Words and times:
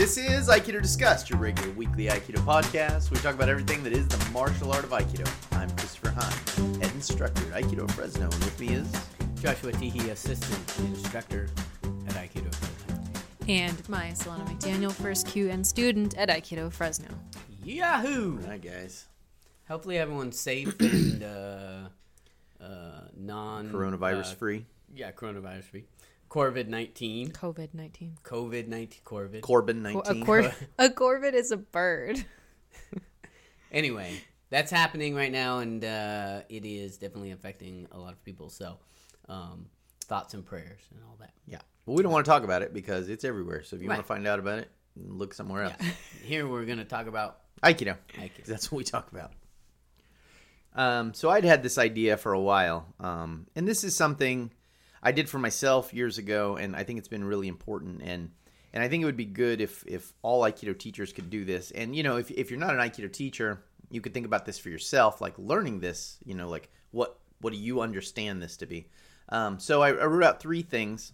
This 0.00 0.16
is 0.16 0.48
Aikido 0.48 0.80
Discussed, 0.80 1.28
your 1.28 1.38
regular 1.38 1.70
weekly 1.72 2.06
Aikido 2.06 2.38
podcast. 2.38 3.10
We 3.10 3.18
talk 3.18 3.34
about 3.34 3.50
everything 3.50 3.82
that 3.82 3.92
is 3.92 4.08
the 4.08 4.30
martial 4.30 4.72
art 4.72 4.82
of 4.82 4.92
Aikido. 4.92 5.30
I'm 5.52 5.68
Christopher 5.76 6.08
Hahn, 6.08 6.80
head 6.80 6.90
instructor 6.94 7.42
at 7.52 7.62
Aikido 7.62 7.88
Fresno, 7.90 8.22
and 8.22 8.32
with 8.32 8.58
me 8.58 8.68
is 8.68 8.90
Joshua 9.42 9.72
Teehee, 9.72 10.08
assistant 10.08 10.78
instructor 10.88 11.50
at 12.08 12.14
Aikido 12.14 12.50
Fresno. 12.54 12.98
And 13.46 13.86
Maya 13.90 14.12
Solana 14.12 14.48
McDaniel, 14.48 14.90
first 14.90 15.26
QN 15.26 15.66
student 15.66 16.16
at 16.16 16.30
Aikido 16.30 16.72
Fresno. 16.72 17.08
Yahoo! 17.62 18.40
All 18.42 18.48
right, 18.48 18.62
guys. 18.62 19.04
Hopefully 19.68 19.98
everyone's 19.98 20.40
safe 20.40 20.80
and 20.80 21.22
uh, 21.22 21.88
uh, 22.58 23.00
non 23.18 23.70
Coronavirus 23.70 24.32
uh, 24.32 24.36
free. 24.36 24.66
Yeah, 24.94 25.12
coronavirus 25.12 25.64
free. 25.64 25.84
Corvid 26.30 26.68
nineteen. 26.68 27.32
COVID 27.32 27.74
19. 27.74 28.18
COVID 28.22 28.68
nineteen. 28.68 29.00
Corvid. 29.04 29.40
Corbin 29.40 29.84
A, 29.84 29.92
19. 29.92 30.24
cor- 30.24 30.52
a 30.78 30.88
corvid 30.88 31.34
is 31.34 31.50
a 31.50 31.56
bird. 31.56 32.24
anyway, 33.72 34.20
that's 34.48 34.70
happening 34.70 35.14
right 35.14 35.32
now, 35.32 35.58
and 35.58 35.84
uh, 35.84 36.42
it 36.48 36.64
is 36.64 36.98
definitely 36.98 37.32
affecting 37.32 37.88
a 37.90 37.98
lot 37.98 38.12
of 38.12 38.24
people. 38.24 38.48
So, 38.48 38.78
um, 39.28 39.66
thoughts 40.04 40.34
and 40.34 40.46
prayers 40.46 40.80
and 40.94 41.00
all 41.08 41.16
that. 41.18 41.32
yeah. 41.46 41.58
But 41.84 41.94
we 41.94 42.02
don't 42.04 42.12
want 42.12 42.24
to 42.24 42.30
talk 42.30 42.44
about 42.44 42.62
it 42.62 42.72
because 42.72 43.08
it's 43.08 43.24
everywhere. 43.24 43.64
So 43.64 43.74
if 43.74 43.82
you 43.82 43.88
want 43.88 44.00
to 44.00 44.06
find 44.06 44.26
out 44.26 44.38
about 44.38 44.60
it, 44.60 44.70
look 44.96 45.34
somewhere 45.34 45.64
else. 45.64 45.74
Yeah. 45.80 45.90
Here 46.22 46.46
we're 46.46 46.64
gonna 46.64 46.84
talk 46.84 47.08
about 47.08 47.40
Aikido. 47.64 47.96
Aikido. 48.14 48.44
That's 48.44 48.70
what 48.70 48.78
we 48.78 48.84
talk 48.84 49.10
about. 49.10 49.32
Um, 50.76 51.12
so 51.14 51.28
I'd 51.30 51.42
had 51.44 51.64
this 51.64 51.76
idea 51.78 52.16
for 52.16 52.32
a 52.32 52.40
while, 52.40 52.86
um, 53.00 53.48
and 53.56 53.66
this 53.66 53.82
is 53.82 53.96
something 53.96 54.52
I 55.02 55.12
did 55.12 55.28
for 55.28 55.38
myself 55.38 55.94
years 55.94 56.18
ago, 56.18 56.56
and 56.56 56.76
I 56.76 56.84
think 56.84 56.98
it's 56.98 57.08
been 57.08 57.24
really 57.24 57.48
important. 57.48 58.02
and 58.02 58.30
And 58.72 58.82
I 58.82 58.88
think 58.88 59.02
it 59.02 59.06
would 59.06 59.16
be 59.16 59.24
good 59.24 59.60
if 59.60 59.84
if 59.86 60.12
all 60.22 60.42
Aikido 60.42 60.78
teachers 60.78 61.12
could 61.12 61.30
do 61.30 61.44
this. 61.44 61.70
And 61.70 61.94
you 61.96 62.02
know, 62.02 62.16
if 62.16 62.30
if 62.30 62.50
you're 62.50 62.60
not 62.60 62.74
an 62.74 62.80
Aikido 62.80 63.12
teacher, 63.12 63.62
you 63.90 64.00
could 64.00 64.14
think 64.14 64.26
about 64.26 64.44
this 64.44 64.58
for 64.58 64.70
yourself, 64.70 65.20
like 65.20 65.34
learning 65.38 65.80
this. 65.80 66.18
You 66.24 66.34
know, 66.34 66.48
like 66.48 66.70
what 66.90 67.18
what 67.40 67.52
do 67.52 67.58
you 67.58 67.80
understand 67.80 68.42
this 68.42 68.56
to 68.58 68.66
be? 68.66 68.88
Um, 69.30 69.58
so 69.58 69.82
I, 69.82 69.90
I 69.90 70.04
wrote 70.04 70.24
out 70.24 70.40
three 70.40 70.62
things 70.62 71.12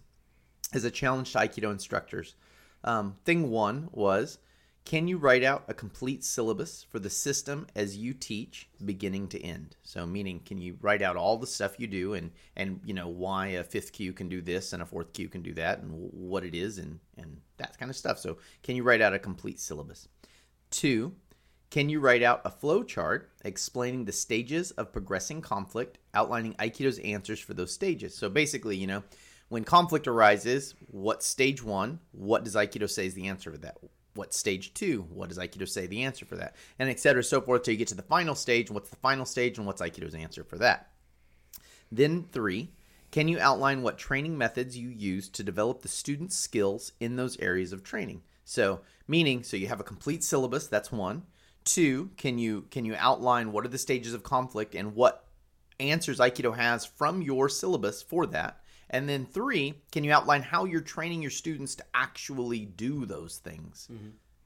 as 0.73 0.85
a 0.85 0.91
challenge 0.91 1.33
to 1.33 1.39
Aikido 1.39 1.71
instructors. 1.71 2.35
Um, 2.83 3.17
thing 3.25 3.51
one 3.51 3.89
was 3.93 4.39
can 4.87 5.09
you 5.09 5.19
write 5.19 5.43
out 5.43 5.65
a 5.67 5.75
complete 5.75 6.23
syllabus 6.23 6.87
for 6.89 7.01
the 7.01 7.11
system 7.11 7.67
as 7.75 7.97
you 7.97 8.15
teach 8.15 8.69
beginning 8.85 9.27
to 9.27 9.43
end? 9.43 9.75
So 9.83 10.07
meaning 10.07 10.41
can 10.47 10.59
you 10.59 10.79
write 10.81 11.03
out 11.03 11.17
all 11.17 11.37
the 11.37 11.47
stuff 11.47 11.79
you 11.79 11.89
do 11.89 12.15
and 12.15 12.31
and 12.55 12.81
you 12.85 12.95
know 12.95 13.09
why 13.09 13.49
a 13.49 13.65
fifth 13.65 13.93
kyu 13.93 14.13
can 14.13 14.29
do 14.29 14.41
this 14.41 14.73
and 14.73 14.81
a 14.81 14.87
fourth 14.87 15.13
kyu 15.13 15.29
can 15.29 15.43
do 15.43 15.53
that 15.55 15.81
and 15.81 15.91
what 15.91 16.45
it 16.45 16.55
is 16.55 16.79
and 16.79 17.01
and 17.19 17.37
that 17.57 17.77
kind 17.79 17.91
of 17.91 17.97
stuff. 17.97 18.19
So 18.19 18.39
can 18.63 18.77
you 18.77 18.85
write 18.85 19.03
out 19.03 19.13
a 19.13 19.19
complete 19.19 19.59
syllabus? 19.59 20.07
Two 20.71 21.13
can 21.69 21.89
you 21.89 21.99
write 21.99 22.23
out 22.23 22.43
a 22.45 22.51
flow 22.51 22.85
chart 22.85 23.33
explaining 23.45 24.05
the 24.05 24.13
stages 24.13 24.71
of 24.73 24.93
progressing 24.93 25.43
conflict 25.43 25.99
outlining 26.15 26.55
aikido's 26.55 27.01
answers 27.01 27.41
for 27.41 27.55
those 27.55 27.73
stages? 27.73 28.15
So 28.15 28.29
basically 28.29 28.77
you 28.77 28.87
know 28.87 29.03
when 29.49 29.65
conflict 29.65 30.07
arises 30.07 30.77
what's 30.93 31.27
stage 31.27 31.61
one 31.61 31.99
what 32.13 32.45
does 32.45 32.55
aikido 32.55 32.89
say 32.89 33.07
is 33.07 33.15
the 33.15 33.27
answer 33.27 33.51
for 33.51 33.59
that 33.59 33.79
what's 34.17 34.39
stage 34.39 34.75
two 34.75 35.07
what 35.11 35.29
does 35.29 35.39
aikido 35.39 35.69
say 35.69 35.87
the 35.87 36.03
answer 36.03 36.25
for 36.25 36.37
that? 36.37 36.57
And 36.79 36.89
et 36.89 37.01
cetera 37.01 37.23
so 37.23 37.41
forth 37.41 37.63
till 37.63 37.73
you 37.73 37.79
get 37.79 37.89
to 37.89 37.95
the 37.95 38.03
final 38.03 38.35
stage 38.35 38.71
what's 38.71 38.91
the 38.91 38.97
final 38.97 39.25
stage 39.25 39.59
and 39.59 39.67
what's 39.67 39.83
aikido's 39.83 40.15
answer 40.15 40.45
for 40.45 40.59
that? 40.59 40.91
Then 41.91 42.25
three 42.33 42.71
can 43.11 43.29
you 43.29 43.39
outline 43.39 43.83
what 43.83 43.99
training 43.99 44.37
methods 44.37 44.77
you 44.77 44.89
use 44.89 45.29
to 45.31 45.43
develop 45.43 45.83
the 45.83 45.89
student's 45.89 46.37
skills 46.37 46.93
in 47.01 47.17
those 47.17 47.39
areas 47.39 47.73
of 47.73 47.83
training? 47.83 48.23
So 48.45 48.81
meaning 49.07 49.43
so 49.43 49.57
you 49.57 49.69
have 49.69 49.81
a 49.81 49.85
complete 49.85 50.25
syllabus 50.25 50.67
that's 50.67 50.93
one. 50.93 51.23
Two 51.65 52.11
can 52.17 52.39
you 52.39 52.63
can 52.71 52.85
you 52.85 52.95
outline 52.99 53.53
what 53.53 53.65
are 53.65 53.69
the 53.69 53.79
stages 53.79 54.15
of 54.15 54.23
conflict 54.23 54.75
and 54.75 54.95
what 54.95 55.27
answers 55.79 56.19
aikido 56.19 56.57
has 56.57 56.87
from 56.87 57.23
your 57.23 57.49
syllabus 57.49 58.03
for 58.03 58.27
that 58.27 58.61
and 58.91 59.09
then 59.09 59.27
three 59.27 59.75
can 59.93 60.05
you 60.05 60.13
outline 60.13 60.43
how 60.43 60.65
you're 60.65 60.81
training 60.81 61.23
your 61.23 61.31
students 61.31 61.75
to 61.77 61.85
actually 61.95 62.65
do 62.65 63.07
those 63.07 63.39
things? 63.39 63.89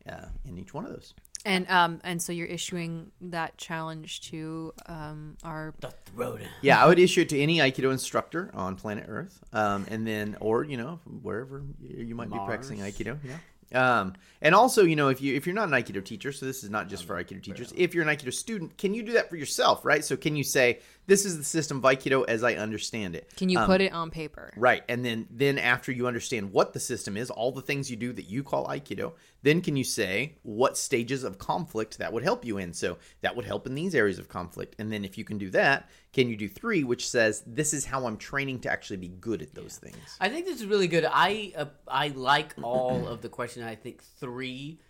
Uh, 0.08 0.24
in 0.46 0.56
each 0.58 0.72
one 0.72 0.84
of 0.86 0.90
those. 0.92 1.12
And 1.44 1.68
um 1.70 2.00
and 2.04 2.20
so 2.22 2.32
you're 2.32 2.46
issuing 2.46 3.12
that 3.20 3.56
challenge 3.58 4.22
to 4.30 4.72
um 4.86 5.36
our 5.44 5.74
the 5.80 5.90
throat. 6.06 6.40
yeah 6.62 6.82
i 6.82 6.86
would 6.86 6.98
issue 6.98 7.20
it 7.22 7.28
to 7.30 7.38
any 7.38 7.58
aikido 7.58 7.90
instructor 7.92 8.50
on 8.54 8.76
planet 8.76 9.04
earth 9.08 9.42
um, 9.52 9.86
and 9.88 10.06
then 10.06 10.36
or 10.40 10.64
you 10.64 10.76
know 10.76 11.00
wherever 11.22 11.62
you 11.80 12.04
you 12.04 12.14
might 12.14 12.30
be 12.30 12.38
practicing 12.46 12.78
aikido 12.78 13.18
yeah 13.24 13.36
um, 13.74 14.14
and 14.42 14.54
also, 14.54 14.84
you 14.84 14.96
know, 14.96 15.08
if 15.08 15.20
you 15.20 15.34
if 15.36 15.46
you're 15.46 15.54
not 15.54 15.68
an 15.68 15.74
Aikido 15.74 16.04
teacher, 16.04 16.32
so 16.32 16.46
this 16.46 16.64
is 16.64 16.70
not 16.70 16.88
just 16.88 17.04
for 17.04 17.22
Aikido 17.22 17.42
teachers. 17.42 17.72
If 17.76 17.94
you're 17.94 18.06
an 18.06 18.14
Aikido 18.14 18.32
student, 18.32 18.76
can 18.78 18.94
you 18.94 19.02
do 19.02 19.12
that 19.12 19.28
for 19.28 19.36
yourself, 19.36 19.84
right? 19.84 20.04
So 20.04 20.16
can 20.16 20.34
you 20.34 20.44
say, 20.44 20.80
"This 21.06 21.24
is 21.24 21.36
the 21.36 21.44
system 21.44 21.78
of 21.78 21.82
Aikido 21.84 22.24
as 22.26 22.42
I 22.42 22.54
understand 22.54 23.14
it"? 23.14 23.30
can 23.36 23.48
you 23.48 23.58
Um, 23.58 23.66
put 23.66 23.80
it 23.80 23.92
on 23.92 24.10
paper? 24.10 24.52
Right. 24.56 24.82
And 24.88 25.04
then 25.04 25.28
then 25.30 25.58
after 25.58 25.92
you 25.92 26.06
understand 26.06 26.52
what 26.52 26.72
the 26.72 26.80
system 26.80 27.16
is, 27.16 27.30
all 27.30 27.52
the 27.52 27.62
things 27.62 27.90
you 27.90 27.96
do 27.96 28.12
that 28.14 28.24
you 28.24 28.42
call 28.42 28.66
aikido, 28.66 29.12
then 29.42 29.60
can 29.60 29.76
you 29.76 29.84
say 29.84 30.36
what 30.42 30.76
stages 30.76 31.22
of 31.22 31.38
conflict 31.38 31.98
that 31.98 32.12
would 32.12 32.22
help 32.22 32.44
you 32.44 32.58
in? 32.58 32.72
So 32.72 32.98
that 33.20 33.36
would 33.36 33.44
help 33.44 33.66
in 33.66 33.74
these 33.74 33.94
areas 33.94 34.18
of 34.18 34.28
conflict. 34.28 34.74
And 34.78 34.90
then 34.92 35.04
if 35.04 35.16
you 35.18 35.24
can 35.24 35.38
do 35.38 35.50
that, 35.50 35.88
can 36.12 36.28
you 36.28 36.36
do 36.36 36.48
3 36.48 36.84
which 36.84 37.08
says 37.08 37.42
this 37.46 37.72
is 37.72 37.84
how 37.84 38.06
I'm 38.06 38.16
training 38.16 38.60
to 38.60 38.70
actually 38.70 38.96
be 38.96 39.08
good 39.08 39.42
at 39.42 39.54
those 39.54 39.76
things. 39.76 40.16
I 40.20 40.28
think 40.28 40.46
this 40.46 40.60
is 40.60 40.66
really 40.66 40.88
good. 40.88 41.06
I 41.08 41.52
uh, 41.56 41.66
I 41.86 42.08
like 42.08 42.54
all 42.62 43.06
of 43.06 43.22
the 43.22 43.28
question. 43.28 43.62
I 43.62 43.74
think 43.74 44.02
three, 44.02 44.80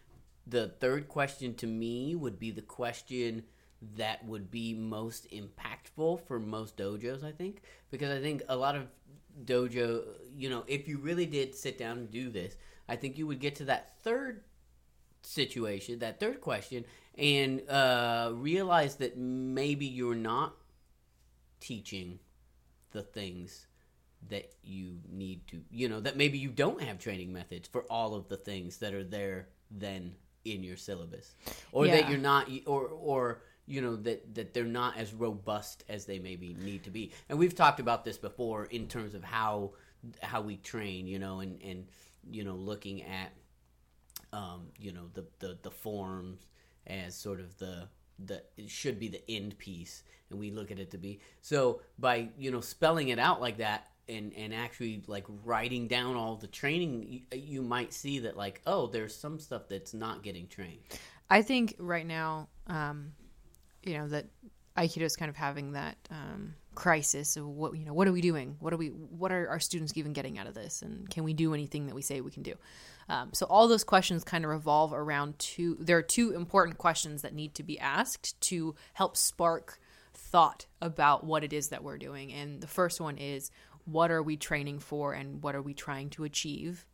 the 0.47 0.69
third 0.69 1.09
question 1.09 1.54
to 1.56 1.66
me 1.66 2.14
would 2.14 2.38
be 2.38 2.50
the 2.50 2.62
question 2.62 3.44
that 3.97 4.25
would 4.26 4.50
be 4.50 4.75
most 4.75 5.26
impactful 5.30 6.26
for 6.26 6.38
most 6.38 6.76
dojos. 6.76 7.25
I 7.25 7.32
think 7.32 7.62
because 7.91 8.10
I 8.10 8.20
think 8.20 8.42
a 8.48 8.56
lot 8.56 8.76
of 8.76 8.86
dojo, 9.44 10.04
you 10.36 10.50
know, 10.50 10.64
if 10.66 10.88
you 10.88 10.98
really 10.98 11.26
did 11.26 11.54
sit 11.54 11.78
down 11.78 11.98
and 11.98 12.10
do 12.10 12.30
this, 12.30 12.56
I 12.88 12.97
think 12.97 13.16
you 13.16 13.26
would 13.26 13.41
get 13.41 13.54
to 13.56 13.64
that 13.66 13.98
third 14.03 14.42
situation, 15.22 15.98
that 16.00 16.20
third 16.20 16.41
question, 16.41 16.84
and 17.16 17.62
uh, 17.69 18.32
realize 18.34 18.97
that 18.97 19.16
maybe 19.16 19.86
you're 19.86 20.14
not 20.14 20.54
teaching 21.60 22.19
the 22.93 23.03
things 23.03 23.66
that 24.28 24.53
you 24.62 24.98
need 25.10 25.47
to 25.47 25.62
you 25.71 25.88
know 25.88 26.00
that 26.00 26.16
maybe 26.16 26.37
you 26.37 26.50
don't 26.50 26.82
have 26.82 26.98
training 26.98 27.32
methods 27.32 27.66
for 27.69 27.82
all 27.84 28.15
of 28.15 28.28
the 28.28 28.37
things 28.37 28.78
that 28.78 28.93
are 28.93 29.04
there 29.04 29.48
then 29.71 30.15
in 30.44 30.62
your 30.62 30.76
syllabus. 30.76 31.34
Or 31.72 31.87
that 31.87 32.09
you're 32.09 32.19
not 32.19 32.48
or 32.66 32.87
or 32.87 33.43
you 33.66 33.81
know 33.81 33.97
that 33.97 34.34
that 34.34 34.54
they're 34.54 34.65
not 34.65 34.97
as 34.97 35.12
robust 35.12 35.84
as 35.88 36.04
they 36.04 36.19
maybe 36.19 36.56
need 36.60 36.84
to 36.84 36.91
be. 36.91 37.12
And 37.28 37.38
we've 37.38 37.54
talked 37.54 37.81
about 37.81 38.04
this 38.04 38.19
before 38.19 38.66
in 38.66 38.88
terms 38.88 39.15
of 39.15 39.22
how 39.22 39.72
how 40.22 40.41
we 40.41 40.56
train 40.56 41.06
you 41.06 41.19
know 41.19 41.41
and 41.41 41.60
and 41.62 41.87
you 42.31 42.42
know 42.42 42.54
looking 42.54 43.03
at 43.03 43.32
um 44.32 44.69
you 44.78 44.92
know 44.92 45.10
the 45.12 45.25
the 45.41 45.59
the 45.62 45.71
forms 45.71 46.47
as 46.87 47.15
sort 47.15 47.38
of 47.38 47.56
the 47.59 47.87
the 48.26 48.42
it 48.56 48.70
should 48.70 48.98
be 48.98 49.08
the 49.08 49.22
end 49.31 49.56
piece 49.58 50.03
and 50.31 50.38
we 50.38 50.50
look 50.50 50.70
at 50.70 50.78
it 50.78 50.91
to 50.91 50.98
be 50.98 51.20
so 51.41 51.81
by 51.98 52.28
you 52.38 52.50
know 52.50 52.60
spelling 52.60 53.08
it 53.08 53.19
out 53.19 53.41
like 53.41 53.58
that 53.58 53.88
and 54.08 54.32
and 54.36 54.53
actually 54.53 55.03
like 55.06 55.25
writing 55.44 55.86
down 55.86 56.16
all 56.16 56.36
the 56.36 56.47
training 56.47 57.06
you, 57.09 57.38
you 57.38 57.62
might 57.62 57.92
see 57.92 58.19
that 58.20 58.36
like 58.36 58.60
oh 58.66 58.86
there's 58.86 59.14
some 59.14 59.38
stuff 59.38 59.62
that's 59.69 59.94
not 59.94 60.22
getting 60.22 60.47
trained 60.47 60.80
I 61.30 61.42
think 61.42 61.76
right 61.78 62.06
now, 62.06 62.48
um, 62.66 63.12
you 63.84 63.97
know, 63.97 64.09
that 64.09 64.26
Aikido 64.76 65.03
is 65.03 65.16
kind 65.16 65.28
of 65.28 65.36
having 65.36 65.72
that 65.72 65.97
um, 66.10 66.54
crisis 66.75 67.36
of 67.36 67.47
what 67.47 67.76
you 67.76 67.84
know, 67.84 67.94
what 67.94 68.09
are 68.09 68.12
we 68.12 68.20
doing? 68.20 68.56
What 68.59 68.72
are 68.72 68.76
we? 68.76 68.88
What 68.88 69.30
are 69.30 69.48
our 69.48 69.60
students 69.60 69.92
even 69.97 70.12
getting 70.12 70.38
out 70.38 70.48
of 70.48 70.54
this? 70.54 70.82
And 70.82 71.09
can 71.09 71.22
we 71.22 71.32
do 71.32 71.54
anything 71.54 71.86
that 71.86 71.94
we 71.94 72.03
say 72.03 72.20
we 72.20 72.32
can 72.32 72.42
do? 72.42 72.54
Um, 73.10 73.31
so 73.32 73.47
all 73.47 73.68
those 73.68 73.84
questions 73.84 74.24
kind 74.24 74.45
of 74.45 74.51
revolve 74.51 74.92
around 74.92 75.39
two. 75.39 75.77
There 75.80 75.98
are 75.98 76.03
two 76.03 76.33
important 76.33 76.78
questions 76.78 77.22
that 77.22 77.34
need 77.34 77.54
to 77.57 77.62
be 77.62 77.78
asked 77.78 78.41
to 78.42 78.74
help 78.95 79.16
spark 79.16 79.80
thought 80.15 80.66
about 80.80 81.24
what 81.24 81.45
it 81.45 81.53
is 81.53 81.68
that 81.68 81.83
we're 81.83 81.98
doing. 81.98 82.33
And 82.33 82.60
the 82.60 82.66
first 82.68 83.01
one 83.01 83.18
is, 83.18 83.51
what 83.84 84.10
are 84.10 84.22
we 84.22 84.36
training 84.36 84.78
for, 84.78 85.12
and 85.12 85.42
what 85.42 85.54
are 85.54 85.62
we 85.62 85.74
trying 85.74 86.10
to 86.10 86.24
achieve? 86.24 86.86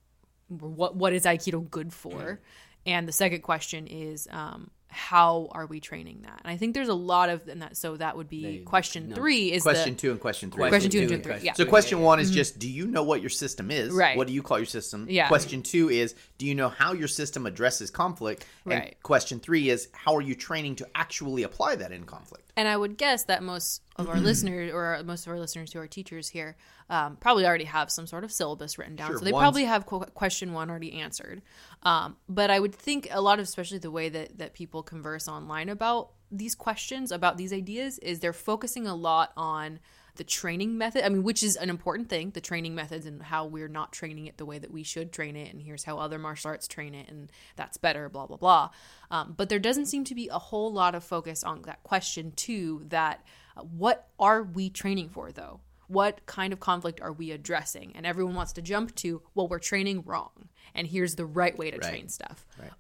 what 0.48 0.94
what 0.94 1.12
is 1.12 1.24
aikido 1.24 1.68
good 1.70 1.92
for 1.92 2.40
and 2.84 3.08
the 3.08 3.12
second 3.12 3.42
question 3.42 3.86
is 3.86 4.28
um 4.30 4.70
how 4.88 5.48
are 5.50 5.66
we 5.66 5.80
training 5.80 6.20
that 6.22 6.40
and 6.44 6.50
i 6.50 6.56
think 6.56 6.72
there's 6.72 6.88
a 6.88 6.94
lot 6.94 7.28
of 7.28 7.46
and 7.48 7.60
that 7.60 7.76
so 7.76 7.96
that 7.96 8.16
would 8.16 8.28
be 8.28 8.42
They- 8.42 8.58
question 8.58 9.08
no. 9.08 9.14
three 9.16 9.52
is 9.52 9.62
Question 9.62 9.94
the, 9.94 10.00
2 10.00 10.10
and 10.12 10.20
question 10.20 10.50
3. 10.50 10.68
Question 10.68 10.90
two 10.90 11.00
and 11.02 11.10
and 11.10 11.24
three, 11.24 11.38
yeah. 11.42 11.54
So 11.54 11.64
question 11.64 12.00
1 12.00 12.20
is 12.20 12.28
mm-hmm. 12.28 12.36
just 12.36 12.58
do 12.58 12.70
you 12.70 12.86
know 12.86 13.02
what 13.02 13.20
your 13.20 13.30
system 13.30 13.70
is? 13.70 13.92
Right. 13.92 14.16
What 14.16 14.26
do 14.26 14.32
you 14.32 14.42
call 14.42 14.58
your 14.58 14.66
system? 14.66 15.06
Yeah. 15.08 15.28
Question 15.28 15.62
2 15.62 15.90
is 15.90 16.14
do 16.38 16.46
you 16.46 16.54
know 16.54 16.68
how 16.68 16.92
your 16.92 17.08
system 17.08 17.46
addresses 17.46 17.90
conflict? 17.90 18.46
And 18.64 18.74
Right. 18.74 18.96
question 19.02 19.40
3 19.40 19.70
is 19.70 19.88
how 19.92 20.14
are 20.16 20.20
you 20.20 20.34
training 20.34 20.76
to 20.76 20.88
actually 20.94 21.42
apply 21.42 21.76
that 21.76 21.92
in 21.92 22.04
conflict? 22.04 22.52
And 22.56 22.68
I 22.68 22.76
would 22.76 22.96
guess 22.96 23.24
that 23.24 23.42
most 23.42 23.82
of 23.96 24.08
our 24.08 24.18
listeners, 24.20 24.72
or 24.72 25.02
most 25.04 25.26
of 25.26 25.32
our 25.32 25.38
listeners 25.38 25.72
who 25.72 25.78
are 25.80 25.86
teachers 25.86 26.28
here, 26.28 26.56
um, 26.88 27.16
probably 27.16 27.44
already 27.46 27.64
have 27.64 27.90
some 27.90 28.06
sort 28.06 28.24
of 28.24 28.32
syllabus 28.32 28.78
written 28.78 28.96
down. 28.96 29.08
Sure, 29.08 29.18
so 29.18 29.24
they 29.24 29.32
one's- 29.32 29.42
probably 29.42 29.64
have 29.64 29.86
qu- 29.86 30.00
question 30.14 30.52
one 30.52 30.70
already 30.70 31.00
answered. 31.00 31.42
Um, 31.82 32.16
but 32.28 32.50
I 32.50 32.60
would 32.60 32.74
think 32.74 33.08
a 33.10 33.20
lot 33.20 33.38
of, 33.38 33.44
especially 33.44 33.78
the 33.78 33.90
way 33.90 34.08
that, 34.08 34.38
that 34.38 34.54
people 34.54 34.82
converse 34.82 35.28
online 35.28 35.68
about 35.68 36.10
these 36.30 36.54
questions, 36.54 37.12
about 37.12 37.36
these 37.36 37.52
ideas, 37.52 37.98
is 38.00 38.20
they're 38.20 38.32
focusing 38.32 38.86
a 38.86 38.94
lot 38.94 39.32
on 39.36 39.78
the 40.16 40.24
training 40.24 40.78
method. 40.78 41.04
I 41.04 41.10
mean, 41.10 41.22
which 41.22 41.42
is 41.42 41.56
an 41.56 41.68
important 41.68 42.08
thing, 42.08 42.30
the 42.30 42.40
training 42.40 42.74
methods 42.74 43.04
and 43.04 43.22
how 43.22 43.44
we're 43.44 43.68
not 43.68 43.92
training 43.92 44.26
it 44.26 44.38
the 44.38 44.46
way 44.46 44.58
that 44.58 44.70
we 44.72 44.82
should 44.82 45.12
train 45.12 45.36
it. 45.36 45.52
And 45.52 45.60
here's 45.60 45.84
how 45.84 45.98
other 45.98 46.18
martial 46.18 46.48
arts 46.48 46.66
train 46.66 46.94
it, 46.94 47.08
and 47.10 47.30
that's 47.54 47.76
better, 47.76 48.08
blah, 48.08 48.26
blah, 48.26 48.38
blah. 48.38 48.70
Um, 49.10 49.34
but 49.36 49.50
there 49.50 49.58
doesn't 49.58 49.86
seem 49.86 50.04
to 50.04 50.14
be 50.14 50.28
a 50.28 50.38
whole 50.38 50.72
lot 50.72 50.94
of 50.94 51.04
focus 51.04 51.44
on 51.44 51.62
that 51.62 51.82
question, 51.82 52.32
too, 52.32 52.82
that 52.88 53.24
what 53.62 54.08
are 54.18 54.42
we 54.42 54.70
training 54.70 55.08
for, 55.08 55.32
though? 55.32 55.60
What 55.88 56.26
kind 56.26 56.52
of 56.52 56.60
conflict 56.60 57.00
are 57.00 57.12
we 57.12 57.30
addressing? 57.30 57.92
And 57.94 58.04
everyone 58.04 58.34
wants 58.34 58.52
to 58.54 58.62
jump 58.62 58.94
to, 58.96 59.22
well, 59.34 59.46
we're 59.48 59.58
training 59.60 60.02
wrong. 60.04 60.48
And 60.74 60.86
here's 60.86 61.14
the 61.14 61.26
right 61.26 61.56
way 61.56 61.70
to 61.70 61.78
Right. 61.78 61.88
train 61.90 62.08
stuff. 62.08 62.46
Right. 62.60 62.72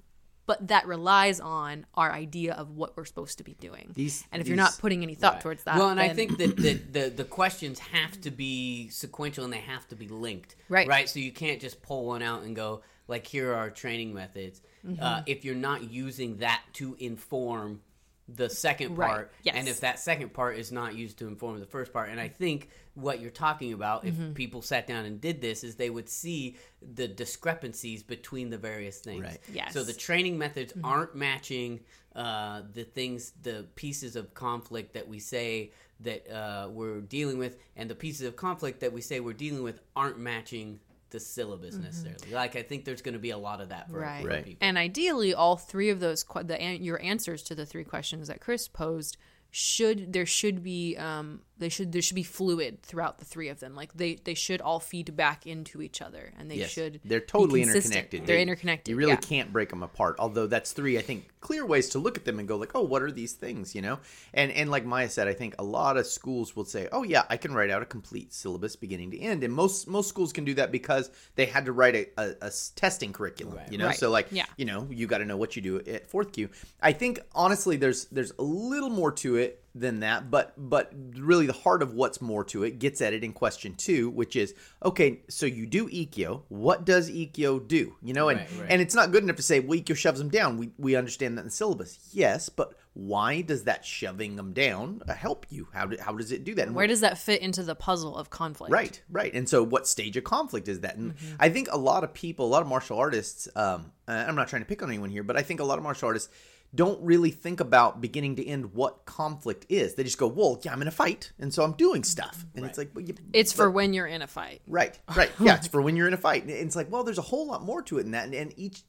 But 0.44 0.68
that 0.68 0.86
relies 0.86 1.40
on 1.40 1.86
our 1.94 2.12
idea 2.12 2.52
of 2.54 2.70
what 2.70 2.96
we're 2.96 3.04
supposed 3.04 3.38
to 3.38 3.44
be 3.44 3.54
doing. 3.54 3.90
These- 3.94 4.24
and 4.30 4.40
if 4.40 4.46
you're 4.48 4.56
not 4.56 4.76
putting 4.78 5.02
any 5.02 5.14
thought 5.16 5.34
Right. 5.34 5.42
towards 5.42 5.64
that, 5.64 5.76
Well, 5.78 5.88
and 5.90 5.98
I 6.00 6.10
think 6.14 6.38
that 6.38 6.56
the, 6.56 6.74
the 6.74 7.10
the 7.10 7.24
questions 7.24 7.78
have 7.80 8.20
to 8.20 8.30
be 8.30 8.88
sequential 8.90 9.42
and 9.44 9.52
they 9.52 9.60
have 9.60 9.88
to 9.88 9.96
be 9.96 10.06
linked. 10.08 10.54
Right. 10.68 10.86
Right. 10.86 11.08
So 11.08 11.18
you 11.18 11.32
can't 11.32 11.60
just 11.60 11.82
pull 11.82 12.06
one 12.06 12.22
out 12.22 12.42
and 12.42 12.54
go 12.54 12.82
like, 13.08 13.26
here 13.26 13.52
are 13.52 13.56
our 13.56 13.70
training 13.70 14.14
methods. 14.14 14.62
Mm-hmm. 14.84 15.02
Uh, 15.02 15.22
if 15.26 15.44
you're 15.44 15.54
not 15.54 15.90
using 15.90 16.38
that 16.38 16.62
to 16.74 16.96
inform 16.98 17.82
the 18.28 18.50
second 18.50 18.96
Right. 18.96 19.08
part, 19.08 19.32
Yes. 19.42 19.54
and 19.56 19.68
if 19.68 19.80
that 19.80 19.98
second 20.00 20.32
part 20.32 20.58
is 20.58 20.72
not 20.72 20.96
used 20.96 21.18
to 21.18 21.28
inform 21.28 21.60
the 21.60 21.66
first 21.66 21.92
part, 21.92 22.08
and 22.08 22.20
I 22.20 22.28
think 22.28 22.70
what 22.94 23.20
you're 23.20 23.30
talking 23.30 23.72
about, 23.72 24.04
if 24.04 24.14
Mm-hmm. 24.14 24.32
people 24.32 24.62
sat 24.62 24.86
down 24.86 25.04
and 25.04 25.20
did 25.20 25.40
this, 25.40 25.62
is 25.62 25.76
they 25.76 25.90
would 25.90 26.08
see 26.08 26.56
the 26.82 27.06
discrepancies 27.06 28.02
between 28.02 28.50
the 28.50 28.58
various 28.58 28.98
things. 28.98 29.22
Right. 29.22 29.38
Yes. 29.52 29.72
So 29.74 29.84
the 29.84 29.92
training 29.92 30.38
methods 30.38 30.72
aren't 30.82 31.14
matching 31.14 31.80
uh, 32.16 32.62
the 32.72 32.82
things, 32.84 33.32
the 33.42 33.66
pieces 33.74 34.16
of 34.16 34.32
conflict 34.34 34.94
that 34.94 35.06
we 35.06 35.18
say 35.20 35.70
that 36.00 36.28
uh, 36.30 36.68
we're 36.70 37.00
dealing 37.00 37.38
with, 37.38 37.58
and 37.76 37.88
the 37.90 37.94
pieces 37.94 38.26
of 38.26 38.36
conflict 38.36 38.80
that 38.80 38.92
we 38.92 39.00
say 39.02 39.20
we're 39.20 39.32
dealing 39.34 39.62
with 39.62 39.80
aren't 39.94 40.18
matching 40.18 40.80
the 41.10 41.20
syllabus 41.20 41.76
necessarily. 41.76 42.30
Like 42.32 42.56
I 42.56 42.62
think 42.62 42.84
there's 42.84 43.02
going 43.02 43.12
to 43.14 43.18
be 43.20 43.30
a 43.30 43.38
lot 43.38 43.60
of 43.60 43.68
that 43.68 43.90
for, 43.90 43.98
Right. 44.00 44.22
for 44.22 44.28
Right. 44.28 44.44
people. 44.44 44.66
And 44.66 44.76
ideally, 44.76 45.32
all 45.34 45.56
three 45.56 45.88
of 45.90 46.00
those, 46.00 46.24
the 46.44 46.60
an- 46.60 46.82
your 46.82 47.00
answers 47.02 47.42
to 47.44 47.54
the 47.54 47.64
three 47.66 47.84
questions 47.84 48.28
that 48.28 48.40
Chris 48.40 48.68
posed 48.68 49.16
should 49.50 50.12
there 50.12 50.26
should 50.26 50.62
be 50.62 50.96
um 50.96 51.40
they 51.58 51.68
should 51.68 51.92
there 51.92 52.02
should 52.02 52.14
be 52.14 52.22
fluid 52.22 52.82
throughout 52.82 53.18
the 53.18 53.24
three 53.24 53.48
of 53.48 53.60
them 53.60 53.74
like 53.74 53.92
they 53.94 54.16
they 54.16 54.34
should 54.34 54.60
all 54.60 54.78
feed 54.80 55.16
back 55.16 55.46
into 55.46 55.80
each 55.82 56.02
other 56.02 56.32
and 56.38 56.50
they 56.50 56.56
Yes, 56.56 56.70
should 56.70 57.00
they're 57.04 57.20
totally 57.20 57.62
consistent. 57.62 57.94
interconnected. 57.94 58.26
they're 58.26 58.36
They- 58.36 58.42
interconnected 58.42 58.90
You 58.92 58.96
really 58.96 59.12
yeah. 59.12 59.16
can't 59.16 59.52
break 59.52 59.70
them 59.70 59.82
apart. 59.82 60.16
Although 60.18 60.46
that's 60.46 60.72
three, 60.72 60.98
I 60.98 61.02
think, 61.02 61.28
clear 61.40 61.64
ways 61.64 61.88
to 61.90 61.98
look 61.98 62.16
at 62.18 62.24
them 62.24 62.38
and 62.38 62.46
go 62.48 62.56
like, 62.56 62.72
oh, 62.74 62.82
what 62.82 63.02
are 63.02 63.10
these 63.12 63.32
things? 63.32 63.74
You 63.74 63.82
know, 63.82 63.98
and 64.34 64.50
and 64.52 64.70
like 64.70 64.84
Maya 64.84 65.08
said, 65.08 65.28
I 65.28 65.32
think 65.34 65.54
a 65.58 65.64
lot 65.64 65.96
of 65.96 66.06
schools 66.06 66.54
will 66.56 66.64
say, 66.64 66.88
oh 66.92 67.02
yeah, 67.04 67.22
I 67.30 67.36
can 67.36 67.52
write 67.54 67.70
out 67.70 67.82
a 67.82 67.86
complete 67.86 68.32
syllabus 68.34 68.76
beginning 68.76 69.10
to 69.12 69.18
end, 69.20 69.44
and 69.44 69.52
most 69.52 69.86
most 69.88 70.08
schools 70.08 70.32
can 70.32 70.44
do 70.44 70.54
that 70.54 70.70
because 70.72 71.10
they 71.36 71.46
had 71.46 71.64
to 71.66 71.72
write 71.72 71.94
a 72.18 72.34
a 72.42 72.50
testing 72.74 73.12
curriculum. 73.12 73.56
Right. 73.56 73.72
You 73.72 73.78
know, 73.78 73.86
Right. 73.86 73.96
so 73.96 74.10
like, 74.10 74.28
Yeah. 74.30 74.46
you 74.56 74.64
know, 74.64 74.86
you 74.90 75.06
got 75.06 75.18
to 75.18 75.24
know 75.24 75.36
what 75.36 75.56
you 75.56 75.62
do 75.62 75.78
at 75.80 76.06
fourth 76.08 76.32
kyu. 76.32 76.48
I 76.82 76.92
think 76.92 77.20
honestly, 77.34 77.76
there's 77.76 78.06
there's 78.06 78.32
a 78.38 78.42
little 78.42 78.90
more 78.90 79.12
to 79.12 79.36
it 79.36 79.62
than 79.78 80.00
that, 80.00 80.30
but 80.30 80.54
but 80.56 80.92
really 81.16 81.46
the 81.46 81.52
heart 81.52 81.82
of 81.82 81.92
what's 81.94 82.20
more 82.20 82.44
to 82.44 82.64
it 82.64 82.78
gets 82.78 83.00
at 83.00 83.12
it 83.12 83.22
in 83.22 83.32
question 83.32 83.74
two, 83.74 84.10
which 84.10 84.34
is 84.36 84.54
okay. 84.84 85.20
So 85.28 85.46
you 85.46 85.66
do 85.66 85.88
Ikkyo. 85.88 86.42
What 86.48 86.84
does 86.84 87.10
Ikkyo 87.10 87.66
do? 87.68 87.96
You 88.02 88.14
know, 88.14 88.28
and 88.28 88.40
Right, 88.40 88.48
right. 88.60 88.70
and 88.70 88.80
it's 88.82 88.94
not 88.94 89.12
good 89.12 89.22
enough 89.22 89.36
to 89.36 89.42
say 89.42 89.60
well 89.60 89.78
Ikkyo 89.78 89.96
shoves 89.96 90.18
them 90.18 90.28
down. 90.30 90.58
We 90.58 90.70
we 90.78 90.96
understand 90.96 91.36
that 91.36 91.42
in 91.42 91.46
the 91.48 91.52
syllabus, 91.52 91.98
yes, 92.12 92.48
but 92.48 92.74
why 92.94 93.42
does 93.42 93.64
that 93.64 93.84
shoving 93.84 94.36
them 94.36 94.54
down 94.54 95.02
uh, 95.06 95.12
help 95.12 95.44
you? 95.50 95.68
How 95.74 95.84
do, 95.84 95.98
how 96.00 96.12
does 96.14 96.32
it 96.32 96.44
do 96.44 96.54
that? 96.54 96.66
And 96.66 96.74
where 96.74 96.86
does 96.86 97.00
that 97.02 97.18
fit 97.18 97.42
into 97.42 97.62
the 97.62 97.74
puzzle 97.74 98.16
of 98.16 98.30
conflict 98.30 98.72
Right, 98.72 99.02
right. 99.10 99.34
And 99.34 99.46
so, 99.46 99.62
what 99.62 99.86
stage 99.86 100.16
of 100.16 100.24
conflict 100.24 100.66
is 100.66 100.80
that? 100.80 100.96
And 100.96 101.14
Mm-hmm. 101.14 101.36
I 101.38 101.50
think 101.50 101.68
a 101.70 101.76
lot 101.76 102.04
of 102.04 102.14
people, 102.14 102.46
a 102.46 102.48
lot 102.48 102.62
of 102.62 102.68
martial 102.68 102.96
artists, 102.98 103.48
um, 103.54 103.92
uh, 104.08 104.24
I'm 104.26 104.34
not 104.36 104.48
trying 104.48 104.62
to 104.62 104.66
pick 104.66 104.82
on 104.82 104.88
anyone 104.88 105.10
here, 105.10 105.22
but 105.22 105.36
I 105.36 105.42
think 105.42 105.60
a 105.60 105.64
lot 105.64 105.78
of 105.78 105.84
martial 105.84 106.06
artists 106.06 106.30
don't 106.74 107.00
really 107.02 107.30
think 107.30 107.60
about 107.60 108.00
beginning 108.00 108.36
to 108.36 108.46
end 108.46 108.74
what 108.74 109.06
conflict 109.06 109.64
is. 109.68 109.94
They 109.94 110.02
just 110.02 110.18
go, 110.18 110.26
well, 110.26 110.60
yeah, 110.62 110.72
I'm 110.72 110.82
in 110.82 110.88
a 110.88 110.92
fight, 110.92 111.32
and 111.38 111.54
so 111.54 111.62
I'm 111.62 111.72
doing 111.72 112.02
stuff. 112.04 112.44
And 112.54 112.66
it's 112.66 112.76
like, 112.76 112.90
well, 112.94 113.04
you, 113.04 113.14
it's 113.32 113.52
but- 113.52 113.56
for 113.56 113.70
when 113.70 113.94
you're 113.94 114.06
in 114.06 114.20
a 114.20 114.26
fight 114.26 114.62
Right, 114.66 114.98
right. 115.14 115.30
Yeah, 115.40 115.56
it's 115.56 115.68
for 115.68 115.80
when 115.80 115.96
you're 115.96 116.08
in 116.08 116.14
a 116.14 116.18
fight. 116.18 116.42
And 116.42 116.50
it's 116.50 116.76
like, 116.76 116.90
well, 116.90 117.04
there's 117.04 117.18
a 117.18 117.22
whole 117.22 117.46
lot 117.46 117.62
more 117.62 117.82
to 117.82 117.98
it 117.98 118.02
than 118.02 118.12
that. 118.12 118.26
And, 118.26 118.34
and 118.34 118.52
each, 118.56 118.82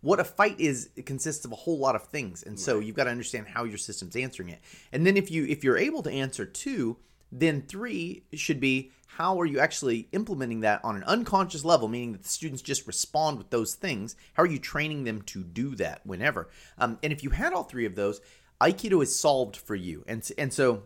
what 0.00 0.18
a 0.18 0.24
fight 0.24 0.58
is, 0.58 0.90
it 0.96 1.06
consists 1.06 1.44
of 1.44 1.52
a 1.52 1.56
whole 1.56 1.78
lot 1.78 1.94
of 1.94 2.04
things. 2.08 2.42
And 2.42 2.58
so 2.58 2.78
you've 2.80 2.96
got 2.96 3.04
to 3.04 3.10
understand 3.10 3.48
how 3.48 3.64
your 3.64 3.78
system's 3.78 4.16
answering 4.16 4.48
it. 4.48 4.60
And 4.92 5.06
then 5.06 5.16
if 5.16 5.30
you 5.30 5.44
if 5.46 5.62
you're 5.62 5.78
able 5.78 6.02
to 6.04 6.10
answer 6.10 6.46
two, 6.46 6.96
then 7.30 7.62
three 7.62 8.24
should 8.34 8.60
be 8.60 8.92
how 9.16 9.40
are 9.40 9.46
you 9.46 9.58
actually 9.58 10.08
implementing 10.12 10.60
that 10.60 10.80
on 10.84 10.96
an 10.96 11.02
unconscious 11.04 11.64
level, 11.64 11.88
meaning 11.88 12.12
that 12.12 12.22
the 12.22 12.28
students 12.28 12.62
just 12.62 12.86
respond 12.86 13.38
with 13.38 13.50
those 13.50 13.74
things. 13.74 14.14
How 14.34 14.44
are 14.44 14.46
you 14.46 14.58
training 14.58 15.04
them 15.04 15.22
to 15.22 15.42
do 15.42 15.74
that 15.76 16.00
whenever? 16.06 16.48
Um, 16.78 16.98
and 17.02 17.12
if 17.12 17.24
you 17.24 17.30
had 17.30 17.52
all 17.52 17.64
three 17.64 17.86
of 17.86 17.96
those, 17.96 18.20
Aikido 18.60 19.02
is 19.02 19.18
solved 19.18 19.56
for 19.56 19.74
you. 19.74 20.04
And 20.06 20.28
and 20.38 20.52
so 20.52 20.84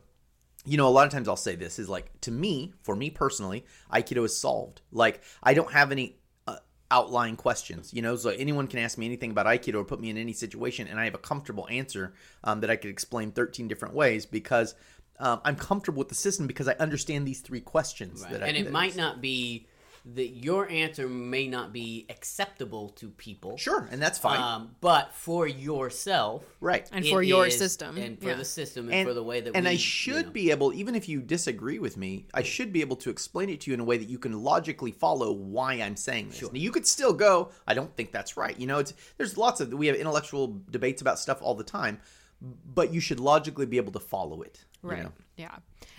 you 0.65 0.79
know, 0.79 0.89
a 0.89 0.91
lot 0.91 1.07
of 1.07 1.13
times 1.13 1.29
I'll 1.29 1.37
say 1.37 1.55
this 1.55 1.79
is 1.79 1.89
like 1.89 2.19
to 2.23 2.31
me, 2.31 2.73
for 2.83 2.97
me 2.97 3.11
personally, 3.11 3.67
Aikido 3.93 4.25
is 4.25 4.37
solved. 4.37 4.81
Like 4.91 5.21
I 5.43 5.53
don't 5.53 5.73
have 5.73 5.93
any 5.93 6.17
uh, 6.47 6.57
outlying 6.91 7.37
questions. 7.37 7.93
You 7.93 8.01
know, 8.01 8.17
so 8.17 8.31
anyone 8.31 8.67
can 8.67 8.79
ask 8.79 8.97
me 8.97 9.05
anything 9.05 9.31
about 9.31 9.47
Aikido 9.47 9.75
or 9.75 9.85
put 9.85 10.01
me 10.01 10.09
in 10.09 10.17
any 10.17 10.33
situation, 10.33 10.89
and 10.89 10.99
I 10.99 11.05
have 11.05 11.15
a 11.15 11.19
comfortable 11.19 11.69
answer 11.71 12.15
um, 12.43 12.61
that 12.61 12.71
I 12.71 12.77
could 12.77 12.91
explain 12.91 13.33
thirteen 13.33 13.69
different 13.69 13.95
ways 13.95 14.25
because 14.25 14.75
um, 15.19 15.41
I'm 15.45 15.57
comfortable 15.57 15.99
with 15.99 16.09
the 16.09 16.15
system 16.15 16.47
because 16.47 16.69
I 16.69 16.75
understand 16.75 17.27
these 17.27 17.41
three 17.41 17.61
questions. 17.61 18.23
Right. 18.23 18.33
That 18.33 18.43
I, 18.43 18.47
and 18.49 18.57
it 18.57 18.65
that 18.65 18.73
might 18.73 18.91
is- 18.91 18.97
not 18.97 19.21
be 19.21 19.67
that 20.07 20.29
your 20.29 20.69
answer 20.69 21.09
may 21.09 21.49
not 21.49 21.73
be 21.73 22.05
acceptable 22.11 22.91
to 22.91 23.09
people. 23.09 23.57
sure, 23.57 23.89
and 23.91 24.03
that's 24.03 24.19
fine. 24.19 24.39
Um, 24.39 24.77
but 24.83 25.15
for 25.15 25.47
yourself, 25.47 26.45
right. 26.61 26.87
and 26.93 27.07
for 27.07 27.23
your 27.23 27.47
is- 27.47 27.57
system 27.57 27.97
and 27.97 28.21
for 28.21 28.29
yeah. 28.29 28.35
the 28.35 28.45
system, 28.45 28.91
and, 28.93 29.09
for 29.09 29.15
the 29.15 29.23
way 29.23 29.41
that 29.41 29.55
we 29.55 29.57
and 29.57 29.65
we, 29.65 29.71
I 29.71 29.73
you 29.73 29.79
should 29.79 30.27
know. 30.27 30.33
be 30.33 30.51
able, 30.51 30.75
even 30.75 30.95
if 30.95 31.09
you 31.09 31.23
disagree 31.23 31.79
with 31.79 31.97
me, 31.97 32.27
I 32.35 32.43
should 32.43 32.71
be 32.71 32.83
able 32.83 32.97
to 32.97 33.09
explain 33.09 33.49
it 33.49 33.63
to 33.63 33.71
you 33.71 33.75
in 33.75 33.81
a 33.81 33.85
way 33.85 33.97
that 33.97 34.09
you 34.09 34.19
can 34.19 34.43
logically 34.43 34.93
follow 34.93 35.33
why 35.33 35.75
I'm 35.75 35.97
saying 35.97 36.29
this. 36.29 36.43
Now, 36.43 36.51
you 36.53 36.71
could 36.71 36.87
still 36.87 37.15
go, 37.15 37.51
I 37.67 37.73
don't 37.73 37.95
think 37.97 38.13
that's 38.13 38.37
right. 38.37 38.59
You 38.59 38.67
know, 38.67 38.81
it's 38.81 38.93
there's 39.17 39.39
lots 39.39 39.61
of 39.61 39.73
we 39.73 39.87
have 39.87 39.97
intellectual 39.97 40.61
debates 40.71 41.01
about 41.01 41.19
stuff 41.19 41.41
all 41.41 41.55
the 41.55 41.65
time, 41.65 41.99
but 42.43 42.93
you 42.93 43.01
should 43.01 43.21
logically 43.21 43.65
be 43.65 43.79
able 43.79 43.93
to 43.93 44.01
follow 44.01 44.43
it. 44.43 44.67
You 44.85 44.91
Right. 44.91 45.03
know? 45.05 45.13
Yeah. 45.37 45.57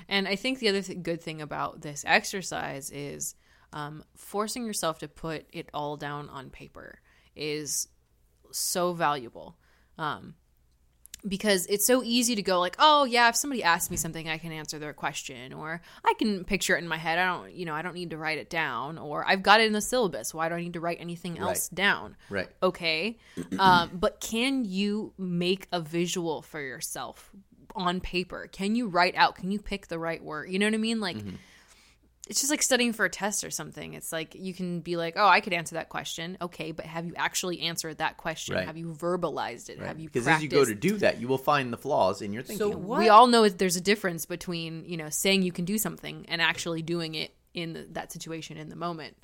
And 0.08 0.28
I 0.28 0.36
think 0.36 0.60
the 0.60 0.70
other 0.70 0.82
th- 0.82 1.02
good 1.04 1.22
thing 1.22 1.42
about 1.42 1.82
this 1.82 2.04
exercise 2.08 2.92
is 2.92 3.36
um, 3.74 4.04
forcing 4.16 4.66
yourself 4.66 5.00
to 5.00 5.08
put 5.08 5.46
it 5.52 5.70
all 5.74 5.98
down 5.98 6.30
on 6.30 6.50
paper 6.50 7.00
is 7.36 7.88
so 8.52 8.94
valuable. 8.94 9.58
Um, 9.98 10.36
because 11.28 11.66
it's 11.68 11.88
so 11.88 12.04
easy 12.04 12.36
to 12.36 12.44
go 12.44 12.60
like, 12.60 12.76
oh 12.78 13.04
yeah, 13.06 13.28
if 13.30 13.36
somebody 13.36 13.64
asks 13.64 13.90
me 13.90 13.98
something, 13.98 14.30
I 14.30 14.38
can 14.38 14.52
answer 14.52 14.78
their 14.78 14.94
question, 14.94 15.54
or 15.54 15.82
I 16.04 16.14
can 16.20 16.44
picture 16.46 16.76
it 16.76 16.84
in 16.84 16.88
my 16.88 16.98
head. 16.98 17.18
I 17.18 17.26
don't, 17.26 17.52
you 17.52 17.66
know, 17.66 17.74
I 17.74 17.82
don't 17.82 17.96
need 17.96 18.12
to 18.12 18.18
write 18.18 18.38
it 18.38 18.48
down, 18.50 19.00
or 19.00 19.26
I've 19.28 19.42
got 19.42 19.60
it 19.60 19.66
in 19.66 19.74
the 19.74 19.82
syllabus. 19.82 20.36
Why 20.36 20.50
do 20.50 20.56
I 20.56 20.62
need 20.62 20.74
to 20.74 20.80
write 20.80 21.00
anything 21.02 21.40
else 21.40 21.68
down? 21.70 22.16
Right. 22.30 22.48
okay 22.62 23.18
um, 23.58 23.90
but 23.94 24.20
can 24.20 24.66
you 24.66 25.14
make 25.18 25.68
a 25.72 25.82
visual 25.82 26.44
for 26.44 26.62
yourself 26.62 27.32
on 27.76 28.00
paper. 28.00 28.48
Can 28.52 28.76
you 28.76 28.88
write 28.88 29.16
out? 29.16 29.36
Can 29.36 29.52
you 29.52 29.60
pick 29.60 29.88
the 29.88 30.00
right 30.00 30.24
word? 30.24 30.50
You 30.50 30.60
know 30.60 30.66
what 30.66 30.74
i 30.74 30.78
mean? 30.78 31.00
Like 31.00 31.18
it's 32.28 32.40
just 32.40 32.50
like 32.50 32.64
studying 32.64 32.92
for 32.92 33.06
a 33.06 33.10
test 33.10 33.44
or 33.44 33.52
something. 33.52 33.94
It's 33.94 34.12
like 34.12 34.34
you 34.34 34.54
can 34.54 34.80
be 34.80 34.98
like 34.98 35.14
oh 35.16 35.28
i 35.28 35.42
could 35.42 35.54
answer 35.54 35.76
that 35.76 35.90
question. 35.90 36.38
Okay 36.42 36.72
but 36.72 36.86
have 36.86 37.06
you 37.06 37.14
actually 37.16 37.62
answered 37.62 38.00
that 38.00 38.18
question? 38.18 38.56
Right. 38.56 38.66
have 38.66 38.78
you 38.78 38.88
verbalized 38.88 39.70
it? 39.70 39.80
Have 39.80 40.00
you 40.00 40.08
Because 40.08 40.28
as 40.28 40.42
you 40.42 40.50
go 40.50 40.66
to 40.66 40.76
do 40.76 40.98
that, 40.98 41.20
you 41.20 41.28
will 41.28 41.38
find 41.38 41.72
the 41.72 41.78
flaws 41.78 42.22
in 42.22 42.34
your 42.34 42.44
thinking. 42.44 42.72
So 42.72 42.78
what? 42.78 43.00
we 43.00 43.10
all 43.10 43.28
know 43.28 43.44
that 43.44 43.58
there's 43.58 43.76
a 43.76 43.82
difference 43.82 44.26
between 44.26 44.86
you 44.86 44.98
know 44.98 45.10
saying 45.10 45.44
you 45.44 45.52
can 45.52 45.66
do 45.66 45.78
something 45.78 46.26
and 46.30 46.42
actually 46.42 46.82
doing 46.82 47.16
it 47.16 47.36
in 47.54 47.74
the, 47.74 47.88
that 47.92 48.12
situation 48.12 48.58
in 48.58 48.70
the 48.70 48.76
moment 48.76 49.16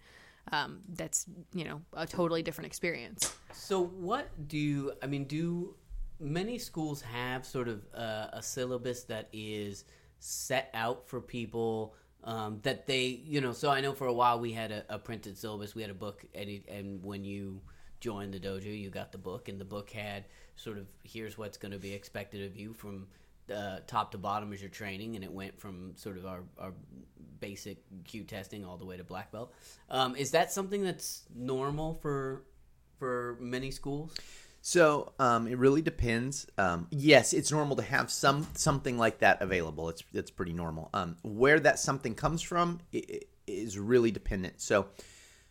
um, 0.51 0.79
that's 0.89 1.25
you 1.53 1.63
know 1.63 1.81
a 1.93 2.05
totally 2.05 2.43
different 2.43 2.67
experience. 2.67 3.33
So, 3.53 3.83
what 3.83 4.29
do 4.47 4.93
I 5.01 5.07
mean? 5.07 5.25
Do 5.25 5.75
many 6.21 6.57
schools 6.57 7.01
have 7.01 7.45
sort 7.45 7.67
of 7.67 7.81
uh, 7.95 8.27
a 8.33 8.41
syllabus 8.41 9.03
that 9.03 9.27
is 9.33 9.85
set 10.19 10.69
out 10.73 11.07
for 11.07 11.19
people 11.19 11.95
um, 12.23 12.59
that 12.61 12.85
they, 12.85 13.05
you 13.25 13.41
know? 13.41 13.51
So 13.51 13.69
I 13.69 13.81
know 13.81 13.93
for 13.93 14.07
a 14.07 14.13
while 14.13 14.39
we 14.39 14.53
had 14.53 14.71
a, 14.71 14.85
a 14.89 14.99
printed 14.99 15.37
syllabus. 15.37 15.73
We 15.75 15.81
had 15.81 15.91
a 15.91 15.95
book, 15.95 16.23
and, 16.35 16.49
it, 16.49 16.69
and 16.69 17.03
when 17.03 17.23
you 17.23 17.61
joined 17.99 18.33
the 18.33 18.39
dojo, 18.39 18.65
you 18.79 18.89
got 18.89 19.11
the 19.11 19.17
book, 19.17 19.49
and 19.49 19.59
the 19.59 19.65
book 19.65 19.89
had 19.89 20.25
sort 20.55 20.77
of 20.77 20.87
here's 21.03 21.37
what's 21.37 21.57
going 21.57 21.71
to 21.71 21.79
be 21.79 21.93
expected 21.93 22.45
of 22.45 22.55
you 22.55 22.73
from 22.73 23.07
uh, 23.53 23.79
top 23.87 24.11
to 24.11 24.17
bottom 24.17 24.53
as 24.53 24.61
your 24.61 24.69
training, 24.69 25.15
and 25.15 25.23
it 25.23 25.31
went 25.31 25.59
from 25.59 25.93
sort 25.95 26.17
of 26.17 26.25
our, 26.25 26.43
our 26.59 26.73
basic 27.39 27.77
kyu 28.05 28.23
testing 28.23 28.63
all 28.63 28.77
the 28.77 28.85
way 28.85 28.97
to 28.97 29.03
black 29.03 29.31
belt. 29.31 29.53
Um, 29.89 30.15
is 30.15 30.31
that 30.31 30.51
something 30.51 30.83
that's 30.83 31.23
normal 31.35 31.95
for 31.95 32.43
for 32.99 33.35
many 33.39 33.71
schools? 33.71 34.13
So 34.61 35.13
um, 35.19 35.47
it 35.47 35.57
really 35.57 35.81
depends. 35.81 36.45
Um, 36.57 36.87
yes, 36.91 37.33
it's 37.33 37.51
normal 37.51 37.75
to 37.77 37.81
have 37.83 38.11
some 38.11 38.47
something 38.53 38.97
like 38.97 39.19
that 39.19 39.41
available. 39.41 39.89
It's 39.89 40.03
it's 40.13 40.31
pretty 40.31 40.53
normal. 40.53 40.89
Um, 40.93 41.17
where 41.23 41.59
that 41.59 41.79
something 41.79 42.13
comes 42.13 42.41
from 42.41 42.79
is 43.47 43.77
really 43.77 44.11
dependent. 44.11 44.61
So 44.61 44.87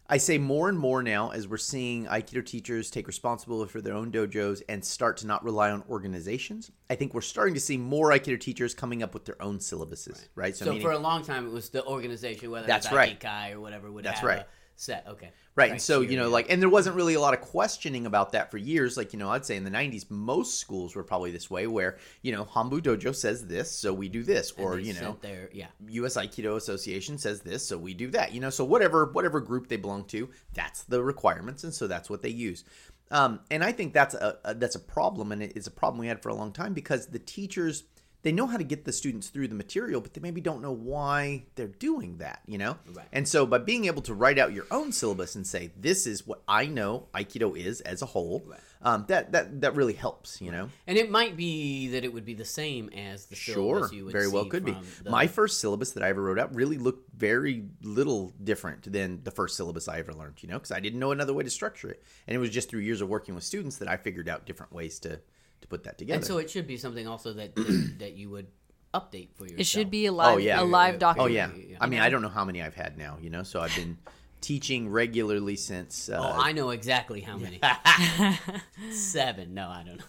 I 0.09 0.17
say 0.17 0.39
more 0.39 0.69
and 0.69 0.77
more 0.77 1.05
now 1.05 1.31
as 1.31 1.47
we're 1.47 1.57
seeing 1.57 2.07
Aikido 2.07 2.45
teachers 2.45 2.91
take 2.91 3.07
responsibility 3.07 3.71
for 3.71 3.81
their 3.81 3.95
own 3.95 4.11
dojos 4.11 4.61
and 4.69 4.85
start 4.85 5.19
to 5.19 5.27
not 5.27 5.45
rely 5.45 5.71
on 5.71 5.85
organizations. 5.89 6.71
I 6.89 6.97
think 6.97 7.15
we're 7.15 7.21
starting 7.21 7.55
to 7.55 7.61
see 7.61 7.77
more 7.77 8.11
Aikido 8.11 8.41
teachers 8.41 8.75
coming 8.75 9.05
up 9.05 9.15
with 9.15 9.25
their 9.25 9.41
own 9.41 9.59
syllabuses. 9.59 10.27
Right. 10.35 10.57
So, 10.57 10.65
meaning- 10.67 10.83
for 10.83 10.91
a 10.91 10.99
long 10.99 11.23
time, 11.23 11.47
it 11.47 11.53
was 11.53 11.71
the 11.71 11.85
organization, 11.85 12.51
whether 12.51 12.67
That's 12.67 12.87
it's 12.87 12.95
right. 12.95 13.19
Aikikai 13.21 13.55
or 13.55 13.61
whatever, 13.61 13.91
would 13.91 14.05
That's 14.05 14.21
have 14.21 14.29
right. 14.29 14.41
a 14.41 14.47
set. 14.81 15.07
Okay, 15.09 15.31
Right. 15.57 15.73
And 15.73 15.83
so, 15.83 16.01
you 16.01 16.17
know, 16.17 16.27
yeah. 16.27 16.33
like, 16.33 16.51
and 16.51 16.63
there 16.63 16.69
wasn't 16.69 16.97
really 16.97 17.15
a 17.15 17.21
lot 17.21 17.35
of 17.35 17.41
questioning 17.41 18.07
about 18.07 18.33
that 18.33 18.51
for 18.51 18.57
years. 18.57 18.97
Like, 18.97 19.13
you 19.13 19.19
know, 19.19 19.29
I'd 19.29 19.45
say 19.45 19.57
in 19.57 19.65
the 19.65 19.71
90s, 19.71 20.09
most 20.09 20.59
schools 20.59 20.95
were 20.95 21.03
probably 21.03 21.33
this 21.33 21.51
way 21.51 21.67
where, 21.67 21.99
you 22.23 22.33
know, 22.33 22.45
Hombu 22.45 22.81
Dojo 22.81 23.15
says 23.15 23.47
this, 23.47 23.71
so 23.71 23.93
we 23.93 24.09
do 24.09 24.23
this. 24.23 24.53
Or, 24.53 24.79
you 24.79 24.95
know, 24.95 25.19
their 25.21 25.51
yeah. 25.53 25.67
US 25.89 26.17
Aikido 26.17 26.57
Association 26.57 27.19
says 27.19 27.41
this, 27.43 27.67
so 27.67 27.77
we 27.77 27.95
do 27.95 28.11
that. 28.13 28.33
You 28.33 28.41
know, 28.41 28.51
so 28.51 28.65
whatever 28.65 29.07
whatever 29.07 29.41
group 29.41 29.69
they 29.69 29.77
belong 29.77 30.05
to, 30.05 30.31
that's 30.55 30.85
the 30.85 31.03
requirements, 31.03 31.65
and 31.65 31.75
so 31.75 31.87
that's 31.87 32.09
what 32.09 32.23
they 32.23 32.31
use. 32.31 32.65
Um, 33.11 33.41
and 33.51 33.65
I 33.65 33.73
think 33.73 33.93
that's 33.93 34.15
a, 34.15 34.39
a 34.45 34.55
that's 34.55 34.77
a 34.77 34.81
problem, 34.81 35.33
and 35.33 35.43
it's 35.43 35.67
a 35.67 35.73
problem 35.73 36.01
we 36.01 36.07
had 36.07 36.23
for 36.23 36.29
a 36.29 36.35
long 36.35 36.53
time 36.53 36.75
because 36.75 37.09
the 37.09 37.19
teachers 37.19 37.85
they 38.23 38.33
know 38.33 38.47
how 38.47 38.57
to 38.59 38.65
get 38.65 38.85
the 38.85 38.93
students 38.93 39.29
through 39.29 39.49
the 39.49 39.55
material, 39.55 40.01
but 40.01 40.13
they 40.15 40.21
maybe 40.21 40.41
don't 40.41 40.61
know 40.63 40.73
why 40.73 41.45
they're 41.55 41.67
doing 41.67 42.19
that. 42.19 42.41
You 42.47 42.59
know, 42.59 42.77
Right. 42.93 43.07
and 43.13 43.27
so 43.27 43.47
by 43.47 43.59
being 43.59 43.87
able 43.87 44.03
to 44.03 44.15
write 44.15 44.39
out 44.39 44.53
your 44.53 44.67
own 44.71 44.93
syllabus 44.93 45.35
and 45.35 45.47
say 45.47 45.71
this 45.77 46.07
is 46.07 46.27
what 46.27 46.43
I 46.47 46.67
know 46.67 47.09
Aikido 47.15 47.57
is 47.57 47.81
as 47.83 48.03
a 48.03 48.07
whole, 48.07 48.43
Right. 48.47 48.61
um, 48.83 49.05
that 49.09 49.33
that 49.33 49.61
that 49.63 49.75
really 49.75 49.95
helps. 49.95 50.41
You 50.41 50.51
know. 50.53 50.69
And 50.87 50.99
it 50.99 51.11
might 51.11 51.37
be 51.37 51.89
that 51.89 52.05
it 52.05 52.13
would 52.13 52.25
be 52.27 52.35
the 52.35 52.45
same 52.45 52.89
as 52.91 53.27
the 53.27 53.37
Sure, 53.37 53.89
you 53.93 54.05
would 54.05 54.13
very 54.13 54.29
well 54.29 54.45
could 54.47 54.65
be. 54.65 54.77
the- 55.03 55.11
My 55.11 55.27
first 55.27 55.61
syllabus 55.61 55.93
that 55.93 56.03
I 56.03 56.09
ever 56.11 56.23
wrote 56.23 56.39
out 56.39 56.55
really 56.55 56.79
looked 56.79 57.11
very 57.19 57.65
little 57.83 58.33
different 58.43 58.91
than 58.93 59.23
the 59.25 59.31
first 59.31 59.57
syllabus 59.57 59.89
I 59.89 59.99
ever 59.99 60.13
learned, 60.13 60.43
you 60.43 60.49
know, 60.49 60.57
because 60.59 60.73
I 60.73 60.81
didn't 60.81 60.99
know 60.99 61.13
another 61.13 61.33
way 61.33 61.45
to 61.45 61.51
structure 61.51 61.89
it. 61.91 62.03
And 62.27 62.35
it 62.35 62.39
was 62.39 62.51
just 62.51 62.69
through 62.69 62.81
years 62.81 63.01
of 63.01 63.09
working 63.09 63.35
with 63.35 63.45
students 63.45 63.77
that 63.79 63.89
I 63.89 63.97
figured 63.97 64.29
out 64.29 64.47
different 64.47 64.73
ways 64.73 64.99
to, 65.01 65.21
to 65.63 65.69
put 65.69 65.85
that 65.85 65.99
together. 65.99 66.17
and 66.19 66.25
so 66.25 66.39
it 66.39 66.51
should 66.51 66.67
be 66.67 66.77
something 66.77 67.07
also 67.07 67.33
that 67.35 67.55
that, 67.57 67.95
that 67.99 68.13
you 68.15 68.31
would 68.31 68.47
update 68.95 69.29
for 69.35 69.45
yourself. 69.45 69.61
It 69.61 69.67
should 69.67 69.91
be 69.91 70.07
a 70.07 70.13
live, 70.13 70.35
Oh, 70.35 70.39
yeah. 70.39 70.61
a 70.61 70.65
live 70.65 70.97
oh, 70.97 70.99
document. 70.99 71.33
yeah. 71.33 71.51
yeah. 71.55 71.77
I 71.81 71.87
mean, 71.87 72.01
I 72.01 72.09
don't 72.11 72.23
know 72.23 72.29
how 72.29 72.45
many 72.45 72.61
I've 72.63 72.75
had 72.75 72.99
now, 72.99 73.19
you 73.21 73.31
know, 73.31 73.43
so 73.45 73.61
I've 73.61 73.75
been 73.77 73.99
teaching 74.41 74.89
regularly 74.89 75.55
since. 75.57 76.09
Uh, 76.09 76.19
Oh, 76.21 76.41
I 76.41 76.53
know 76.53 76.71
exactly 76.71 77.21
how 77.21 77.37
many. 77.37 77.61
Seven. 78.91 79.55
No, 79.55 79.69
I 79.69 79.83
don't 79.87 79.99
know. 79.99 80.05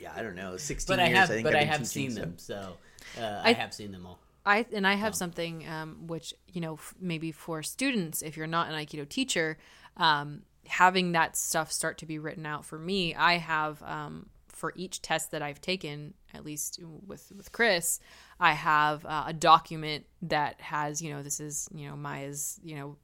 yeah, 0.00 0.12
I 0.16 0.22
don't 0.22 0.34
know, 0.34 0.56
16 0.56 0.92
But 0.96 1.00
I 1.02 1.06
years. 1.08 1.18
have, 1.18 1.30
I 1.30 1.34
think 1.34 1.44
but 1.44 1.54
I've 1.54 1.62
I 1.62 1.64
have 1.64 1.86
seen 1.86 2.10
so- 2.10 2.20
them, 2.20 2.34
so 2.36 2.76
uh, 3.18 3.22
I, 3.44 3.50
I- 3.50 3.52
have 3.52 3.72
seen 3.74 3.92
them 3.92 4.06
all. 4.06 4.18
I 4.46 4.66
and 4.74 4.86
I 4.86 4.92
have 4.92 5.14
something 5.14 5.66
um, 5.66 6.06
which 6.06 6.34
you 6.52 6.60
know 6.60 6.74
f- 6.74 6.94
maybe 7.00 7.32
for 7.32 7.62
students, 7.62 8.20
if 8.20 8.36
you're 8.36 8.46
not 8.46 8.68
an 8.68 8.74
Aikido 8.74 9.08
teacher, 9.08 9.56
um, 9.96 10.42
having 10.66 11.12
that 11.12 11.34
stuff 11.34 11.72
start 11.72 11.96
to 11.98 12.06
be 12.06 12.18
written 12.18 12.44
out 12.44 12.66
for 12.66 12.78
me. 12.78 13.14
I 13.14 13.38
have 13.38 13.82
um, 13.82 14.26
for 14.64 14.72
each 14.76 15.02
test 15.02 15.30
that 15.32 15.42
I've 15.42 15.60
taken, 15.60 16.14
at 16.32 16.42
least 16.42 16.80
with 17.06 17.30
with 17.36 17.52
Chris, 17.52 18.00
I 18.40 18.52
have 18.52 19.04
uh, 19.04 19.24
a 19.26 19.34
document 19.34 20.06
that 20.22 20.58
has 20.62 21.02
you 21.02 21.12
know 21.12 21.22
this 21.22 21.38
is 21.38 21.68
you 21.74 21.86
know 21.86 21.96
Maya's 21.96 22.58
you 22.64 22.76
know 22.76 22.96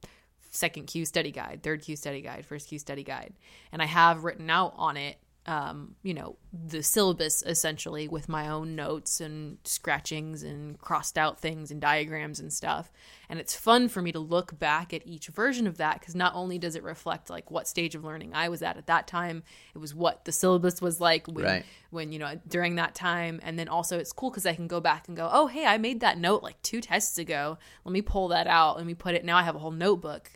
second 0.49 0.87
kyu 0.87 1.05
study 1.05 1.29
guide, 1.29 1.61
third 1.61 1.83
kyu 1.83 1.95
study 1.95 2.21
guide, 2.21 2.47
first 2.47 2.67
kyu 2.67 2.79
study 2.79 3.03
guide, 3.03 3.35
and 3.71 3.79
I 3.79 3.85
have 3.85 4.23
written 4.23 4.49
out 4.49 4.73
on 4.75 4.97
it, 4.97 5.17
um, 5.47 5.95
you 6.03 6.13
know, 6.13 6.35
the 6.53 6.83
syllabus 6.83 7.41
essentially 7.43 8.07
with 8.07 8.29
my 8.29 8.47
own 8.47 8.75
notes 8.75 9.19
and 9.19 9.57
scratchings 9.63 10.43
and 10.43 10.79
crossed 10.79 11.17
out 11.17 11.39
things 11.39 11.71
and 11.71 11.81
diagrams 11.81 12.39
and 12.39 12.53
stuff. 12.53 12.91
And 13.27 13.39
it's 13.39 13.55
fun 13.55 13.89
for 13.89 14.01
me 14.03 14.11
to 14.11 14.19
look 14.19 14.59
back 14.59 14.93
at 14.93 15.05
each 15.07 15.27
version 15.29 15.65
of 15.65 15.77
that 15.77 15.99
because 15.99 16.13
not 16.13 16.35
only 16.35 16.59
does 16.59 16.75
it 16.75 16.83
reflect 16.83 17.29
like 17.29 17.49
what 17.49 17.67
stage 17.67 17.95
of 17.95 18.03
learning 18.03 18.33
I 18.35 18.49
was 18.49 18.61
at 18.61 18.77
at 18.77 18.85
that 18.87 19.07
time, 19.07 19.41
it 19.73 19.79
was 19.79 19.95
what 19.95 20.25
the 20.25 20.31
syllabus 20.31 20.79
was 20.79 21.01
like 21.01 21.25
when, 21.27 21.45
Right. 21.45 21.65
when 21.89 22.11
you 22.11 22.19
know 22.19 22.39
during 22.47 22.75
that 22.75 22.93
time, 22.93 23.39
and 23.41 23.57
then 23.57 23.67
also 23.67 23.97
it's 23.97 24.13
cool 24.13 24.29
because 24.29 24.45
I 24.45 24.53
can 24.53 24.67
go 24.67 24.79
back 24.79 25.07
and 25.07 25.17
go, 25.17 25.27
oh 25.31 25.47
hey, 25.47 25.65
I 25.65 25.79
made 25.79 26.01
that 26.01 26.19
note 26.19 26.43
like 26.43 26.61
two 26.61 26.81
tests 26.81 27.17
ago. 27.17 27.57
Let 27.83 27.93
me 27.93 28.01
pull 28.03 28.27
that 28.27 28.45
out. 28.45 28.77
Let 28.77 28.85
me 28.85 28.93
put 28.93 29.15
it. 29.15 29.25
Now 29.25 29.37
I 29.37 29.43
have 29.43 29.55
a 29.55 29.59
whole 29.59 29.71
notebook 29.71 30.29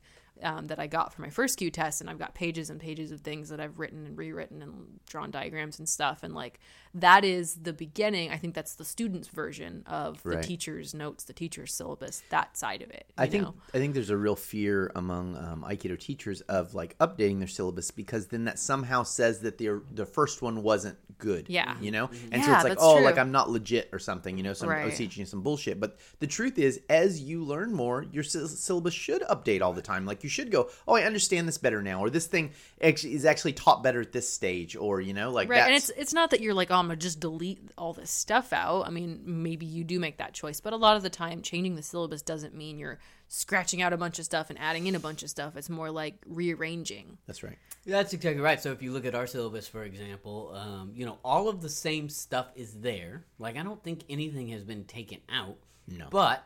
um, 0.45 0.67
that 0.67 0.79
I 0.79 0.87
got 0.87 1.13
for 1.13 1.21
my 1.23 1.29
first 1.29 1.57
kyu 1.57 1.71
test, 1.71 1.99
and 1.99 2.09
I've 2.09 2.19
got 2.19 2.35
pages 2.35 2.69
and 2.69 2.79
pages 2.79 3.11
of 3.11 3.21
things 3.21 3.49
that 3.49 3.59
I've 3.59 3.79
written 3.79 4.05
and 4.05 4.17
rewritten 4.17 4.61
and 4.61 4.99
drawn 5.07 5.31
diagrams 5.31 5.79
and 5.79 5.89
stuff. 5.89 6.23
And 6.23 6.35
like 6.35 6.59
that 6.95 7.25
is 7.25 7.55
the 7.55 7.73
beginning. 7.73 8.31
I 8.31 8.37
think 8.37 8.55
that's 8.55 8.75
the 8.75 8.85
student's 8.85 9.27
version 9.27 9.83
of 9.85 10.23
the 10.23 10.29
Right. 10.29 10.43
teacher's 10.43 10.93
notes, 10.93 11.25
the 11.25 11.33
teacher's 11.33 11.73
syllabus, 11.73 12.23
that 12.29 12.57
side 12.57 12.81
of 12.81 12.89
it. 12.89 13.05
I 13.17 13.27
think 13.27 13.43
know? 13.43 13.53
I 13.73 13.79
think 13.79 13.93
there's 13.93 14.09
a 14.09 14.17
real 14.17 14.37
fear 14.37 14.91
among 14.95 15.35
um, 15.35 15.65
Aikido 15.67 15.99
teachers 15.99 16.39
of 16.41 16.73
like 16.73 16.97
updating 16.99 17.39
their 17.39 17.49
syllabus 17.49 17.91
because 17.91 18.27
then 18.27 18.45
that 18.45 18.59
somehow 18.59 19.03
says 19.03 19.39
that 19.41 19.57
the 19.57 19.81
the 19.91 20.05
first 20.05 20.41
one 20.41 20.63
wasn't 20.63 20.97
good. 21.17 21.49
Yeah. 21.49 21.75
you 21.81 21.91
know, 21.91 22.09
and 22.31 22.43
so 22.43 22.53
it's 22.53 22.63
like 22.63 22.77
oh, 22.79 22.97
true. 22.97 23.05
like 23.05 23.17
I'm 23.17 23.31
not 23.31 23.49
legit 23.49 23.89
or 23.91 23.99
something. 23.99 24.37
You 24.37 24.43
know, 24.43 24.53
some 24.53 24.69
I 24.69 24.85
was 24.85 24.97
teaching 24.97 25.21
you 25.21 25.25
some 25.25 25.41
bullshit. 25.41 25.79
But 25.79 25.97
the 26.19 26.27
truth 26.27 26.57
is, 26.57 26.79
as 26.89 27.21
you 27.21 27.43
learn 27.43 27.73
more, 27.73 28.03
your 28.03 28.23
sy- 28.23 28.45
syllabus 28.45 28.93
should 28.93 29.21
update 29.23 29.61
all 29.61 29.73
the 29.73 29.81
time. 29.81 30.05
Like 30.05 30.23
you 30.23 30.29
should 30.29 30.49
go, 30.51 30.69
oh, 30.87 30.95
I 30.95 31.03
understand 31.03 31.47
this 31.47 31.57
better 31.57 31.81
now, 31.81 31.99
or 31.99 32.09
this 32.09 32.27
thing 32.27 32.51
actually 32.81 33.15
is 33.15 33.25
actually 33.25 33.53
taught 33.53 33.83
better 33.83 34.01
at 34.01 34.13
this 34.13 34.29
stage, 34.29 34.75
or 34.77 35.01
you 35.01 35.13
know, 35.13 35.31
like 35.31 35.49
right 35.49 35.63
and 35.63 35.75
it's 35.75 35.89
it's 35.97 36.13
not 36.13 36.31
that 36.31 36.41
you're 36.41 36.53
like 36.53 36.71
oh 36.71 36.83
i'm 36.85 36.89
gonna 36.89 36.99
just 36.99 37.19
delete 37.19 37.59
all 37.77 37.93
this 37.93 38.11
stuff 38.11 38.53
out 38.53 38.83
i 38.83 38.89
mean 38.89 39.21
maybe 39.25 39.65
you 39.65 39.83
do 39.83 39.99
make 39.99 40.17
that 40.17 40.33
choice 40.33 40.59
but 40.59 40.73
a 40.73 40.77
lot 40.77 40.95
of 40.95 41.03
the 41.03 41.09
time 41.09 41.41
changing 41.41 41.75
the 41.75 41.83
syllabus 41.83 42.21
doesn't 42.21 42.55
mean 42.55 42.77
you're 42.77 42.99
scratching 43.27 43.81
out 43.81 43.91
a 43.91 43.97
bunch 43.97 44.19
of 44.19 44.25
stuff 44.25 44.49
and 44.49 44.59
adding 44.59 44.87
in 44.87 44.95
a 44.95 44.99
bunch 44.99 45.23
of 45.23 45.29
stuff 45.29 45.55
it's 45.55 45.69
more 45.69 45.89
like 45.89 46.15
rearranging 46.27 47.17
that's 47.25 47.43
right. 47.43 47.57
That's 47.85 48.13
exactly 48.13 48.41
right. 48.41 48.59
So 48.59 48.71
if 48.71 48.81
you 48.81 48.91
look 48.91 49.05
at 49.05 49.13
our 49.13 49.27
syllabus, 49.27 49.67
for 49.67 49.83
example, 49.83 50.53
um, 50.55 50.91
you 50.95 51.05
know, 51.05 51.19
all 51.23 51.47
of 51.47 51.61
the 51.61 51.69
same 51.69 52.09
stuff 52.09 52.47
is 52.55 52.73
there. 52.73 53.25
Like 53.37 53.57
I 53.57 53.63
don't 53.63 53.83
think 53.83 54.03
anything 54.09 54.47
has 54.49 54.63
been 54.63 54.85
taken 54.85 55.19
out. 55.29 55.57
No. 55.87 56.07
But 56.09 56.43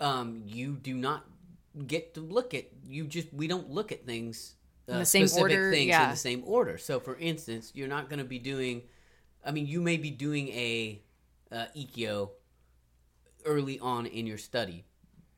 um, 0.00 0.42
you 0.46 0.72
do 0.72 0.94
not 0.94 1.24
get 1.86 2.14
to 2.14 2.20
look 2.20 2.54
at 2.54 2.64
you 2.86 3.04
just 3.06 3.32
we 3.32 3.46
don't 3.46 3.70
look 3.70 3.92
at 3.92 4.06
things 4.06 4.54
uh, 4.88 4.92
In 4.92 4.98
the 5.00 5.06
same 5.06 5.26
specific 5.26 5.58
order, 5.58 5.70
things 5.70 5.94
in 5.94 6.10
the 6.10 6.16
same 6.16 6.42
order. 6.46 6.78
So 6.78 6.98
for 6.98 7.16
instance, 7.16 7.72
you're 7.74 7.88
not 7.88 8.08
going 8.08 8.20
to 8.20 8.24
be 8.24 8.38
doing. 8.38 8.82
I 9.44 9.50
mean, 9.50 9.66
you 9.66 9.80
may 9.80 9.96
be 9.96 10.10
doing 10.10 10.48
a 10.48 11.02
uh, 11.52 11.66
ikyo 11.76 12.30
early 13.44 13.78
on 13.78 14.06
in 14.06 14.26
your 14.26 14.38
study, 14.38 14.84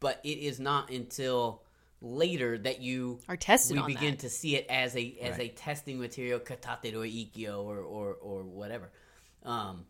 but 0.01 0.21
it 0.23 0.39
is 0.39 0.61
not 0.61 0.91
until 0.91 1.63
later 2.01 2.59
that 2.59 2.81
you 2.81 3.21
Are 3.29 3.37
tested 3.37 3.77
we 3.77 3.83
on 3.83 3.87
begin 3.89 4.11
that. 4.13 4.21
to 4.21 4.31
see 4.31 4.55
it 4.57 4.67
as 4.69 4.97
a 4.97 5.17
as 5.21 5.39
a 5.39 5.49
testing 5.49 5.99
material 5.99 6.39
katate 6.39 6.95
or 6.95 7.05
ikyo 7.05 7.65
or 7.65 7.79
or 7.79 8.15
or 8.15 8.43
whatever. 8.45 8.91
Um 9.43 9.87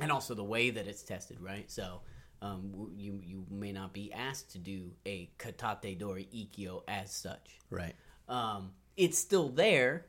and 0.00 0.10
also 0.10 0.34
the 0.34 0.44
way 0.44 0.70
that 0.70 0.86
it's 0.86 1.02
tested 1.02 1.40
right? 1.40 1.70
So 1.70 2.00
um 2.42 2.90
you 2.96 3.20
you 3.22 3.44
may 3.50 3.72
not 3.72 3.92
be 3.92 4.12
asked 4.12 4.52
to 4.52 4.58
do 4.58 4.92
a 5.06 5.30
katate 5.38 5.98
dori 5.98 6.26
ikyo 6.34 6.82
as 6.88 7.12
such. 7.12 7.58
Right. 7.70 7.94
um 8.28 8.72
it's 8.96 9.18
still 9.18 9.50
there. 9.50 10.06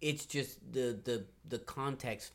It's 0.00 0.26
just 0.26 0.58
the 0.72 0.98
the 1.02 1.24
the 1.48 1.58
context 1.58 2.32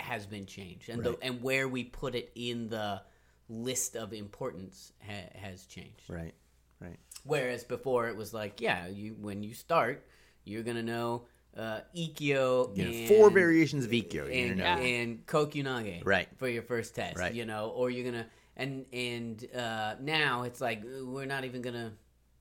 has 0.00 0.26
been 0.26 0.46
changed 0.46 0.88
and 0.88 1.04
Right. 1.04 1.18
the 1.20 1.26
and 1.26 1.42
where 1.42 1.68
we 1.68 1.84
put 1.84 2.14
it 2.14 2.30
in 2.34 2.68
the 2.68 3.02
list 3.48 3.96
of 3.96 4.12
importance 4.12 4.92
ha- 5.06 5.30
has 5.34 5.66
changed 5.66 6.08
Right. 6.08 6.34
Right. 6.80 6.98
Whereas 7.24 7.64
before 7.64 8.08
it 8.08 8.16
was 8.16 8.34
like, 8.34 8.60
yeah, 8.60 8.86
you 8.88 9.16
when 9.20 9.42
you 9.42 9.54
start, 9.54 10.06
you're 10.44 10.62
gonna 10.62 10.82
know 10.82 11.26
uh, 11.56 11.80
Ikkyo 11.96 12.76
You 12.76 12.84
know, 12.84 12.90
and, 12.90 13.08
four 13.08 13.30
variations 13.30 13.86
of 13.86 13.90
Ikkyo. 13.90 14.24
And, 14.30 14.58
gonna 14.58 14.80
and 14.82 15.26
Kokyunage 15.26 16.02
Right. 16.04 16.28
for 16.36 16.48
your 16.48 16.62
first 16.62 16.94
test, 16.94 17.16
Right. 17.16 17.32
you 17.32 17.46
know, 17.46 17.70
or 17.70 17.88
you're 17.90 18.04
gonna 18.04 18.26
and 18.56 18.84
and 18.92 19.46
uh, 19.54 19.96
now 20.00 20.42
it's 20.42 20.60
like 20.60 20.82
we're 20.84 21.24
not 21.24 21.44
even 21.44 21.62
gonna 21.62 21.94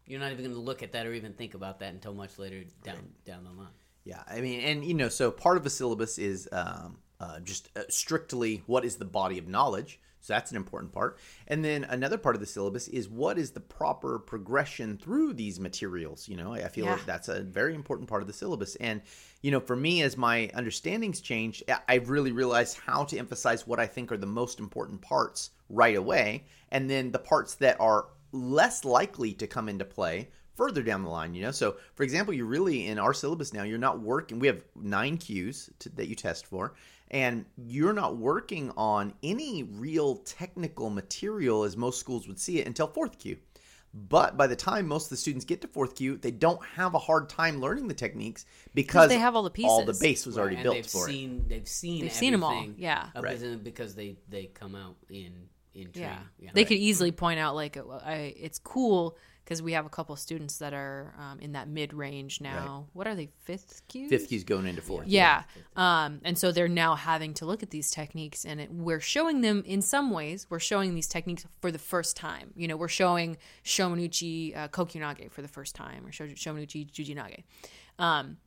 you're 0.05 0.19
not 0.19 0.31
even 0.33 0.43
gonna 0.45 0.57
look 0.59 0.83
at 0.83 0.91
that 0.91 1.05
or 1.07 1.13
even 1.13 1.33
think 1.33 1.53
about 1.53 1.79
that 1.79 1.93
until 1.93 2.13
much 2.13 2.37
later 2.37 2.63
down 2.83 3.07
down 3.23 3.43
the 3.45 3.51
line. 3.51 3.69
Yeah, 4.03 4.21
I 4.27 4.41
mean, 4.41 4.59
and 4.59 4.83
you 4.85 4.93
know, 4.93 5.09
so 5.09 5.31
part 5.31 5.55
of 5.57 5.65
a 5.65 5.69
syllabus 5.69 6.19
is 6.19 6.47
um, 6.51 6.97
uh, 7.19 7.39
just 7.39 7.69
uh, 7.75 7.81
strictly 7.89 8.63
what 8.65 8.85
is 8.85 8.97
the 8.97 9.05
body 9.05 9.37
of 9.37 9.47
knowledge. 9.47 9.99
So 10.21 10.33
that's 10.33 10.49
an 10.49 10.57
important 10.57 10.91
part. 10.91 11.19
And 11.47 11.63
then 11.63 11.83
another 11.83 12.17
part 12.17 12.35
of 12.35 12.39
the 12.39 12.47
syllabus 12.47 12.87
is 12.87 13.07
what 13.07 13.37
is 13.37 13.51
the 13.51 13.59
proper 13.59 14.17
progression 14.17 14.97
through 14.97 15.33
these 15.33 15.59
materials. 15.59 16.27
You 16.27 16.35
know, 16.35 16.53
I 16.53 16.67
feel 16.67 16.85
Yeah. 16.87 16.93
like 16.93 17.05
that's 17.05 17.27
a 17.27 17.43
very 17.43 17.75
important 17.75 18.09
part 18.09 18.23
of 18.23 18.27
the 18.27 18.33
syllabus. 18.33 18.75
And 18.77 19.03
you 19.43 19.51
know, 19.51 19.59
for 19.59 19.75
me, 19.75 20.01
as 20.01 20.17
my 20.17 20.49
understandings 20.55 21.21
change, 21.21 21.63
I- 21.69 21.81
I've 21.87 22.09
really 22.09 22.31
realized 22.31 22.77
how 22.77 23.03
to 23.03 23.17
emphasize 23.19 23.67
what 23.67 23.79
I 23.79 23.85
think 23.85 24.11
are 24.11 24.17
the 24.17 24.25
most 24.25 24.59
important 24.59 25.01
parts 25.01 25.51
right 25.69 25.95
away, 25.95 26.45
and 26.69 26.89
then 26.89 27.11
the 27.11 27.19
parts 27.19 27.53
that 27.55 27.79
are 27.79 28.07
less 28.31 28.83
likely 28.83 29.33
to 29.33 29.45
come 29.45 29.69
into 29.69 29.85
play 29.85 30.29
further 30.55 30.81
down 30.81 31.03
the 31.03 31.09
line. 31.09 31.35
You 31.35 31.43
know, 31.43 31.51
so 31.51 31.75
for 31.93 32.01
example, 32.03 32.33
you're 32.33 32.45
really 32.47 32.87
in 32.87 32.97
our 32.97 33.13
syllabus 33.13 33.53
now. 33.53 33.61
You're 33.63 33.77
not 33.77 33.99
working. 33.99 34.39
We 34.39 34.47
have 34.47 34.63
nine 34.75 35.17
kyus 35.19 35.69
to, 35.79 35.89
that 35.89 36.07
you 36.07 36.15
test 36.15 36.47
for, 36.47 36.73
and 37.15 37.45
you're 37.55 37.93
not 37.93 38.17
working 38.17 38.73
on 38.75 39.13
any 39.23 39.63
real 39.63 40.17
technical 40.17 40.89
material 40.89 41.63
as 41.63 41.77
most 41.77 41.97
schools 41.97 42.27
would 42.27 42.37
see 42.37 42.59
it 42.59 42.67
until 42.67 42.87
fourth 42.87 43.17
kyu. 43.17 43.37
But 43.93 44.35
by 44.35 44.47
the 44.47 44.55
time 44.57 44.85
most 44.85 45.05
of 45.05 45.09
the 45.11 45.15
students 45.15 45.45
get 45.45 45.61
to 45.61 45.69
fourth 45.69 45.95
kyu, 45.95 46.17
they 46.17 46.31
don't 46.31 46.61
have 46.75 46.93
a 46.93 46.99
hard 46.99 47.29
time 47.29 47.61
learning 47.61 47.87
the 47.87 47.93
techniques 47.93 48.45
because 48.73 49.07
they 49.07 49.17
have 49.17 49.33
all 49.33 49.43
the 49.43 49.49
pieces. 49.49 49.71
All 49.71 49.85
the 49.85 49.93
base 49.93 50.25
was 50.25 50.37
already 50.37 50.57
and 50.57 50.63
built 50.63 50.75
they've 50.75 50.85
for 50.85 51.09
it. 51.09 51.47
They've 51.47 51.65
seen. 51.65 52.01
They've 52.01 52.11
seen 52.11 52.33
'em 52.33 52.43
all, 52.43 52.67
yeah. 52.75 53.07
Right. 53.15 53.63
because 53.63 53.95
they 53.95 54.17
they 54.27 54.47
come 54.47 54.75
out 54.75 54.97
in 55.09 55.47
in 55.73 55.91
training. 55.93 56.11
Yeah. 56.11 56.19
Yeah, 56.39 56.49
They 56.53 56.65
could 56.65 56.77
easily 56.77 57.13
point 57.13 57.39
out 57.39 57.55
like 57.55 57.77
uh, 57.77 57.83
I, 58.03 58.33
it's 58.37 58.59
cool 58.59 59.17
because 59.45 59.61
we 59.61 59.73
have 59.73 59.85
a 59.85 59.89
couple 59.89 60.15
students 60.15 60.57
that 60.57 60.73
are 60.73 61.13
um, 61.19 61.39
in 61.39 61.51
that 61.51 61.67
mid 61.67 61.93
range 61.93 62.41
now. 62.41 62.87
What 62.93 63.05
are 63.05 63.13
they? 63.13 63.29
Fifth 63.43 63.83
kyu. 63.87 64.09
Fifth 64.09 64.27
kyu's 64.27 64.43
going 64.43 64.65
into 64.65 64.81
fourth. 64.81 65.07
Yeah. 65.07 65.43
Um, 65.75 66.19
and 66.23 66.35
so 66.35 66.51
they're 66.51 66.67
now 66.67 66.95
having 66.95 67.35
to 67.35 67.45
look 67.45 67.61
at 67.61 67.69
these 67.69 67.91
techniques, 67.91 68.43
and 68.43 68.59
it, 68.59 68.71
we're 68.71 68.99
showing 68.99 69.41
them 69.41 69.63
in 69.65 69.83
some 69.83 70.09
ways. 70.09 70.47
We're 70.49 70.59
showing 70.59 70.95
these 70.95 71.07
techniques 71.07 71.45
for 71.61 71.71
the 71.71 71.77
first 71.77 72.17
time. 72.17 72.51
You 72.55 72.67
know, 72.67 72.75
we're 72.75 72.87
showing 72.87 73.37
Shomenuchi 73.63 74.57
uh, 74.57 74.67
Kokyunage 74.69 75.31
for 75.31 75.43
the 75.43 75.47
first 75.47 75.75
time, 75.75 76.05
or 76.07 76.11
Sho- 76.11 76.25
Shomenuchi 76.25 76.91
Jujinage. 76.91 77.43
Um, 77.99 78.37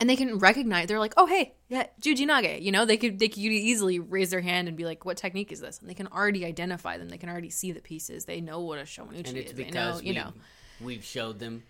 and 0.00 0.10
they 0.10 0.16
can 0.16 0.38
recognize. 0.38 0.88
They're 0.88 0.98
like, 0.98 1.14
"Oh, 1.16 1.26
hey, 1.26 1.54
yeah, 1.68 1.86
Jujinage." 2.00 2.62
You 2.62 2.72
know, 2.72 2.84
they 2.84 2.96
could 2.96 3.18
they 3.18 3.28
could 3.28 3.38
easily 3.38 3.98
raise 4.00 4.30
their 4.30 4.40
hand 4.40 4.68
and 4.68 4.76
be 4.76 4.84
like, 4.84 5.04
"What 5.04 5.16
technique 5.16 5.52
is 5.52 5.60
this?" 5.60 5.78
And 5.80 5.88
they 5.88 5.94
can 5.94 6.08
already 6.08 6.44
identify 6.44 6.98
them. 6.98 7.08
They 7.08 7.18
can 7.18 7.28
already 7.28 7.50
see 7.50 7.72
the 7.72 7.80
pieces. 7.80 8.24
They 8.24 8.40
know 8.40 8.60
what 8.60 8.78
a 8.78 8.82
Shomenuchi 8.82 9.28
and 9.28 9.36
it's 9.38 9.50
is. 9.52 9.56
They 9.56 9.64
know, 9.64 9.70
because 9.70 10.02
you 10.02 10.14
know, 10.14 10.32
we've 10.80 11.04
showed 11.04 11.38
them 11.38 11.62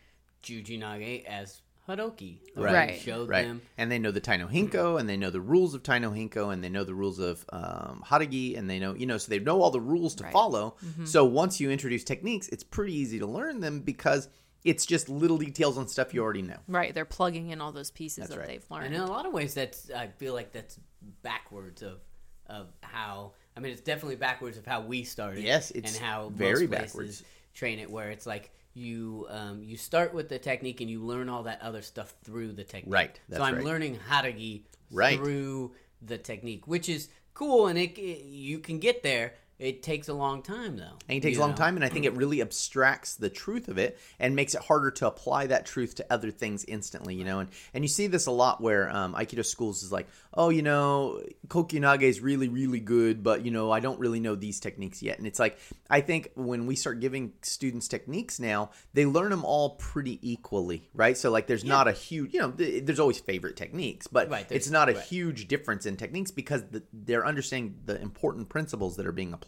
Jujinage 0.42 1.24
as 1.24 1.60
Hadoki. 1.88 2.38
Right. 2.56 2.92
We 2.92 2.98
showed 2.98 3.28
Right. 3.28 3.46
them 3.46 3.60
And 3.76 3.90
they 3.92 3.98
know 3.98 4.10
the 4.10 4.20
Tai 4.20 4.38
no 4.38 4.46
Henko, 4.46 4.98
and 4.98 5.08
they 5.08 5.16
know 5.16 5.30
the 5.30 5.40
rules 5.40 5.74
of 5.74 5.82
Tai 5.82 5.98
no 5.98 6.10
Henko, 6.10 6.52
and 6.52 6.64
they 6.64 6.68
know 6.70 6.84
the 6.84 6.94
rules 6.94 7.18
of 7.18 7.44
um, 7.52 8.02
Haragi, 8.06 8.56
and 8.58 8.68
they 8.70 8.78
know, 8.78 8.94
you 8.94 9.04
know, 9.06 9.18
so 9.18 9.28
they 9.28 9.38
know 9.38 9.60
all 9.60 9.70
the 9.70 9.80
rules 9.80 10.14
to 10.16 10.24
Right. 10.24 10.32
follow. 10.32 10.76
Mm-hmm. 10.84 11.04
So 11.04 11.24
once 11.26 11.60
you 11.60 11.70
introduce 11.70 12.04
techniques, 12.04 12.48
it's 12.48 12.64
pretty 12.64 12.94
easy 12.94 13.18
to 13.18 13.26
learn 13.26 13.60
them 13.60 13.80
because 13.80 14.28
it's 14.64 14.86
just 14.86 15.08
little 15.08 15.36
details 15.38 15.76
on 15.78 15.86
stuff 15.88 16.14
you 16.14 16.22
already 16.22 16.42
know. 16.42 16.56
right? 16.68 16.94
They're 16.94 17.04
plugging 17.04 17.50
in 17.50 17.60
all 17.60 17.70
those 17.72 17.90
pieces 17.90 18.24
That's 18.24 18.30
that 18.30 18.38
right. 18.38 18.48
they've 18.48 18.70
learned. 18.70 18.86
And 18.86 18.94
in 18.94 19.00
a 19.02 19.06
lot 19.06 19.26
of 19.26 19.32
ways, 19.32 19.54
that's 19.54 19.90
I 19.90 20.06
feel 20.08 20.32
like 20.34 20.52
that's 20.52 20.78
backwards 21.22 21.82
of 21.82 22.00
of 22.46 22.68
how 22.82 23.32
I 23.56 23.60
mean 23.60 23.72
it's 23.72 23.80
definitely 23.80 24.16
backwards 24.16 24.58
of 24.58 24.66
how 24.66 24.80
we 24.80 25.04
started. 25.04 25.42
Yes, 25.44 25.70
it's 25.70 25.94
and 25.94 26.04
how 26.04 26.30
very 26.30 26.66
most 26.66 26.70
places 26.70 26.86
backwards. 26.92 27.22
Train 27.54 27.78
it 27.78 27.90
where 27.90 28.10
it's 28.10 28.26
like 28.26 28.50
you 28.74 29.26
um, 29.30 29.62
you 29.62 29.76
start 29.76 30.12
with 30.12 30.28
the 30.28 30.38
technique 30.38 30.80
and 30.80 30.90
you 30.90 31.00
learn 31.04 31.28
all 31.28 31.44
that 31.44 31.60
other 31.62 31.82
stuff 31.82 32.14
through 32.24 32.52
the 32.52 32.64
technique. 32.64 32.92
Right, 32.92 33.20
that's 33.28 33.40
so 33.40 33.44
I'm 33.44 33.56
right. 33.56 33.64
learning 33.64 33.98
haragi 34.10 34.62
Right. 34.90 35.18
through 35.18 35.72
the 36.02 36.18
technique, 36.18 36.66
which 36.66 36.88
is 36.88 37.08
cool, 37.34 37.66
and 37.68 37.78
it, 37.78 37.96
it 37.98 38.24
you 38.24 38.58
can 38.58 38.78
get 38.78 39.02
there. 39.02 39.34
It 39.58 39.82
takes 39.84 40.08
a 40.08 40.14
long 40.14 40.42
time 40.42 40.76
though. 40.76 40.98
And 41.08 41.18
it 41.18 41.22
takes 41.22 41.38
a 41.38 41.40
long 41.40 41.50
know? 41.50 41.56
time, 41.56 41.76
and 41.76 41.84
I 41.84 41.88
think 41.88 42.06
it 42.06 42.14
really 42.14 42.40
abstracts 42.40 43.14
the 43.14 43.30
truth 43.30 43.68
of 43.68 43.78
it 43.78 43.98
and 44.18 44.34
makes 44.34 44.54
it 44.54 44.62
harder 44.62 44.90
to 44.92 45.06
apply 45.06 45.46
that 45.46 45.64
truth 45.64 45.94
to 45.96 46.06
other 46.10 46.32
things 46.32 46.64
instantly, 46.64 47.14
you 47.14 47.24
know. 47.24 47.38
And 47.38 47.48
and 47.72 47.84
you 47.84 47.88
see 47.88 48.08
this 48.08 48.26
a 48.26 48.32
lot 48.32 48.60
where 48.60 48.90
um, 48.90 49.14
Aikido 49.14 49.46
schools 49.46 49.84
is 49.84 49.92
like, 49.92 50.08
oh, 50.34 50.50
you 50.50 50.62
know, 50.62 51.22
Kokyunage 51.46 52.02
is 52.02 52.20
really, 52.20 52.48
really 52.48 52.80
good, 52.80 53.22
but 53.22 53.44
you 53.44 53.52
know, 53.52 53.70
I 53.70 53.78
don't 53.78 54.00
really 54.00 54.18
know 54.18 54.34
these 54.34 54.58
techniques 54.58 55.02
yet. 55.02 55.18
And 55.18 55.26
it's 55.26 55.38
like, 55.38 55.56
I 55.88 56.00
think 56.00 56.32
when 56.34 56.66
we 56.66 56.74
start 56.74 56.98
giving 56.98 57.34
students 57.42 57.86
techniques 57.86 58.40
now, 58.40 58.70
they 58.92 59.06
learn 59.06 59.30
them 59.30 59.44
all 59.44 59.76
pretty 59.76 60.18
equally, 60.28 60.90
right? 60.94 61.16
So 61.16 61.30
like, 61.30 61.46
there's 61.46 61.64
not 61.64 61.86
a 61.86 61.92
huge, 61.92 62.34
you 62.34 62.40
know, 62.40 62.50
th- 62.50 62.84
there's 62.84 63.00
always 63.00 63.20
favorite 63.20 63.56
techniques, 63.56 64.08
but 64.08 64.28
Right, 64.28 64.46
it's 64.50 64.68
not 64.68 64.88
a 64.88 64.94
right. 64.94 65.02
huge 65.02 65.46
difference 65.46 65.86
in 65.86 65.96
techniques 65.96 66.32
because 66.32 66.64
the, 66.70 66.82
they're 66.92 67.24
understanding 67.24 67.76
the 67.84 68.00
important 68.00 68.48
principles 68.48 68.96
that 68.96 69.06
are 69.06 69.12
being 69.12 69.32
applied. 69.32 69.43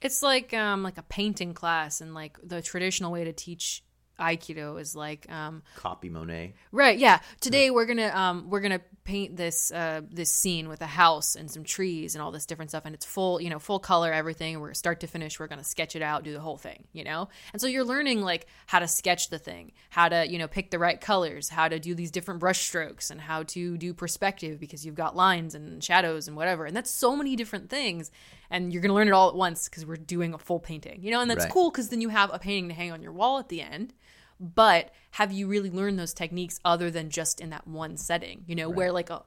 It's 0.00 0.22
like 0.22 0.52
um 0.52 0.82
like 0.82 0.98
a 0.98 1.02
painting 1.02 1.54
class 1.54 2.00
and 2.00 2.14
like 2.14 2.38
the 2.42 2.60
traditional 2.60 3.10
way 3.10 3.24
to 3.24 3.32
teach 3.32 3.82
aikido 4.20 4.80
is 4.80 4.94
like 4.94 5.30
um 5.30 5.62
Copy 5.76 6.08
Monet. 6.08 6.54
right 6.72 6.98
yeah. 6.98 7.20
Today 7.40 7.70
we're 7.70 7.86
gonna 7.86 8.12
um 8.14 8.50
we're 8.50 8.60
gonna 8.60 8.80
paint 9.04 9.36
this 9.36 9.70
uh 9.70 10.00
this 10.10 10.30
scene 10.30 10.68
with 10.68 10.80
a 10.80 10.86
house 10.86 11.36
and 11.36 11.50
some 11.50 11.62
trees 11.62 12.14
and 12.14 12.22
all 12.22 12.30
this 12.30 12.46
different 12.46 12.70
stuff 12.70 12.84
and 12.86 12.94
it's 12.94 13.04
full 13.04 13.40
you 13.40 13.50
know 13.50 13.58
full 13.58 13.78
color 13.78 14.12
everything. 14.12 14.58
We're 14.60 14.74
start 14.74 15.00
to 15.00 15.06
finish 15.06 15.38
we're 15.38 15.46
gonna 15.46 15.62
sketch 15.64 15.94
it 15.94 16.02
out 16.02 16.24
do 16.24 16.32
the 16.32 16.40
whole 16.40 16.56
thing 16.56 16.84
you 16.92 17.04
know? 17.04 17.28
And 17.52 17.60
so 17.60 17.66
you're 17.66 17.84
learning 17.84 18.22
like 18.22 18.46
how 18.66 18.78
to 18.78 18.88
sketch 18.88 19.28
the 19.28 19.38
thing 19.38 19.72
how 19.90 20.08
to 20.08 20.26
you 20.28 20.38
know 20.38 20.48
pick 20.48 20.70
the 20.70 20.78
right 20.78 21.00
colors 21.00 21.50
how 21.50 21.68
to 21.68 21.78
do 21.78 21.94
these 21.94 22.10
different 22.10 22.40
brush 22.40 22.60
strokes 22.60 23.10
and 23.10 23.20
how 23.20 23.42
to 23.44 23.76
do 23.76 23.92
perspective 23.92 24.58
because 24.58 24.84
you've 24.86 24.94
got 24.94 25.14
lines 25.14 25.54
and 25.54 25.84
shadows 25.84 26.26
and 26.26 26.36
whatever. 26.36 26.64
And 26.64 26.74
that's 26.76 26.90
so 26.90 27.14
many 27.14 27.36
different 27.36 27.68
things 27.70 28.10
and 28.50 28.72
you're 28.72 28.82
gonna 28.82 28.94
learn 28.94 29.08
it 29.08 29.12
all 29.12 29.28
at 29.28 29.34
once 29.34 29.68
because 29.68 29.84
we're 29.84 29.96
doing 29.96 30.32
a 30.34 30.38
full 30.38 30.60
painting 30.60 31.02
you 31.02 31.10
know? 31.10 31.20
And 31.20 31.30
that's 31.30 31.44
Right. 31.44 31.52
cool 31.52 31.70
because 31.70 31.90
then 31.90 32.00
you 32.00 32.08
have 32.08 32.30
a 32.32 32.38
painting 32.38 32.68
to 32.68 32.74
hang 32.74 32.90
on 32.90 33.02
your 33.02 33.12
wall 33.12 33.38
at 33.38 33.48
the 33.48 33.60
end 33.60 33.92
but 34.40 34.90
have 35.12 35.32
you 35.32 35.46
really 35.46 35.70
learned 35.70 35.98
those 35.98 36.14
techniques 36.14 36.60
other 36.64 36.90
than 36.90 37.10
just 37.10 37.40
in 37.40 37.50
that 37.50 37.66
one 37.66 37.96
setting? 37.96 38.44
You 38.46 38.56
know 38.56 38.68
where 38.68 38.92
like 38.92 39.10
a 39.10 39.22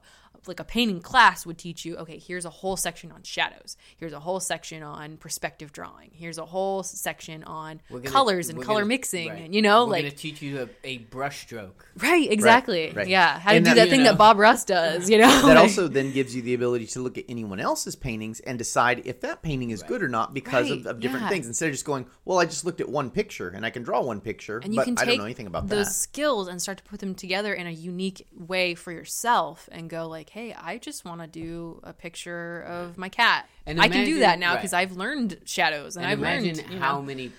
like 0.48 0.58
a 0.60 0.64
painting 0.64 1.00
class 1.00 1.44
would 1.46 1.58
teach 1.58 1.84
you 1.84 1.96
okay 1.96 2.18
here's 2.18 2.44
a 2.44 2.50
whole 2.50 2.76
section 2.76 3.12
on 3.12 3.22
shadows 3.22 3.76
here's 3.98 4.12
a 4.12 4.20
whole 4.20 4.40
section 4.40 4.82
on 4.82 5.16
perspective 5.18 5.70
drawing 5.72 6.10
here's 6.12 6.38
a 6.38 6.44
whole 6.46 6.82
section 6.82 7.44
on 7.44 7.80
gonna- 7.90 8.02
colors 8.10 8.48
and 8.48 8.60
color 8.62 8.80
gonna- 8.80 8.86
mixing 8.86 9.28
right. 9.28 9.42
and 9.44 9.54
you 9.54 9.62
know 9.62 9.84
we're 9.84 9.92
like 9.92 10.02
gonna 10.04 10.14
teach 10.14 10.40
you 10.42 10.62
a, 10.62 10.68
a 10.88 10.98
brush 10.98 11.42
stroke. 11.42 11.86
right 11.98 12.30
exactly 12.32 12.90
right. 12.92 13.08
yeah 13.08 13.38
how 13.38 13.50
to 13.50 13.56
And 13.56 13.64
do 13.64 13.70
that- 13.70 13.76
that, 13.76 13.88
thing 13.90 14.00
know. 14.02 14.10
that 14.12 14.18
bob 14.18 14.38
ross 14.38 14.64
does 14.64 15.08
you 15.10 15.18
know 15.18 15.28
that 15.42 15.44
Like- 15.44 15.58
also 15.58 15.86
then 15.88 16.12
gives 16.12 16.34
you 16.34 16.42
the 16.42 16.54
ability 16.54 16.86
to 16.86 17.00
look 17.00 17.18
at 17.18 17.24
anyone 17.28 17.60
else's 17.60 17.94
paintings 17.94 18.40
and 18.40 18.58
decide 18.58 19.02
if 19.04 19.20
that 19.20 19.42
painting 19.42 19.70
is 19.70 19.82
good 19.82 20.02
or 20.02 20.08
not 20.08 20.32
because 20.34 20.70
of, 20.70 20.78
Right, 20.84 20.86
of 20.86 21.00
different 21.00 21.24
yeah. 21.24 21.28
things 21.30 21.46
instead 21.46 21.66
of 21.66 21.72
just 21.72 21.84
going 21.84 22.06
well 22.24 22.38
i 22.38 22.44
just 22.46 22.64
looked 22.64 22.80
at 22.80 22.88
one 22.88 23.10
picture 23.10 23.48
and 23.50 23.66
i 23.66 23.70
can 23.70 23.82
draw 23.82 24.00
one 24.00 24.20
picture 24.20 24.58
and 24.58 24.72
you 24.72 24.76
but 24.78 24.84
can 24.84 24.94
i 24.98 25.02
take 25.02 25.08
don't 25.10 25.18
know 25.18 25.24
anything 25.24 25.46
about 25.46 25.68
those 25.68 25.86
that 25.86 25.92
skills 25.92 26.48
and 26.48 26.62
start 26.62 26.78
to 26.78 26.84
put 26.84 27.00
them 27.00 27.14
together 27.14 27.52
in 27.52 27.66
a 27.66 27.70
unique 27.70 28.26
way 28.32 28.74
for 28.74 28.92
yourself 28.92 29.68
and 29.72 29.90
go 29.90 30.06
like 30.06 30.30
hey 30.30 30.37
i 30.58 30.78
just 30.78 31.04
want 31.04 31.20
to 31.20 31.26
do 31.26 31.80
a 31.82 31.92
picture 31.92 32.62
of 32.62 32.96
my 32.98 33.08
cat 33.08 33.48
And 33.66 33.80
i 33.80 33.88
can 33.88 34.04
do 34.04 34.18
that 34.20 34.38
now 34.38 34.50
right. 34.52 34.58
because 34.60 34.72
i've 34.72 34.92
learned 34.92 35.38
shadows 35.44 35.96
and, 35.96 36.04
And 36.04 36.12
i've 36.12 36.18
imagine 36.18 36.56
learned 36.56 36.72
you 36.74 36.78
how 36.80 36.96
know, 36.96 37.02
many 37.06 37.32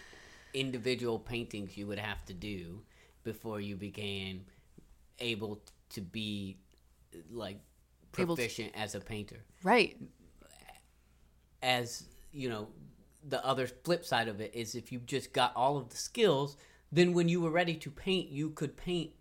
individual 0.53 1.17
paintings 1.19 1.77
you 1.77 1.85
would 1.87 1.99
have 1.99 2.23
to 2.25 2.33
do 2.33 2.81
before 3.23 3.59
you 3.61 3.75
became 3.75 4.45
able 5.19 5.61
to 5.95 6.01
be 6.01 6.57
like 7.31 7.57
Able 8.17 8.35
to- 8.35 8.41
proficient 8.41 8.71
as 8.75 8.95
a 8.95 8.99
painter. 8.99 9.39
right 9.63 9.95
As 11.61 12.03
you 12.31 12.49
know, 12.49 12.67
the 13.27 13.43
other 13.45 13.67
flip 13.67 14.05
side 14.05 14.27
of 14.27 14.39
it 14.39 14.51
is 14.55 14.75
if 14.75 14.91
you 14.91 14.99
just 14.99 15.33
got 15.33 15.51
all 15.55 15.77
of 15.77 15.89
the 15.89 15.97
skills, 15.97 16.55
then 16.91 17.13
when 17.13 17.27
you 17.27 17.41
were 17.41 17.49
ready 17.51 17.75
to 17.75 17.91
paint, 17.91 18.29
you 18.29 18.49
could 18.51 18.77
paint 18.77 19.11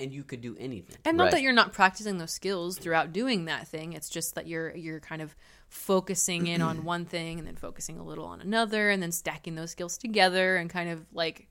and 0.00 0.12
you 0.12 0.22
could 0.24 0.40
do 0.40 0.56
anything. 0.58 0.96
and 1.04 1.16
not 1.16 1.24
Right. 1.24 1.30
that 1.32 1.42
you're 1.42 1.52
not 1.52 1.72
practicing 1.72 2.18
those 2.18 2.32
skills 2.32 2.78
throughout 2.78 3.12
doing 3.12 3.44
that 3.46 3.66
thing 3.68 3.92
it's 3.94 4.08
just 4.08 4.34
that 4.36 4.46
you're 4.46 4.74
you're 4.76 5.00
kind 5.00 5.20
of 5.22 5.34
focusing 5.68 6.46
in 6.46 6.60
on 6.62 6.84
one 6.94 7.04
thing 7.04 7.38
and 7.38 7.46
then 7.46 7.56
focusing 7.56 7.98
a 7.98 8.04
little 8.04 8.24
on 8.24 8.40
another 8.40 8.90
and 8.90 9.02
then 9.02 9.12
stacking 9.12 9.54
those 9.54 9.70
skills 9.70 9.98
together 9.98 10.56
and 10.56 10.70
kind 10.70 10.88
of 10.90 11.04
like 11.12 11.48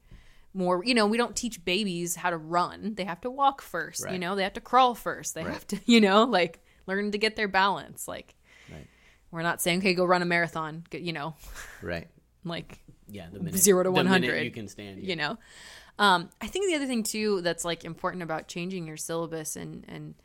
more 0.54 0.84
you 0.84 0.94
know 0.94 1.06
we 1.06 1.18
don't 1.18 1.36
teach 1.36 1.64
babies 1.66 2.16
how 2.16 2.30
to 2.30 2.38
run 2.38 2.94
they 2.96 3.04
have 3.04 3.22
to 3.22 3.30
walk 3.30 3.62
first 3.62 4.10
you 4.10 4.18
know 4.20 4.36
they 4.36 4.44
have 4.44 4.54
to 4.54 4.62
crawl 4.62 4.96
first 4.96 5.36
they 5.36 5.44
Right. 5.44 5.54
have 5.54 5.68
to 5.68 5.80
you 5.86 6.00
know 6.02 6.24
like 6.24 6.64
learn 6.88 7.12
to 7.12 7.18
get 7.18 7.36
their 7.36 7.48
balance 7.50 8.08
like 8.08 8.34
Right. 8.72 8.88
we're 9.32 9.44
not 9.44 9.62
saying 9.62 9.80
okay 9.80 9.94
go 9.94 10.06
run 10.06 10.22
a 10.22 10.26
marathon 10.26 10.84
you 10.92 11.14
know 11.14 11.36
right 11.82 12.08
like 12.44 12.80
Yeah, 13.10 13.28
the 13.32 13.40
minute 13.40 13.60
Zero 13.60 13.84
to 13.84 13.90
the 13.90 13.92
minute 14.04 14.10
100, 14.10 14.44
you 14.46 14.52
can 14.52 14.68
stand. 14.68 15.04
you 15.04 15.16
know 15.16 15.38
um, 16.00 16.30
i 16.42 16.48
think 16.48 16.68
the 16.68 16.76
other 16.76 16.86
thing 16.86 17.04
too 17.04 17.42
that's 17.42 17.66
like 17.66 17.84
important 17.84 18.24
about 18.24 18.48
changing 18.48 18.88
your 18.88 18.98
syllabus 18.98 19.56
and 19.56 19.86
and 19.88 20.16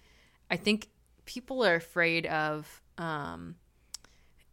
i 0.51 0.57
think 0.57 0.89
people 1.25 1.65
are 1.65 1.77
afraid 1.77 2.27
of 2.27 2.83
um, 2.99 3.57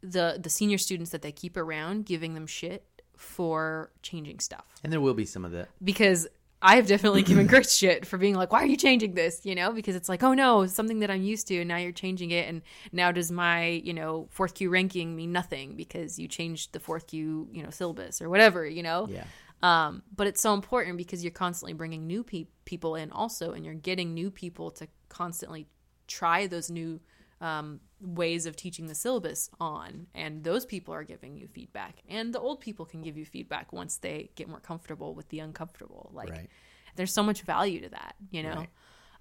the 0.02 0.40
the 0.42 0.50
senior 0.50 0.78
students 0.78 1.12
that 1.12 1.22
they 1.22 1.32
keep 1.32 1.58
around 1.58 2.06
giving 2.06 2.34
them 2.34 2.48
shit 2.48 2.86
for 3.18 3.92
changing 4.02 4.40
stuff 4.40 4.66
and 4.84 4.94
there 4.94 5.02
will 5.02 5.14
be 5.14 5.26
some 5.26 5.44
of 5.44 5.52
that 5.52 5.70
because 5.84 6.28
I 6.62 6.76
have 6.76 6.88
definitely 6.88 7.24
given 7.24 7.48
Chris 7.50 7.74
shit 7.74 8.06
for 8.06 8.18
being 8.18 8.36
like, 8.36 8.52
why 8.52 8.62
are 8.64 8.68
you 8.68 8.76
changing 8.76 9.14
this? 9.14 9.46
You 9.46 9.56
know, 9.56 9.72
because 9.72 9.96
it's 9.96 10.10
like, 10.10 10.24
oh 10.24 10.34
no, 10.34 10.66
something 10.66 11.00
that 11.00 11.10
I'm 11.10 11.22
used 11.22 11.48
to, 11.48 11.60
and 11.60 11.68
now 11.68 11.78
you're 11.78 11.92
changing 11.92 12.32
it, 12.32 12.50
and 12.50 12.62
now 12.92 13.12
does 13.12 13.32
my, 13.32 13.68
you 13.68 13.94
know, 13.94 14.28
fourth 14.30 14.56
kyu 14.56 14.70
ranking 14.70 15.16
mean 15.16 15.32
nothing 15.32 15.76
because 15.76 16.20
you 16.20 16.28
changed 16.28 16.74
the 16.74 16.80
fourth 16.80 17.08
kyu, 17.08 17.48
you 17.52 17.64
know, 17.64 17.70
syllabus 17.70 18.22
or 18.22 18.30
whatever, 18.30 18.66
you 18.66 18.84
know? 18.84 19.08
Yeah. 19.10 19.24
Um, 19.62 20.04
but 20.16 20.28
it's 20.28 20.42
so 20.42 20.54
important 20.54 20.98
because 20.98 21.24
you're 21.24 21.32
constantly 21.32 21.74
bringing 21.74 22.08
new 22.08 22.24
pe- 22.24 22.48
people 22.66 22.96
in 22.96 23.12
also, 23.12 23.52
and 23.52 23.66
you're 23.66 23.74
getting 23.74 24.14
new 24.14 24.32
people 24.32 24.72
to 24.72 24.88
constantly 25.10 25.68
try 26.08 26.48
those 26.48 26.70
new 26.70 27.00
um, 27.42 27.80
ways 28.02 28.46
of 28.46 28.56
teaching 28.56 28.88
the 28.88 28.96
syllabus 28.96 29.50
on. 29.60 30.08
And 30.16 30.44
those 30.44 30.66
people 30.66 30.94
are 30.94 31.04
giving 31.04 31.36
you 31.36 31.48
feedback. 31.48 32.02
And 32.08 32.34
the 32.34 32.40
old 32.40 32.60
people 32.62 32.86
can 32.86 33.02
give 33.02 33.18
you 33.18 33.26
feedback 33.26 33.72
once 33.74 33.98
they 33.98 34.32
get 34.36 34.48
more 34.48 34.60
comfortable 34.60 35.14
with 35.14 35.30
the 35.30 35.40
uncomfortable. 35.40 36.10
Like, 36.14 36.30
Right. 36.30 36.50
there's 36.96 37.14
so 37.14 37.24
much 37.24 37.42
value 37.42 37.82
to 37.82 37.90
that, 37.90 38.16
you 38.32 38.44
know? 38.44 38.56
Right. 38.56 38.70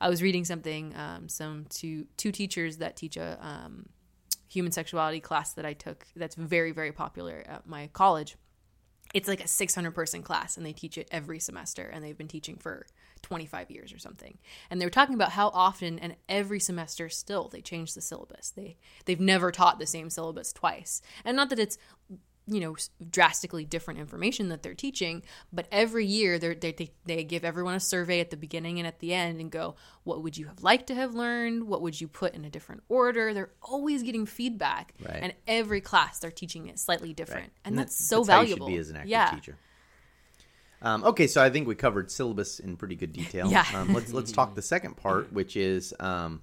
I 0.00 0.08
was 0.08 0.22
reading 0.22 0.44
something, 0.44 0.94
um, 0.96 1.28
some 1.28 1.66
two, 1.68 2.06
two 2.16 2.30
teachers 2.30 2.78
that 2.78 2.96
teach 2.96 3.16
a 3.16 3.38
um, 3.44 3.88
human 4.48 4.72
sexuality 4.72 5.20
class 5.20 5.52
that 5.54 5.66
I 5.66 5.72
took 5.72 6.06
that's 6.14 6.36
very, 6.36 6.70
very 6.70 6.92
popular 6.92 7.44
at 7.46 7.66
my 7.66 7.88
college 7.92 8.36
it's 9.14 9.28
like 9.28 9.42
a 9.42 9.48
600 9.48 9.92
person 9.92 10.22
class 10.22 10.56
and 10.56 10.66
they 10.66 10.72
teach 10.72 10.98
it 10.98 11.08
every 11.10 11.38
semester 11.38 11.88
and 11.92 12.04
they've 12.04 12.18
been 12.18 12.28
teaching 12.28 12.56
for 12.56 12.86
25 13.22 13.70
years 13.70 13.92
or 13.92 13.98
something. 13.98 14.38
And 14.70 14.80
they 14.80 14.86
were 14.86 14.90
talking 14.90 15.14
about 15.14 15.32
how 15.32 15.48
often 15.48 15.98
and 15.98 16.16
every 16.28 16.60
semester 16.60 17.08
still 17.08 17.48
they 17.48 17.60
change 17.60 17.94
the 17.94 18.00
syllabus. 18.00 18.50
They 18.50 18.76
they've 19.06 19.20
never 19.20 19.50
taught 19.50 19.78
the 19.78 19.86
same 19.86 20.10
syllabus 20.10 20.52
twice. 20.52 21.02
And 21.24 21.36
not 21.36 21.50
that 21.50 21.58
it's 21.58 21.78
you 22.50 22.60
know 22.60 22.74
drastically 23.10 23.64
different 23.64 24.00
information 24.00 24.48
that 24.48 24.62
they're 24.62 24.74
teaching 24.74 25.22
but 25.52 25.68
every 25.70 26.06
year 26.06 26.38
they're, 26.38 26.54
they 26.54 26.72
they 26.72 26.90
they 27.04 27.22
give 27.22 27.44
everyone 27.44 27.74
a 27.74 27.80
survey 27.80 28.20
at 28.20 28.30
the 28.30 28.36
beginning 28.36 28.78
and 28.78 28.86
at 28.86 28.98
the 29.00 29.12
end 29.12 29.40
and 29.40 29.50
go 29.50 29.74
what 30.04 30.22
would 30.22 30.36
you 30.38 30.46
have 30.46 30.62
liked 30.62 30.86
to 30.86 30.94
have 30.94 31.14
learned 31.14 31.64
what 31.68 31.82
would 31.82 32.00
you 32.00 32.08
put 32.08 32.34
in 32.34 32.44
a 32.44 32.50
different 32.50 32.82
order 32.88 33.34
they're 33.34 33.50
always 33.62 34.02
getting 34.02 34.24
feedback 34.26 34.94
Right. 35.04 35.18
and 35.22 35.34
every 35.46 35.80
class 35.82 36.18
they're 36.20 36.30
teaching 36.30 36.66
it 36.68 36.78
slightly 36.78 37.12
different 37.12 37.52
and, 37.64 37.76
that- 37.76 37.82
that's 37.88 38.08
so 38.08 38.24
how 38.24 38.40
you 38.40 38.48
should 38.48 38.58
valuable 38.58 38.66
be 38.68 38.76
as 38.78 38.88
an 38.90 38.96
active 38.96 39.10
yeah 39.10 39.30
teacher. 39.30 39.56
Um, 40.80 41.02
okay, 41.04 41.26
so 41.26 41.42
I 41.42 41.50
think 41.50 41.66
we 41.66 41.74
covered 41.74 42.10
syllabus 42.10 42.60
in 42.60 42.76
pretty 42.76 42.94
good 42.94 43.12
detail. 43.12 43.48
Yeah. 43.50 43.64
Um, 43.74 43.92
let's 43.92 44.12
let's 44.12 44.30
talk 44.30 44.54
the 44.54 44.62
second 44.62 44.96
part, 44.96 45.32
which 45.32 45.56
is 45.56 45.92
um, 45.98 46.42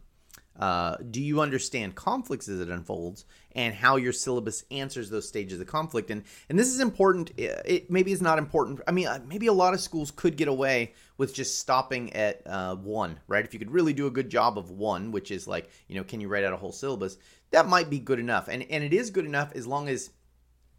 uh, 0.59 0.97
do 1.09 1.21
you 1.21 1.39
understand 1.39 1.95
conflicts 1.95 2.49
as 2.49 2.59
it 2.59 2.69
unfolds 2.69 3.23
and 3.55 3.73
how 3.73 3.95
your 3.95 4.13
syllabus 4.13 4.63
answers 4.69 5.09
those 5.09 5.27
stages 5.27 5.59
of 5.59 5.67
conflict? 5.67 6.11
And 6.11 6.23
and 6.49 6.59
this 6.59 6.67
is 6.67 6.79
important. 6.79 7.31
It, 7.37 7.61
it 7.65 7.91
maybe 7.91 8.11
is 8.11 8.21
not 8.21 8.37
important. 8.37 8.81
I 8.87 8.91
mean, 8.91 9.07
uh, 9.07 9.19
maybe 9.25 9.47
a 9.47 9.53
lot 9.53 9.73
of 9.73 9.81
schools 9.81 10.11
could 10.11 10.37
get 10.37 10.47
away 10.47 10.93
with 11.17 11.33
just 11.33 11.59
stopping 11.59 12.13
at 12.13 12.41
uh, 12.45 12.75
one, 12.75 13.19
right? 13.27 13.45
If 13.45 13.53
you 13.53 13.59
could 13.59 13.71
really 13.71 13.93
do 13.93 14.07
a 14.07 14.11
good 14.11 14.29
job 14.29 14.57
of 14.57 14.71
one, 14.71 15.11
which 15.11 15.31
is 15.31 15.47
like 15.47 15.69
you 15.87 15.95
know, 15.95 16.03
can 16.03 16.19
you 16.19 16.27
write 16.27 16.43
out 16.43 16.53
a 16.53 16.57
whole 16.57 16.71
syllabus? 16.71 17.17
That 17.51 17.67
might 17.67 17.89
be 17.89 17.99
good 17.99 18.19
enough, 18.19 18.47
and 18.47 18.63
and 18.69 18.83
it 18.83 18.93
is 18.93 19.09
good 19.09 19.25
enough 19.25 19.53
as 19.55 19.65
long 19.65 19.87
as 19.87 20.11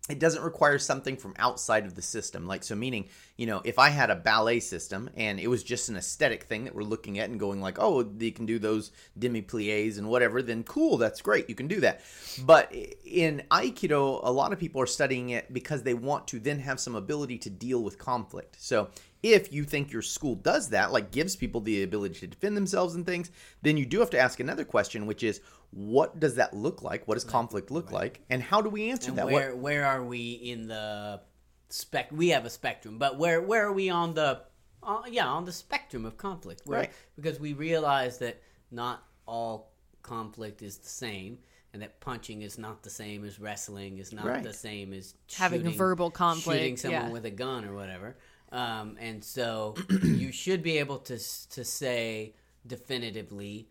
it 0.08 0.18
doesn't 0.18 0.42
require 0.42 0.78
something 0.78 1.16
from 1.16 1.34
outside 1.38 1.84
of 1.84 1.94
the 1.94 2.02
system. 2.02 2.46
Like 2.46 2.64
so 2.64 2.74
meaning 2.74 3.08
you 3.36 3.46
know 3.46 3.60
if 3.64 3.78
i 3.78 3.90
had 3.90 4.10
a 4.10 4.16
ballet 4.16 4.60
system 4.60 5.10
and 5.16 5.38
it 5.38 5.48
was 5.48 5.62
just 5.62 5.88
an 5.88 5.96
aesthetic 5.96 6.44
thing 6.44 6.64
that 6.64 6.74
we're 6.74 6.82
looking 6.82 7.18
at 7.18 7.28
and 7.28 7.38
going 7.38 7.60
like 7.60 7.76
oh 7.78 8.02
they 8.02 8.30
can 8.30 8.46
do 8.46 8.58
those 8.58 8.90
demi 9.18 9.42
plies 9.42 9.98
and 9.98 10.08
whatever 10.08 10.42
then 10.42 10.62
cool 10.64 10.96
that's 10.96 11.20
great 11.20 11.48
you 11.48 11.54
can 11.54 11.68
do 11.68 11.80
that. 11.80 12.00
But 12.44 12.72
in 13.04 13.42
aikido 13.50 14.20
a 14.22 14.30
lot 14.30 14.52
of 14.52 14.58
people 14.58 14.80
are 14.80 14.86
studying 14.86 15.30
it 15.30 15.52
because 15.52 15.82
they 15.82 15.94
want 15.94 16.26
to 16.28 16.40
then 16.40 16.60
have 16.60 16.80
some 16.80 16.94
ability 16.94 17.38
to 17.38 17.50
deal 17.50 17.82
with 17.82 17.98
conflict. 17.98 18.56
So 18.58 18.88
if 19.22 19.52
you 19.52 19.64
think 19.64 19.90
your 19.92 20.02
school 20.02 20.34
does 20.34 20.68
that 20.70 20.92
like 20.92 21.10
gives 21.10 21.34
people 21.36 21.60
the 21.60 21.82
ability 21.82 22.14
to 22.20 22.26
defend 22.26 22.56
themselves 22.56 22.94
and 22.94 23.04
things 23.06 23.30
then 23.62 23.76
you 23.76 23.86
do 23.86 23.98
have 24.00 24.10
to 24.10 24.18
ask 24.18 24.40
another 24.40 24.64
question 24.64 25.06
which 25.06 25.22
is 25.22 25.40
what 25.70 26.20
does 26.20 26.36
that 26.36 26.54
look 26.54 26.82
like 26.82 27.06
what 27.08 27.14
does 27.14 27.24
conflict 27.24 27.70
look 27.70 27.90
like 27.90 28.20
and 28.30 28.42
how 28.42 28.60
do 28.60 28.68
we 28.70 28.90
answer 28.90 29.10
And 29.10 29.18
that 29.18 29.24
What- 29.26 29.34
where 29.34 29.56
where 29.56 29.86
are 29.86 30.04
we 30.04 30.32
in 30.32 30.68
the 30.68 31.20
spec? 31.68 32.10
We 32.12 32.28
have 32.28 32.44
a 32.44 32.50
spectrum, 32.50 32.98
but 32.98 33.18
where 33.18 33.40
where 33.42 33.66
are 33.66 33.72
we 33.72 33.90
on 33.90 34.14
the? 34.14 34.42
Uh, 34.82 35.02
yeah, 35.10 35.26
on 35.26 35.44
the 35.44 35.52
spectrum 35.52 36.04
of 36.04 36.16
conflict. 36.16 36.62
Where, 36.64 36.78
Right. 36.80 36.92
Because 37.16 37.40
we 37.40 37.54
realize 37.54 38.18
that 38.18 38.40
not 38.70 39.02
all 39.26 39.72
conflict 40.02 40.62
is 40.62 40.78
the 40.78 40.88
same, 40.88 41.38
and 41.72 41.82
that 41.82 41.98
punching 41.98 42.42
is 42.42 42.56
not 42.56 42.84
the 42.84 42.90
same 42.90 43.24
as 43.24 43.40
wrestling. 43.40 43.98
Is 43.98 44.12
not 44.12 44.24
Right. 44.26 44.42
the 44.44 44.52
same 44.52 44.92
as 44.92 45.14
Having 45.36 45.66
a 45.66 45.70
verbal 45.70 46.12
conflict, 46.12 46.60
shooting 46.60 46.76
someone 46.76 47.06
yeah. 47.06 47.10
with 47.10 47.26
a 47.26 47.30
gun 47.32 47.64
or 47.64 47.74
whatever. 47.74 48.16
Um, 48.56 48.96
and 48.98 49.22
so 49.22 49.74
you 50.02 50.32
should 50.32 50.62
be 50.62 50.78
able 50.78 50.98
to 50.98 51.18
to 51.50 51.64
say 51.64 52.34
definitively, 52.66 53.68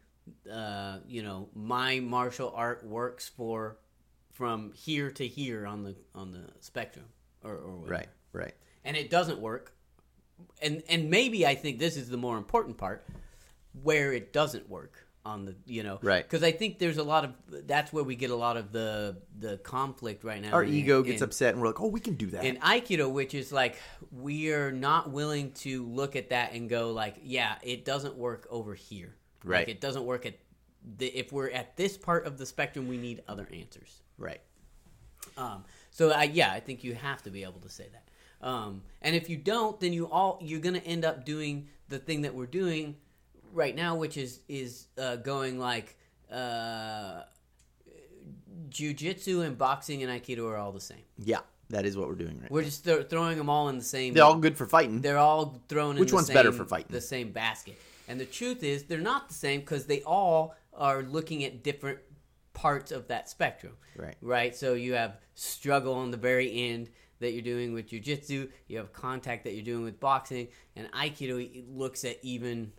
uh, 0.52 1.00
you 1.08 1.24
know, 1.24 1.50
my 1.56 2.00
martial 2.00 2.54
art 2.56 2.86
works 2.86 3.28
for 3.28 3.78
from 4.32 4.74
here 4.74 5.10
to 5.12 5.28
here 5.28 5.66
on 5.66 5.84
the 5.84 5.96
on 6.14 6.32
the 6.32 6.44
spectrum 6.60 7.06
or, 7.44 7.54
or 7.54 7.76
whatever. 7.78 7.92
Right, 7.92 8.08
right. 8.34 8.54
and 8.84 8.96
it 8.96 9.10
doesn't 9.10 9.40
work 9.40 9.76
and 10.62 10.84
and 10.90 11.10
maybe 11.10 11.46
i 11.46 11.56
think 11.56 11.80
this 11.80 11.98
is 11.98 12.10
the 12.10 12.18
more 12.18 12.38
important 12.38 12.78
part 12.78 13.06
where 13.84 14.14
it 14.14 14.34
doesn't 14.34 14.70
work 14.70 15.05
on 15.26 15.46
the 15.46 15.56
you 15.66 15.82
know 15.84 15.98
Right. 16.04 16.24
because 16.24 16.44
i 16.44 16.52
think 16.52 16.78
there's 16.78 16.98
a 16.98 17.04
lot 17.04 17.24
of 17.26 17.32
that's 17.68 17.92
where 17.92 18.04
we 18.04 18.16
get 18.16 18.30
a 18.30 18.36
lot 18.36 18.58
of 18.58 18.72
the 18.72 19.18
the 19.40 19.58
conflict 19.58 20.24
right 20.24 20.42
now 20.42 20.52
Our 20.52 20.64
in- 20.64 20.74
ego 20.74 21.02
gets 21.02 21.22
in- 21.22 21.26
upset 21.26 21.54
and 21.54 21.62
we're 21.62 21.68
like, 21.70 21.82
oh, 21.82 21.88
we 21.88 22.00
can 22.00 22.14
do 22.16 22.28
that. 22.28 22.46
in 22.46 22.58
aikido 22.58 23.12
which 23.12 23.34
is 23.34 23.52
like 23.52 23.78
we're 24.12 24.72
not 24.72 25.10
willing 25.10 25.52
to 25.54 25.84
look 25.86 26.16
at 26.16 26.30
that 26.30 26.54
and 26.54 26.70
go 26.70 26.92
like 26.92 27.16
yeah 27.24 27.56
it 27.64 27.86
doesn't 27.86 28.16
work 28.16 28.48
over 28.50 28.76
here 28.76 29.16
Right. 29.44 29.60
like 29.60 29.70
it 29.70 29.82
doesn't 29.82 30.06
work 30.06 30.26
at 30.26 30.36
the, 30.98 31.08
if 31.08 31.32
we're 31.32 31.50
at 31.50 31.76
this 31.76 31.98
part 31.98 32.26
of 32.28 32.38
the 32.38 32.46
spectrum 32.46 32.88
we 32.88 32.98
need 32.98 33.24
other 33.28 33.48
answers 33.52 34.02
right. 34.18 34.42
um, 35.38 35.64
so 35.90 36.12
I, 36.12 36.24
yeah, 36.24 36.52
I 36.52 36.60
think 36.60 36.84
you 36.84 36.94
have 36.94 37.24
to 37.24 37.30
be 37.32 37.44
able 37.44 37.62
to 37.62 37.70
say 37.70 37.88
that. 37.92 38.46
Um, 38.46 38.82
and 39.02 39.16
if 39.16 39.30
you 39.30 39.38
don't, 39.38 39.80
then 39.80 39.94
you 39.94 40.08
all 40.10 40.38
you're 40.42 40.60
going 40.60 40.76
to 40.76 40.86
end 40.86 41.06
up 41.06 41.26
doing 41.26 41.70
the 41.90 41.98
thing 42.00 42.22
that 42.24 42.36
we're 42.36 42.46
doing 42.48 42.98
right 43.56 43.76
now, 43.76 43.96
which 43.96 44.18
is 44.18 44.42
is 44.48 44.88
uh, 44.98 45.16
going 45.18 45.58
like 45.58 45.98
uh, 46.32 47.22
jujitsu 48.70 49.46
and 49.46 49.58
boxing 49.58 50.04
and 50.04 50.12
aikido 50.12 50.50
are 50.50 50.58
all 50.58 50.72
the 50.72 50.82
same. 50.82 51.04
Yeah, 51.18 51.40
that 51.70 51.86
is 51.86 51.98
what 51.98 52.08
we're 52.08 52.16
doing 52.16 52.40
right 52.42 52.52
We're 52.52 52.64
just 52.64 52.84
th- 52.84 53.08
throwing 53.08 53.38
them 53.38 53.50
all 53.50 53.70
in 53.70 53.78
the 53.78 53.84
same. 53.84 54.14
They're 54.14 54.24
all 54.24 54.38
good 54.38 54.58
for 54.58 54.66
fighting. 54.66 55.02
They're 55.02 55.18
all 55.18 55.62
thrown 55.70 55.96
in 55.96 56.00
Which 56.00 56.10
the 56.10 56.16
one's 56.16 56.28
same, 56.28 56.36
better 56.36 56.52
for 56.52 56.66
fighting? 56.66 56.88
The 56.92 57.02
same 57.02 57.32
basket. 57.32 57.80
And 58.08 58.20
the 58.20 58.26
truth 58.26 58.64
is, 58.64 58.84
they're 58.84 59.00
not 59.00 59.30
the 59.30 59.34
same 59.34 59.62
because 59.62 59.86
they 59.86 60.02
all 60.04 60.56
are 60.74 61.02
looking 61.02 61.44
at 61.44 61.64
different 61.64 62.00
parts 62.54 62.92
of 62.92 63.08
that 63.08 63.30
spectrum. 63.30 63.74
Right. 63.96 64.16
Right. 64.22 64.56
So 64.56 64.74
you 64.74 64.94
have 64.94 65.18
struggle 65.34 65.94
on 65.96 66.12
the 66.12 66.18
very 66.18 66.70
end 66.70 66.90
that 67.20 67.32
you're 67.32 67.42
doing 67.42 67.74
with 67.74 67.90
jujitsu. 67.90 68.50
You 68.68 68.78
have 68.78 68.94
contact 68.94 69.46
that 69.46 69.54
you're 69.54 69.64
doing 69.64 69.84
with 69.84 70.00
boxing, 70.00 70.50
and 70.76 70.92
aikido 70.92 71.64
looks 71.70 72.04
at 72.04 72.18
even 72.22 72.72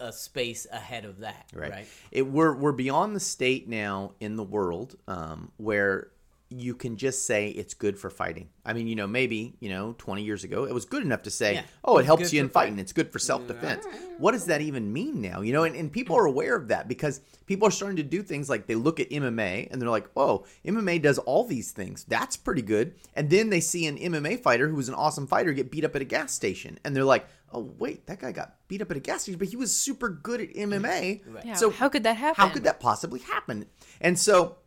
a, 0.00 0.06
a 0.06 0.12
space 0.12 0.66
ahead 0.72 1.04
of 1.04 1.20
that. 1.20 1.46
right. 1.54 1.70
Right. 1.70 1.86
It, 2.10 2.22
we're 2.22 2.54
we're 2.54 2.72
beyond 2.72 3.14
the 3.16 3.20
state 3.20 3.68
now 3.68 4.12
in 4.20 4.36
the 4.36 4.44
world 4.44 4.96
um, 5.08 5.52
where 5.56 6.08
you 6.48 6.76
can 6.76 6.96
just 6.96 7.26
say 7.26 7.48
it's 7.48 7.74
good 7.74 7.98
for 7.98 8.08
fighting. 8.08 8.48
I 8.64 8.72
mean, 8.72 8.86
you 8.86 8.94
know, 8.94 9.08
maybe 9.08 9.56
you 9.58 9.68
know, 9.68 9.96
twenty 9.98 10.22
years 10.22 10.44
ago, 10.44 10.64
it 10.64 10.72
was 10.72 10.84
good 10.84 11.02
enough 11.02 11.22
to 11.22 11.30
say, 11.30 11.54
Yeah, 11.54 11.62
"Oh, 11.84 11.96
it 11.96 12.00
it's 12.02 12.06
helps 12.06 12.32
you 12.32 12.40
in 12.40 12.48
fighting. 12.48 12.74
fighting." 12.74 12.78
It's 12.78 12.92
good 12.92 13.10
for 13.10 13.18
self 13.18 13.48
defense." 13.48 13.84
What 14.18 14.30
does 14.32 14.44
that 14.46 14.60
even 14.60 14.92
mean 14.92 15.20
now? 15.20 15.40
You 15.40 15.52
know, 15.52 15.64
and, 15.64 15.74
and 15.74 15.90
people 15.92 16.16
are 16.16 16.24
aware 16.26 16.54
of 16.54 16.68
that 16.68 16.86
because 16.86 17.20
people 17.46 17.66
are 17.66 17.72
starting 17.72 17.96
to 17.96 18.04
do 18.04 18.22
things 18.22 18.48
like 18.48 18.66
they 18.68 18.76
look 18.76 19.00
at 19.00 19.10
MMA 19.10 19.68
and 19.72 19.82
they're 19.82 19.90
like, 19.90 20.08
"Oh, 20.16 20.46
MMA 20.64 21.02
does 21.02 21.18
all 21.18 21.44
these 21.44 21.72
things. 21.72 22.04
That's 22.04 22.36
pretty 22.36 22.62
good." 22.62 22.94
And 23.14 23.28
then 23.28 23.50
they 23.50 23.60
see 23.60 23.86
an 23.86 23.98
MMA 23.98 24.40
fighter 24.40 24.68
who's 24.68 24.88
an 24.88 24.94
awesome 24.94 25.26
fighter 25.26 25.52
get 25.52 25.72
beat 25.72 25.84
up 25.84 25.96
at 25.96 26.02
a 26.02 26.06
gas 26.06 26.32
station, 26.32 26.78
and 26.84 26.94
they're 26.94 27.02
like, 27.02 27.26
"Oh, 27.56 27.74
wait, 27.78 28.06
that 28.06 28.20
guy 28.20 28.30
got 28.32 28.56
beat 28.68 28.82
up 28.82 28.90
at 28.90 28.96
a 28.96 29.00
gas 29.00 29.22
station, 29.22 29.38
but 29.38 29.48
he 29.48 29.56
was 29.56 29.74
super 29.74 30.08
good 30.08 30.40
at 30.40 30.54
MMA." 30.54 31.22
Yeah, 31.44 31.54
So 31.54 31.70
how 31.70 31.88
could 31.88 32.04
that 32.04 32.16
happen? 32.16 32.40
how 32.40 32.52
could 32.52 32.64
that 32.64 32.78
possibly 32.78 33.20
happen? 33.20 33.66
And 34.00 34.18
so 34.18 34.58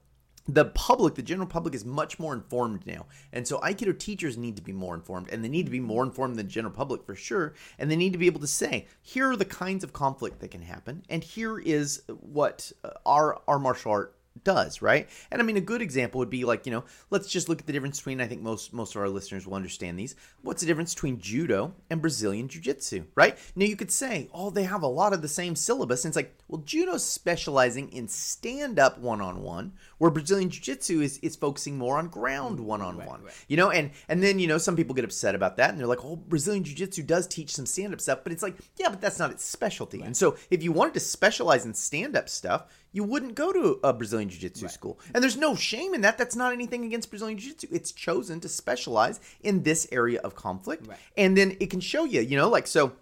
the 0.48 0.66
public, 0.66 1.14
the 1.14 1.22
general 1.22 1.48
public, 1.48 1.76
is 1.76 1.86
much 1.86 2.18
more 2.18 2.34
informed 2.34 2.88
now. 2.88 3.06
And 3.32 3.48
so 3.48 3.60
Aikido 3.60 3.98
teachers 3.98 4.36
need 4.36 4.56
to 4.56 4.64
be 4.64 4.74
more 4.74 4.96
informed, 4.96 5.30
and 5.30 5.44
they 5.44 5.48
need 5.50 5.68
to 5.68 5.72
be 5.72 5.80
more 5.80 6.04
informed 6.04 6.38
than 6.38 6.48
the 6.48 6.52
general 6.52 6.74
public 6.74 7.06
for 7.06 7.14
sure. 7.14 7.54
And 7.78 7.92
they 7.92 7.96
need 7.96 8.14
to 8.14 8.18
be 8.18 8.26
able 8.26 8.40
to 8.42 8.48
say, 8.48 8.88
here 9.02 9.30
are 9.30 9.36
the 9.36 9.46
kinds 9.46 9.84
of 9.84 9.94
conflict 9.94 10.40
that 10.40 10.50
can 10.50 10.64
happen, 10.64 11.04
and 11.08 11.24
here 11.24 11.60
is 11.60 12.02
what 12.08 12.72
uh, 12.84 12.90
our 13.06 13.40
our 13.48 13.60
martial 13.60 13.92
art 13.92 14.16
does, 14.44 14.82
right? 14.82 15.10
And 15.32 15.42
I 15.42 15.46
mean, 15.46 15.58
a 15.58 15.62
good 15.62 15.82
example 15.82 16.20
would 16.20 16.30
be 16.30 16.46
like, 16.46 16.66
you 16.66 16.72
know, 16.72 16.84
let's 17.10 17.30
just 17.30 17.50
look 17.50 17.60
at 17.60 17.68
the 17.68 17.74
difference 17.74 18.00
between. 18.00 18.22
I 18.22 18.28
think 18.28 18.42
most 18.42 18.74
most 18.74 18.96
of 18.96 19.02
our 19.02 19.10
listeners 19.10 19.46
will 19.46 19.56
understand 19.56 19.98
these. 19.98 20.16
What's 20.42 20.62
the 20.62 20.68
difference 20.68 20.94
between 20.94 21.20
judo 21.20 21.74
and 21.90 22.02
Brazilian 22.02 22.48
jiu-jitsu, 22.48 23.06
right? 23.16 23.38
Now 23.56 23.66
you 23.66 23.76
could 23.76 23.92
say, 23.92 24.30
oh, 24.34 24.50
they 24.50 24.64
have 24.64 24.84
a 24.84 24.88
lot 24.88 25.14
of 25.14 25.22
the 25.22 25.28
same 25.28 25.56
syllabus, 25.56 26.06
and 26.06 26.12
it's 26.12 26.16
like, 26.16 26.38
well, 26.48 26.62
judo's 26.62 27.06
specializing 27.06 27.92
in 27.92 28.08
stand-up 28.08 28.98
one-on-one, 29.00 29.74
where 30.00 30.12
Brazilian 30.12 30.50
jiu-jitsu 30.50 31.02
is 31.02 31.20
is 31.20 31.36
focusing 31.36 31.78
more 31.78 31.98
on 31.98 32.08
ground 32.08 32.60
one-on-one. 32.60 33.22
You 33.48 33.58
know, 33.58 33.70
and 33.70 33.92
and 34.08 34.24
then 34.24 34.40
you 34.40 34.48
know 34.48 34.58
some 34.58 34.76
people 34.76 34.96
get 34.96 35.06
upset 35.06 35.36
about 35.36 35.58
that, 35.58 35.70
and 35.70 35.80
they're 35.80 35.88
like, 35.88 36.04
oh, 36.04 36.16
Brazilian 36.16 36.64
jiu-jitsu 36.64 37.04
does 37.04 37.28
teach 37.28 37.56
some 37.56 37.66
stand-up 37.66 38.02
stuff, 38.02 38.20
but 38.24 38.34
it's 38.34 38.44
like, 38.44 38.58
yeah, 38.78 38.90
but 38.90 39.00
that's 39.00 39.20
not 39.20 39.32
its 39.32 39.46
specialty. 39.46 40.02
And 40.02 40.18
so 40.18 40.36
if 40.50 40.64
you 40.64 40.72
wanted 40.72 40.96
to 40.96 41.00
specialize 41.00 41.66
in 41.66 41.74
stand-up 41.74 42.28
stuff 42.28 42.66
you 42.92 43.04
wouldn't 43.04 43.36
go 43.36 43.54
to 43.54 43.80
a 43.84 43.94
Brazilian 43.94 44.30
Jiu 44.30 44.40
Jitsu 44.40 44.68
school. 44.68 45.00
And 45.14 45.24
there's 45.24 45.38
no 45.38 45.56
shame 45.56 45.94
in 45.94 46.02
that. 46.02 46.18
That's 46.18 46.36
not 46.36 46.54
anything 46.54 46.86
against 46.86 47.10
Brazilian 47.10 47.38
Jiu 47.38 47.52
Jitsu. 47.52 47.68
It's 47.72 47.92
chosen 47.92 48.40
to 48.42 48.50
specialize 48.50 49.20
in 49.42 49.64
this 49.64 49.88
area 49.92 50.20
of 50.22 50.36
conflict. 50.36 50.88
Right. 50.88 50.98
And 51.16 51.38
then 51.38 51.56
it 51.60 51.70
can 51.70 51.82
show 51.82 52.06
you, 52.06 52.22
you 52.22 52.36
know, 52.36 52.50
like, 52.50 52.66
so 52.66 52.94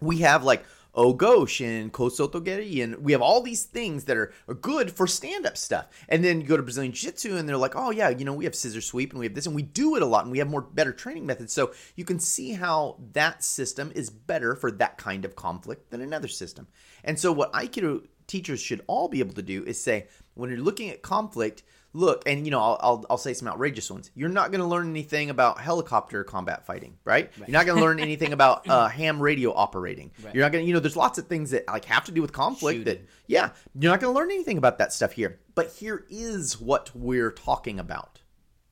we 0.00 0.18
have 0.18 0.44
like 0.44 0.64
Ogoshi 0.98 1.64
and 1.64 1.92
Kosotogari, 1.92 2.82
and 2.82 2.96
we 2.98 3.12
have 3.12 3.22
all 3.22 3.40
these 3.40 3.64
things 3.64 4.04
that 4.04 4.16
are, 4.16 4.32
are 4.48 4.54
good 4.54 4.90
for 4.90 5.06
stand 5.06 5.46
up 5.46 5.56
stuff. 5.56 5.86
And 6.08 6.24
then 6.24 6.40
you 6.40 6.46
go 6.46 6.56
to 6.56 6.62
Brazilian 6.62 6.92
Jiu 6.92 7.10
Jitsu 7.10 7.36
and 7.36 7.48
they're 7.48 7.56
like, 7.56 7.76
oh, 7.76 7.90
yeah, 7.90 8.08
you 8.08 8.24
know, 8.24 8.34
we 8.34 8.44
have 8.44 8.54
scissor 8.54 8.80
sweep 8.80 9.12
and 9.12 9.20
we 9.20 9.26
have 9.26 9.34
this, 9.34 9.46
and 9.46 9.54
we 9.54 9.62
do 9.62 9.94
it 9.94 10.02
a 10.02 10.06
lot 10.06 10.24
and 10.24 10.32
we 10.32 10.38
have 10.38 10.50
more 10.50 10.60
better 10.60 10.92
training 10.92 11.24
methods. 11.24 11.52
So 11.52 11.72
you 11.94 12.04
can 12.04 12.18
see 12.18 12.52
how 12.52 12.98
that 13.12 13.44
system 13.44 13.92
is 13.94 14.10
better 14.10 14.56
for 14.56 14.72
that 14.72 14.98
kind 14.98 15.24
of 15.24 15.36
conflict 15.36 15.90
than 15.90 16.00
another 16.00 16.28
system. 16.28 16.66
And 17.04 17.16
so 17.16 17.30
what 17.30 17.52
Aikido 17.52 18.04
teachers 18.26 18.60
should 18.60 18.82
all 18.88 19.08
be 19.08 19.20
able 19.20 19.34
to 19.34 19.42
do 19.42 19.64
is 19.64 19.80
say, 19.80 20.08
when 20.34 20.50
you're 20.50 20.58
looking 20.58 20.90
at 20.90 21.02
conflict, 21.02 21.62
look, 21.92 22.22
and 22.26 22.44
you 22.44 22.50
know, 22.50 22.60
I'll, 22.60 22.78
I'll, 22.80 23.06
I'll 23.10 23.18
say 23.18 23.34
some 23.34 23.48
outrageous 23.48 23.90
ones. 23.90 24.10
You're 24.14 24.28
not 24.28 24.50
going 24.50 24.60
to 24.60 24.66
learn 24.66 24.88
anything 24.88 25.30
about 25.30 25.60
helicopter 25.60 26.24
combat 26.24 26.66
fighting, 26.66 26.96
right? 27.04 27.30
You're 27.36 27.48
not 27.48 27.66
going 27.66 27.78
to 27.78 27.84
learn 27.84 28.00
anything 28.08 28.32
about 28.32 28.68
uh, 28.68 28.88
ham 28.88 29.20
radio 29.20 29.52
operating. 29.52 30.10
You're 30.32 30.44
not 30.44 30.52
going 30.52 30.64
to, 30.64 30.68
you 30.68 30.74
know, 30.74 30.80
there's 30.80 30.96
lots 30.96 31.18
of 31.18 31.26
things 31.26 31.50
that 31.50 31.66
like 31.68 31.84
have 31.86 32.04
to 32.04 32.12
do 32.12 32.22
with 32.22 32.32
conflict 32.32 32.84
that, 32.84 33.00
yeah, 33.26 33.50
you're 33.78 33.90
not 33.90 34.00
going 34.00 34.12
to 34.12 34.18
learn 34.18 34.30
anything 34.30 34.58
about 34.58 34.78
that 34.78 34.92
stuff 34.92 35.12
here. 35.12 35.40
But 35.54 35.72
here 35.72 36.04
is 36.08 36.60
what 36.60 36.90
we're 36.94 37.32
talking 37.32 37.80
about. 37.80 38.20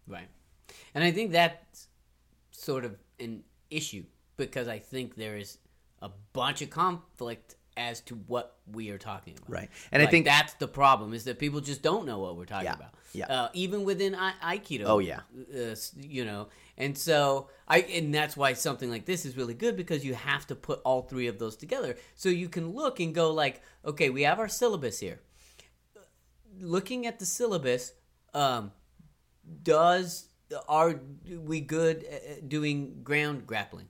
Right. 0.07 0.29
And 0.95 1.03
I 1.03 1.11
think 1.11 1.33
that's 1.33 1.89
sort 2.53 2.85
of 2.85 2.97
an 3.19 3.43
issue 3.71 4.05
because 4.37 4.69
I 4.69 4.79
think 4.79 5.17
there 5.17 5.37
is 5.37 5.59
a 6.01 6.11
bunch 6.33 6.63
of 6.63 6.71
conflict 6.71 7.57
as 7.77 8.01
to 8.03 8.15
what 8.15 8.57
we 8.71 8.91
are 8.91 8.99
talking 8.99 9.35
about. 9.37 9.51
Right. 9.51 9.71
And 9.93 10.03
I 10.03 10.07
think- 10.07 10.25
that's 10.25 10.55
the 10.55 10.69
problem 10.69 11.13
is 11.15 11.25
that 11.25 11.39
people 11.39 11.61
just 11.61 11.83
don't 11.83 12.07
know 12.07 12.19
what 12.19 12.37
we're 12.37 12.47
talking 12.47 12.65
Yeah. 12.67 12.75
about. 12.75 12.95
Yeah. 13.13 13.27
Uh, 13.27 13.49
even 13.55 13.85
within 13.85 14.15
I- 14.15 14.57
Aikido. 14.59 14.85
Oh, 14.87 14.99
yeah. 14.99 15.21
Uh, 15.55 15.75
you 15.97 16.25
know, 16.25 16.49
and 16.77 16.97
so 16.97 17.49
I 17.69 17.79
and 17.81 18.15
that's 18.15 18.37
why 18.37 18.53
something 18.55 18.91
like 18.91 19.07
this 19.07 19.25
is 19.25 19.37
really 19.37 19.55
good 19.55 19.77
because 19.77 20.05
you 20.05 20.15
have 20.15 20.47
to 20.49 20.55
put 20.55 20.81
all 20.85 21.03
three 21.03 21.27
of 21.27 21.39
those 21.39 21.57
together 21.57 21.97
so 22.15 22.29
you 22.29 22.49
can 22.49 22.73
look 22.73 23.01
and 23.01 23.15
go 23.15 23.33
like, 23.33 23.63
okay, 23.85 24.11
we 24.11 24.23
have 24.23 24.39
our 24.39 24.49
syllabus 24.49 25.01
here. 25.01 25.21
Looking 26.61 27.07
at 27.07 27.19
the 27.19 27.27
syllabus, 27.27 27.93
um, 28.35 28.73
does 29.63 30.29
are 30.69 31.01
we 31.29 31.61
good 31.61 32.05
at 32.05 32.49
doing 32.49 33.03
ground 33.03 33.47
grappling? 33.47 33.89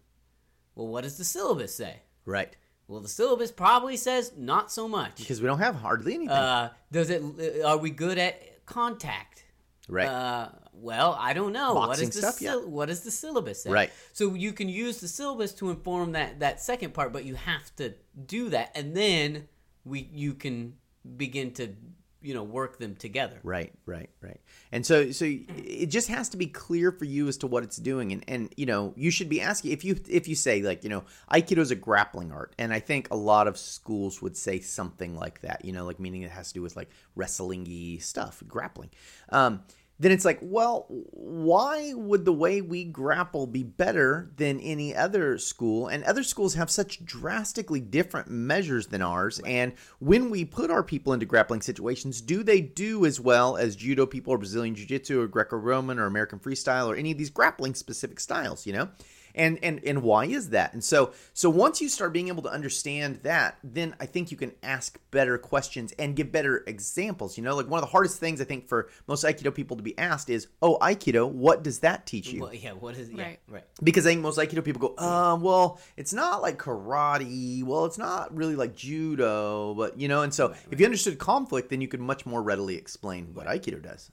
Well, 0.74 0.88
what 0.88 1.02
does 1.04 1.18
the 1.18 1.24
syllabus 1.24 1.74
say? 1.74 2.02
Right. 2.24 2.56
Well, 2.88 3.00
the 3.00 3.08
syllabus 3.08 3.50
probably 3.50 3.96
says 3.96 4.32
not 4.36 4.70
so 4.70 4.86
much. 4.86 5.16
Because 5.16 5.40
we 5.40 5.46
don't 5.46 5.58
have 5.58 5.74
hardly 5.74 6.14
anything. 6.14 6.30
Uh, 6.30 6.70
does 6.92 7.10
it? 7.10 7.22
Are 7.64 7.76
we 7.78 7.90
good 7.90 8.18
at 8.18 8.64
contact? 8.66 9.44
right. 9.88 10.08
Uh, 10.08 10.48
well, 10.72 11.16
I 11.18 11.32
don't 11.32 11.52
know. 11.52 11.74
what 11.74 11.88
Boxing 11.88 12.08
is 12.08 12.14
the 12.14 12.20
stuff, 12.20 12.42
yeah. 12.42 12.56
what 12.56 12.86
does 12.86 13.00
the 13.00 13.10
syllabus 13.10 13.62
say? 13.62 13.70
Right. 13.70 13.90
So 14.12 14.34
you 14.34 14.52
can 14.52 14.68
use 14.68 15.00
the 15.00 15.08
syllabus 15.08 15.52
to 15.54 15.70
inform 15.70 16.12
that 16.12 16.40
that 16.40 16.60
second 16.60 16.92
part, 16.92 17.12
but 17.12 17.24
you 17.24 17.34
have 17.34 17.74
to 17.76 17.94
do 18.26 18.50
that, 18.50 18.72
and 18.74 18.94
then 18.94 19.48
we 19.84 20.08
you 20.12 20.34
can 20.34 20.74
begin 21.16 21.52
to 21.52 21.74
you 22.22 22.34
know 22.34 22.42
work 22.42 22.78
them 22.78 22.96
together. 22.96 23.38
Right, 23.42 23.72
right, 23.84 24.10
right. 24.20 24.40
And 24.72 24.84
so, 24.84 25.10
so 25.10 25.24
it 25.24 25.86
just 25.86 26.08
has 26.08 26.28
to 26.30 26.36
be 26.36 26.46
clear 26.46 26.90
for 26.90 27.04
you 27.04 27.28
as 27.28 27.36
to 27.38 27.46
what 27.46 27.62
it's 27.62 27.76
doing, 27.76 28.12
and 28.12 28.24
and 28.28 28.52
you 28.56 28.66
know, 28.66 28.92
you 28.96 29.10
should 29.10 29.28
be 29.28 29.40
asking 29.40 29.72
if 29.72 29.84
you 29.84 29.98
if 30.08 30.28
you 30.28 30.34
say 30.34 30.62
like 30.62 30.84
you 30.84 30.90
know, 30.90 31.04
Aikido 31.30 31.58
is 31.58 31.70
a 31.70 31.76
grappling 31.76 32.32
art, 32.32 32.54
and 32.58 32.72
I 32.72 32.80
think 32.80 33.08
a 33.10 33.16
lot 33.16 33.48
of 33.48 33.56
schools 33.56 34.20
would 34.22 34.36
say 34.36 34.60
something 34.60 35.16
like 35.16 35.40
that, 35.42 35.64
you 35.64 35.72
know, 35.72 35.84
like 35.84 36.00
meaning 36.00 36.22
it 36.22 36.30
has 36.30 36.48
to 36.48 36.54
do 36.54 36.62
with 36.62 36.76
like 36.76 36.90
wrestling-y 37.14 37.98
stuff, 38.00 38.42
grappling. 38.46 38.90
Um, 39.30 39.62
then 39.98 40.12
it's 40.12 40.24
like, 40.24 40.38
well, 40.42 40.86
why 40.88 41.94
would 41.94 42.24
the 42.24 42.32
way 42.32 42.60
we 42.60 42.84
grapple 42.84 43.46
be 43.46 43.62
better 43.62 44.30
than 44.36 44.60
any 44.60 44.94
other 44.94 45.38
school? 45.38 45.88
And 45.88 46.04
other 46.04 46.22
schools 46.22 46.54
have 46.54 46.70
such 46.70 47.04
drastically 47.04 47.80
different 47.80 48.28
measures 48.28 48.88
than 48.88 49.00
ours. 49.00 49.40
And 49.46 49.72
when 49.98 50.28
we 50.28 50.44
put 50.44 50.70
our 50.70 50.82
people 50.82 51.14
into 51.14 51.24
grappling 51.24 51.62
situations, 51.62 52.20
do 52.20 52.42
they 52.42 52.60
do 52.60 53.06
as 53.06 53.18
well 53.18 53.56
as 53.56 53.74
judo 53.74 54.04
people 54.04 54.34
or 54.34 54.38
Brazilian 54.38 54.74
jiu 54.74 54.86
jitsu 54.86 55.20
or 55.20 55.28
Greco 55.28 55.56
Roman 55.56 55.98
or 55.98 56.04
American 56.04 56.38
freestyle 56.38 56.88
or 56.88 56.96
any 56.96 57.12
of 57.12 57.18
these 57.18 57.30
grappling 57.30 57.74
specific 57.74 58.20
styles, 58.20 58.66
you 58.66 58.74
know? 58.74 58.88
And 59.36 59.58
and 59.62 59.80
and 59.84 60.02
why 60.02 60.24
is 60.24 60.50
that 60.50 60.72
and 60.72 60.82
so 60.82 61.12
so 61.32 61.48
once 61.48 61.80
you 61.80 61.88
start 61.88 62.12
being 62.12 62.28
able 62.28 62.42
to 62.42 62.50
understand 62.50 63.16
that 63.22 63.58
then 63.62 63.94
i 64.00 64.06
think 64.06 64.30
you 64.30 64.36
can 64.36 64.52
ask 64.62 64.98
better 65.10 65.38
questions 65.38 65.92
and 65.98 66.16
give 66.16 66.32
better 66.32 66.64
examples 66.66 67.36
you 67.36 67.44
know 67.44 67.54
like 67.54 67.68
one 67.68 67.78
of 67.78 67.82
the 67.82 67.90
hardest 67.90 68.18
things 68.18 68.40
i 68.40 68.44
think 68.44 68.66
for 68.66 68.88
most 69.06 69.24
aikido 69.24 69.54
people 69.54 69.76
to 69.76 69.82
be 69.82 69.96
asked 69.98 70.30
is 70.30 70.48
oh 70.62 70.76
aikido 70.78 71.30
what 71.30 71.62
does 71.62 71.80
that 71.80 72.06
teach 72.06 72.28
you 72.28 72.40
Well, 72.40 72.54
yeah. 72.54 72.72
What 72.72 72.96
is? 72.96 73.10
Yeah. 73.10 73.22
Right. 73.22 73.38
Right. 73.48 73.64
because 73.82 74.06
I 74.06 74.10
think 74.10 74.22
most 74.22 74.38
Aikido 74.38 74.64
people 74.64 74.80
go, 74.88 74.94
uh, 74.96 75.36
well, 75.40 75.80
it's 75.96 76.12
not 76.12 76.42
like 76.42 76.58
karate. 76.58 77.62
Well, 77.62 77.84
it's 77.84 77.98
not 77.98 78.34
really 78.36 78.56
like 78.56 78.74
judo, 78.74 79.74
but 79.74 79.98
you 79.98 80.08
know. 80.08 80.22
And 80.22 80.32
so, 80.32 80.54
if 80.70 80.80
you 80.80 80.86
understood 80.86 81.18
conflict, 81.18 81.70
then 81.70 81.80
you 81.80 81.88
could 81.88 82.00
much 82.00 82.26
more 82.26 82.42
readily 82.42 82.76
explain 82.76 83.34
what 83.34 83.46
Aikido 83.46 83.82
does. 83.82 84.10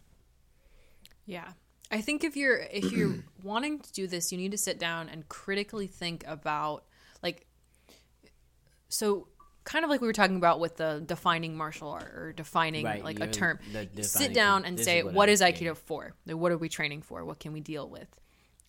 Yeah. 1.25 1.51
I 1.91 2.01
think 2.01 2.23
if 2.23 2.35
you're 2.35 2.57
if 2.57 2.91
you're 2.91 3.15
wanting 3.43 3.79
to 3.79 3.93
do 3.93 4.07
this, 4.07 4.31
you 4.31 4.37
need 4.37 4.51
to 4.51 4.57
sit 4.57 4.79
down 4.79 5.09
and 5.09 5.27
critically 5.29 5.87
think 5.87 6.23
about 6.27 6.83
like 7.21 7.45
so 8.89 9.27
kind 9.63 9.85
of 9.85 9.89
like 9.89 10.01
we 10.01 10.07
were 10.07 10.13
talking 10.13 10.35
about 10.35 10.59
with 10.59 10.77
the 10.77 11.03
defining 11.05 11.55
martial 11.55 11.89
art 11.89 12.13
or 12.15 12.33
defining 12.33 12.85
Right, 12.85 13.03
like 13.03 13.19
a 13.19 13.27
term. 13.27 13.59
sit 14.01 14.33
down 14.33 14.65
and 14.65 14.79
say 14.79 14.99
is 14.99 15.05
what 15.05 15.13
what 15.13 15.29
I'm 15.29 15.35
aikido 15.35 15.77
for? 15.77 16.13
Like, 16.25 16.35
what 16.35 16.51
are 16.51 16.57
we 16.57 16.69
training 16.69 17.01
for? 17.01 17.23
What 17.23 17.39
can 17.39 17.53
we 17.53 17.61
deal 17.61 17.87
with? 17.87 18.07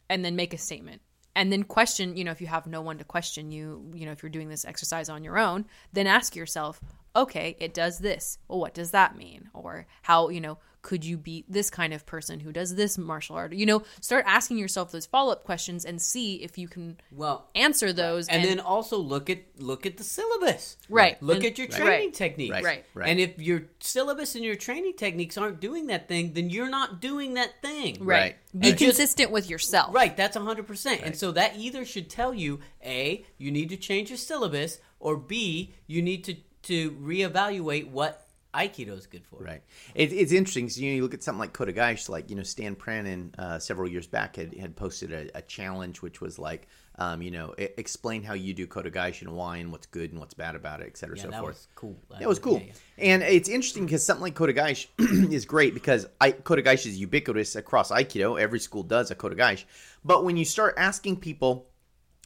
And 0.09 0.25
then 0.25 0.37
make 0.37 0.55
a 0.55 0.59
statement. 0.59 1.03
And 1.37 1.51
then 1.51 1.65
question, 1.65 2.17
you 2.17 2.23
know, 2.23 2.31
if 2.31 2.41
you 2.41 2.47
have 2.47 2.67
no 2.67 2.81
one 2.81 2.99
to 2.99 3.05
question 3.05 3.51
you, 3.51 3.91
you 3.93 4.07
know, 4.07 4.13
if 4.13 4.23
you're 4.23 4.31
doing 4.31 4.49
this 4.49 4.65
exercise 4.65 5.09
on 5.09 5.25
your 5.25 5.37
own, 5.37 5.67
then 5.93 6.07
ask 6.07 6.37
yourself, 6.37 6.81
okay, 7.17 7.57
it 7.59 7.75
does 7.75 7.99
this. 7.99 8.39
Well, 8.47 8.61
what 8.61 8.73
does 8.73 8.93
that 8.93 9.17
mean? 9.17 9.51
Or 9.53 9.87
how, 10.03 10.29
you 10.29 10.41
know, 10.41 10.59
could 10.85 11.03
you 11.05 11.17
be 11.17 11.45
this 11.49 11.71
kind 11.71 11.95
of 11.95 12.05
person 12.05 12.39
who 12.41 12.53
does 12.53 12.75
this 12.75 12.99
martial 12.99 13.35
art? 13.37 13.55
You 13.55 13.65
know, 13.65 13.83
start 14.03 14.25
asking 14.29 14.59
yourself 14.59 14.93
those 14.93 15.07
follow 15.07 15.33
up 15.33 15.43
questions 15.43 15.85
and 15.87 16.01
see 16.01 16.37
if 16.45 16.59
you 16.59 16.69
can 16.69 16.99
Well, 17.11 17.49
answer 17.55 17.91
those. 17.93 18.29
and, 18.29 18.45
then 18.45 18.61
also 18.61 18.99
look 18.99 19.31
at 19.31 19.39
look 19.59 19.87
at 19.87 19.97
the 19.97 20.05
syllabus. 20.05 20.77
Right. 20.91 21.21
Look 21.23 21.39
And- 21.39 21.47
at 21.47 21.59
your 21.59 21.67
training 21.69 21.89
Right. 21.89 22.15
techniques. 22.15 22.53
Right. 22.53 22.65
Right. 22.65 22.85
Right. 22.93 23.09
And 23.09 23.19
if 23.19 23.39
your 23.39 23.63
syllabus 23.81 24.35
and 24.35 24.45
your 24.45 24.57
training 24.57 24.93
techniques 24.99 25.39
aren't 25.39 25.59
doing 25.59 25.87
that 25.87 26.07
thing, 26.07 26.35
then 26.35 26.51
you're 26.51 26.69
not 26.69 27.01
doing 27.01 27.33
that 27.35 27.63
thing. 27.63 27.97
right, 28.05 28.07
Right. 28.21 28.37
be 28.61 28.69
And 28.69 28.79
just- 28.79 28.91
consistent 28.99 29.31
with 29.31 29.49
yourself. 29.49 29.95
Right, 29.95 30.15
that's 30.17 30.37
100%. 30.37 31.01
And 31.03 31.17
so 31.17 31.33
that 31.33 31.57
either 31.57 31.85
should 31.87 32.11
tell 32.11 32.35
you 32.35 32.61
A, 32.85 33.25
you 33.39 33.51
need 33.51 33.71
to 33.71 33.77
change 33.79 34.11
your 34.11 34.19
syllabus, 34.19 34.79
or 35.01 35.17
B, 35.17 35.73
you 35.87 36.03
need 36.03 36.25
to, 36.25 36.37
to 36.65 36.91
reevaluate 36.93 37.89
what 37.89 38.24
Aikido 38.55 38.97
is 38.97 39.07
good 39.07 39.27
for. 39.27 39.43
Right. 39.43 39.63
It, 39.95 40.13
it's 40.13 40.33
interesting. 40.33 40.69
So, 40.69 40.81
you 40.81 40.91
know, 40.91 40.97
you 40.97 41.03
look 41.03 41.15
at 41.15 41.23
something 41.23 41.41
like 41.41 41.53
Kotegaeshi, 41.53 42.09
like, 42.09 42.31
you 42.31 42.37
know, 42.37 42.43
Stan 42.43 42.77
Pranin 42.77 43.39
uh, 43.39 43.59
several 43.59 43.89
years 43.91 44.07
back 44.07 44.37
had, 44.37 44.55
had 44.55 44.77
posted 44.77 45.13
a, 45.13 45.39
a 45.39 45.43
challenge 45.43 46.01
which 46.03 46.21
was 46.21 46.39
like, 46.39 46.69
um, 46.97 47.23
you 47.23 47.33
know, 47.33 47.55
explain 47.59 48.23
how 48.23 48.35
you 48.35 48.55
do 48.55 48.67
Kotegaeshi 48.69 49.23
and 49.23 49.33
why 49.33 49.57
and 49.57 49.73
what's 49.73 49.87
good 49.89 50.13
and 50.13 50.21
what's 50.21 50.35
bad 50.35 50.55
about 50.55 50.81
it, 50.81 50.87
et 50.87 50.97
cetera, 50.97 51.17
Yeah, 51.17 51.25
so 51.25 51.31
that 51.31 51.41
forth. 51.41 51.55
was 51.55 51.69
cool. 51.75 51.97
That 52.21 52.29
was 52.29 52.39
cool. 52.39 52.59
Yeah, 52.61 52.73
yeah. 52.99 53.05
And 53.15 53.23
it's 53.25 53.49
interesting 53.49 53.85
because 53.85 54.05
something 54.07 54.23
like 54.23 54.35
Kotegaeshi 54.37 54.87
is 55.33 55.45
great 55.45 55.75
because 55.75 56.07
I, 56.21 56.31
Kotegaeshi 56.31 56.87
is 56.87 56.99
ubiquitous 56.99 57.57
across 57.57 57.91
Aikido. 57.91 58.41
Every 58.41 58.61
school 58.61 58.85
does 58.85 59.11
a 59.11 59.17
Kotegaeshi. 59.17 59.65
But 60.05 60.25
when 60.25 60.37
you 60.37 60.45
start 60.45 60.75
asking 60.77 61.17
people, 61.17 61.67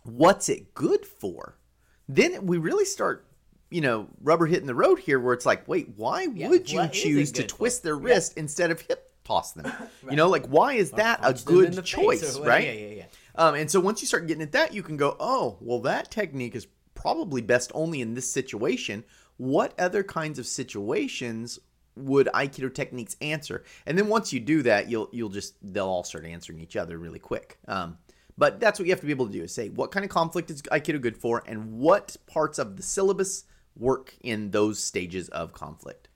what's 0.05 0.51
it 0.51 0.75
good 0.75 1.07
for? 1.07 1.57
Then 2.07 2.47
we 2.47 2.59
really 2.59 2.85
start, 2.85 3.27
you 3.71 3.81
know, 3.81 4.09
rubber 4.23 4.47
hitting 4.47 4.67
the 4.67 4.75
road 4.75 4.99
here 4.99 5.21
where 5.21 5.35
it's 5.35 5.47
like, 5.47 5.67
wait, 5.69 5.91
why 5.97 6.27
would 6.27 6.71
you 6.71 6.79
what 6.79 6.95
is 6.95 7.03
it 7.03 7.03
choose 7.03 7.33
to 7.33 7.47
twist 7.47 7.83
their 7.83 7.97
wrist 7.97 8.37
instead 8.37 8.71
of 8.71 8.81
hip 8.83 9.11
toss 9.25 9.53
them? 9.53 9.71
You 10.11 10.17
know, 10.17 10.29
like, 10.29 10.47
why 10.47 10.75
is 10.75 10.93
that 10.93 11.19
a 11.21 11.23
Punch 11.23 11.45
them 11.45 11.65
in 11.65 11.71
good 11.73 11.85
choice, 11.85 12.39
right? 12.39 12.65
Yeah, 12.65 12.73
yeah, 12.73 12.95
yeah. 12.95 13.05
Um, 13.35 13.55
and 13.55 13.71
so 13.71 13.79
once 13.79 14.01
you 14.01 14.07
start 14.07 14.27
getting 14.27 14.43
at 14.43 14.53
that, 14.53 14.73
you 14.73 14.83
can 14.83 14.97
go, 14.97 15.17
oh, 15.21 15.59
well, 15.61 15.81
that 15.81 16.11
technique 16.11 16.55
is 16.55 16.67
probably 16.95 17.43
best 17.43 17.71
only 17.75 18.01
in 18.01 18.15
this 18.15 18.31
situation. 18.31 19.05
What 19.37 19.79
other 19.79 20.03
kinds 20.03 20.39
of 20.39 20.47
situations 20.47 21.59
would 21.95 22.29
Aikido 22.29 22.73
techniques 22.75 23.17
answer? 23.21 23.65
And 23.87 23.97
then 23.97 24.09
once 24.09 24.33
you 24.33 24.41
do 24.41 24.63
that, 24.63 24.89
you'll 24.89 25.09
you'll 25.13 25.29
just 25.29 25.55
they'll 25.63 25.87
all 25.87 26.05
start 26.05 26.25
answering 26.25 26.61
each 26.61 26.77
other 26.77 26.99
really 26.99 27.21
quick. 27.21 27.59
Um, 27.69 27.99
but 28.37 28.61
that's 28.61 28.79
what 28.79 28.87
you 28.87 28.93
have 28.93 29.01
to 29.01 29.07
be 29.07 29.13
able 29.13 29.27
to 29.27 29.33
do 29.33 29.43
is 29.43 29.55
say 29.55 29.69
what 29.69 29.91
kind 29.91 30.05
of 30.05 30.11
conflict 30.11 30.51
is 30.51 30.63
Aikido 30.63 31.01
good 31.01 31.17
for, 31.17 31.45
and 31.47 31.73
what 31.79 32.17
parts 32.27 32.59
of 32.59 32.77
the 32.77 32.83
syllabus 32.83 33.45
work 33.77 34.17
in 34.23 34.51
those 34.51 34.83
stages 34.83 35.29
of 35.29 35.53
conflict. 35.53 36.09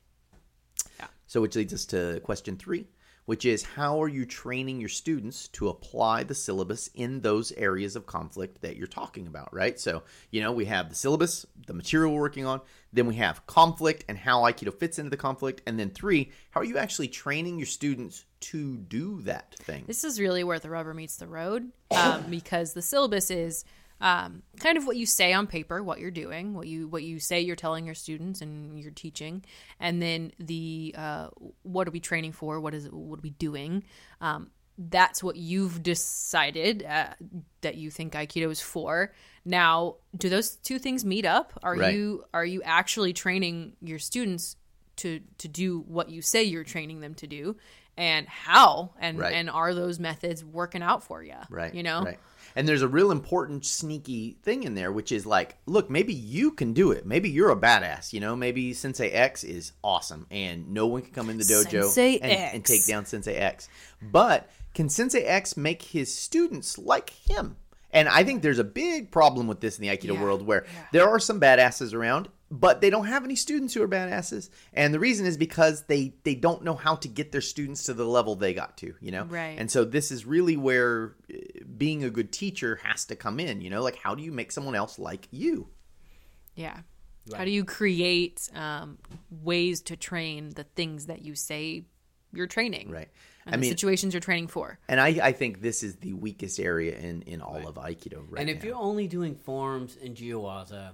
Yeah. 0.99 1.07
So, 1.27 1.41
which 1.41 1.57
leads 1.57 1.73
us 1.73 1.85
to 1.87 2.21
question 2.21 2.57
three, 2.57 2.87
which 3.25 3.45
is 3.45 3.63
how 3.63 4.03
are 4.03 4.09
you 4.09 4.27
training 4.27 4.81
your 4.81 4.89
students 4.89 5.49
to 5.49 5.69
apply 5.69 6.25
the 6.25 6.35
syllabus 6.35 6.89
in 6.95 7.21
those 7.21 7.53
areas 7.53 7.95
of 7.95 8.07
conflict 8.07 8.61
that 8.63 8.77
you're 8.77 8.87
talking 8.87 9.27
about, 9.27 9.53
right? 9.55 9.79
So, 9.79 10.03
you 10.31 10.41
know, 10.41 10.53
we 10.53 10.65
have 10.65 10.89
the 10.89 10.95
syllabus, 10.95 11.47
the 11.67 11.73
material 11.73 12.13
we're 12.13 12.21
working 12.21 12.47
on, 12.47 12.61
then 12.93 13.07
we 13.07 13.15
have 13.17 13.47
conflict 13.47 14.05
and 14.09 14.19
how 14.19 14.43
Aikido 14.43 14.75
fits 14.75 14.99
into 14.99 15.11
the 15.11 15.17
conflict, 15.17 15.63
and 15.67 15.79
then 15.79 15.91
three, 15.91 16.33
how 16.51 16.61
are 16.61 16.65
you 16.65 16.79
actually 16.79 17.09
training 17.09 17.59
your 17.59 17.67
students 17.67 18.25
to 18.41 18.77
do 18.77 19.21
that 19.23 19.55
thing? 19.55 19.85
This 19.87 20.03
is 20.03 20.19
really 20.21 20.43
where 20.43 20.59
the 20.59 20.69
rubber 20.69 20.93
meets 20.93 21.17
the 21.17 21.29
road 21.29 21.71
um, 21.93 22.25
because 22.29 22.73
the 22.73 22.83
syllabus 22.83 23.31
is 23.31 23.65
um, 24.03 24.43
kind 24.59 24.77
of 24.77 24.87
what 24.87 24.97
you 24.97 25.07
say 25.07 25.33
on 25.33 25.47
paper, 25.47 25.83
what 25.83 26.01
you're 26.01 26.11
doing, 26.11 26.53
what 26.55 26.67
you 26.67 26.89
what 26.89 27.03
you 27.05 27.19
say 27.21 27.41
you're 27.41 27.57
telling 27.57 27.87
your 27.87 27.95
students 27.95 28.41
and 28.43 28.79
you're 28.79 28.91
teaching, 28.91 29.45
and 29.81 30.03
then 30.03 30.33
the 30.39 30.95
uh, 30.99 31.29
what 31.63 31.87
are 31.89 31.93
we 31.93 32.01
training 32.01 32.33
for? 32.33 32.61
What 32.61 32.75
is 32.75 32.85
it, 32.85 32.93
what 32.93 33.21
are 33.21 33.23
we 33.23 33.31
doing? 33.31 33.85
Um, 34.21 34.51
that's 34.77 35.23
what 35.23 35.37
you've 35.37 35.83
decided 35.83 36.83
uh, 36.83 37.09
that 37.61 37.77
you 37.77 37.91
think 37.91 38.15
Aikido 38.15 38.51
is 38.51 38.61
for. 38.61 39.13
Now, 39.45 39.97
do 40.17 40.29
those 40.29 40.57
two 40.57 40.79
things 40.79 41.05
meet 41.05 41.25
up? 41.25 41.53
Are 41.63 41.77
Right. 41.77 41.95
you 41.95 42.25
are 42.35 42.45
you 42.45 42.63
actually 42.65 43.13
training 43.13 43.77
your 43.81 43.99
students 44.01 44.57
to 44.97 45.21
to 45.39 45.49
do 45.49 45.81
what 45.81 46.11
you 46.11 46.23
say 46.23 46.43
you're 46.43 46.65
training 46.65 47.01
them 47.01 47.15
to 47.15 47.27
do, 47.27 47.57
and 47.97 48.27
how? 48.27 48.95
And 48.99 49.19
Right. 49.19 49.35
and 49.35 49.49
are 49.49 49.75
those 49.75 50.01
methods 50.01 50.45
working 50.45 50.83
out 50.83 51.05
for 51.05 51.23
you? 51.23 51.37
Right. 51.51 51.73
You 51.75 51.83
know. 51.85 52.03
Right. 52.03 52.19
And 52.55 52.69
there's 52.69 52.83
a 52.83 52.89
real 52.89 53.11
important 53.11 53.65
sneaky 53.65 54.37
thing 54.43 54.63
in 54.65 54.75
there, 54.75 54.93
which 54.93 55.13
is 55.13 55.25
like, 55.27 55.57
look, 55.67 55.89
maybe 55.91 56.13
you 56.13 56.51
can 56.51 56.73
do 56.73 56.91
it. 56.93 57.07
Maybe 57.07 57.29
you're 57.31 57.51
a 57.51 57.57
badass. 57.57 58.13
You 58.13 58.21
know, 58.21 58.37
maybe 58.37 58.73
Sensei 58.75 59.09
X 59.11 59.45
is 59.45 59.73
awesome, 59.83 60.27
and 60.31 60.73
no 60.73 60.87
one 60.87 61.03
can 61.03 61.13
come 61.13 61.31
in 61.31 61.39
the 61.39 61.45
dojo 61.45 62.19
and, 62.23 62.33
and 62.33 62.65
take 62.65 62.87
down 62.87 63.07
Sensei 63.07 63.35
X. 63.35 63.69
But 64.01 64.49
can 64.75 64.89
Sensei 64.89 65.23
X 65.23 65.57
make 65.57 65.83
his 65.83 66.15
students 66.15 66.79
like 66.79 67.11
him? 67.11 67.57
And 67.95 68.09
I 68.09 68.25
think 68.25 68.43
there's 68.43 68.59
a 68.59 68.65
big 68.65 69.11
problem 69.11 69.47
with 69.47 69.61
this 69.61 69.79
in 69.79 69.83
the 69.87 69.95
Aikido 69.95 70.15
Yeah. 70.15 70.23
world, 70.23 70.47
where 70.47 70.65
Yeah. 70.65 70.85
there 70.93 71.09
are 71.11 71.19
some 71.19 71.39
badasses 71.39 71.93
around, 71.93 72.31
but 72.51 72.81
they 72.81 72.89
don't 72.89 73.05
have 73.07 73.23
any 73.23 73.37
students 73.37 73.75
who 73.75 73.83
are 73.83 73.89
badasses. 73.89 74.49
And 74.73 74.95
the 74.95 74.99
reason 74.99 75.27
is 75.27 75.37
because 75.37 75.83
they 75.85 76.15
they 76.25 76.35
don't 76.35 76.65
know 76.65 76.75
how 76.75 76.97
to 76.97 77.09
get 77.09 77.33
their 77.33 77.43
students 77.43 77.85
to 77.85 77.93
the 77.95 78.07
level 78.07 78.35
they 78.35 78.55
got 78.55 78.79
to. 78.79 78.95
You 79.03 79.11
know, 79.11 79.25
Right. 79.25 79.57
and 79.59 79.71
so 79.71 79.85
this 79.85 80.11
is 80.11 80.25
really 80.25 80.57
where 80.57 81.15
being 81.83 82.05
a 82.05 82.11
good 82.11 82.31
teacher 82.31 82.79
has 82.85 83.05
to 83.07 83.17
come 83.17 83.41
in. 83.41 83.61
You 83.61 83.69
know, 83.69 83.83
like 83.83 83.97
how 83.97 84.15
do 84.15 84.23
you 84.23 84.31
make 84.31 84.53
someone 84.53 84.77
else 84.77 85.01
like 85.01 85.27
you? 85.33 85.67
Yeah. 86.55 86.79
How 87.37 87.45
do 87.45 87.51
you 87.51 87.65
create 87.65 88.49
um, 88.55 88.99
ways 89.31 89.81
to 89.83 89.97
train 89.97 90.51
the 90.51 90.63
things 90.63 91.07
that 91.07 91.23
you 91.23 91.35
say 91.35 91.87
you're 92.33 92.47
training? 92.47 92.89
Right. 92.89 93.09
And 93.47 93.55
I 93.55 93.57
the 93.57 93.63
mean, 93.63 93.71
situations 93.71 94.15
you're 94.15 94.21
training 94.21 94.47
for. 94.47 94.79
and 94.89 95.01
I, 95.01 95.09
I 95.21 95.33
think 95.33 95.61
this 95.61 95.83
is 95.83 95.97
the 95.97 96.13
weakest 96.13 96.61
area 96.61 96.97
in, 96.97 97.23
in 97.23 97.41
all 97.43 97.67
of 97.67 97.75
Aikido 97.75 98.23
right 98.29 98.41
and 98.43 98.49
if 98.49 98.59
now. 98.63 98.69
you're 98.69 98.77
only 98.77 99.09
doing 99.09 99.35
forms 99.35 99.99
and 100.01 100.17
Jiyuwaza, 100.17 100.93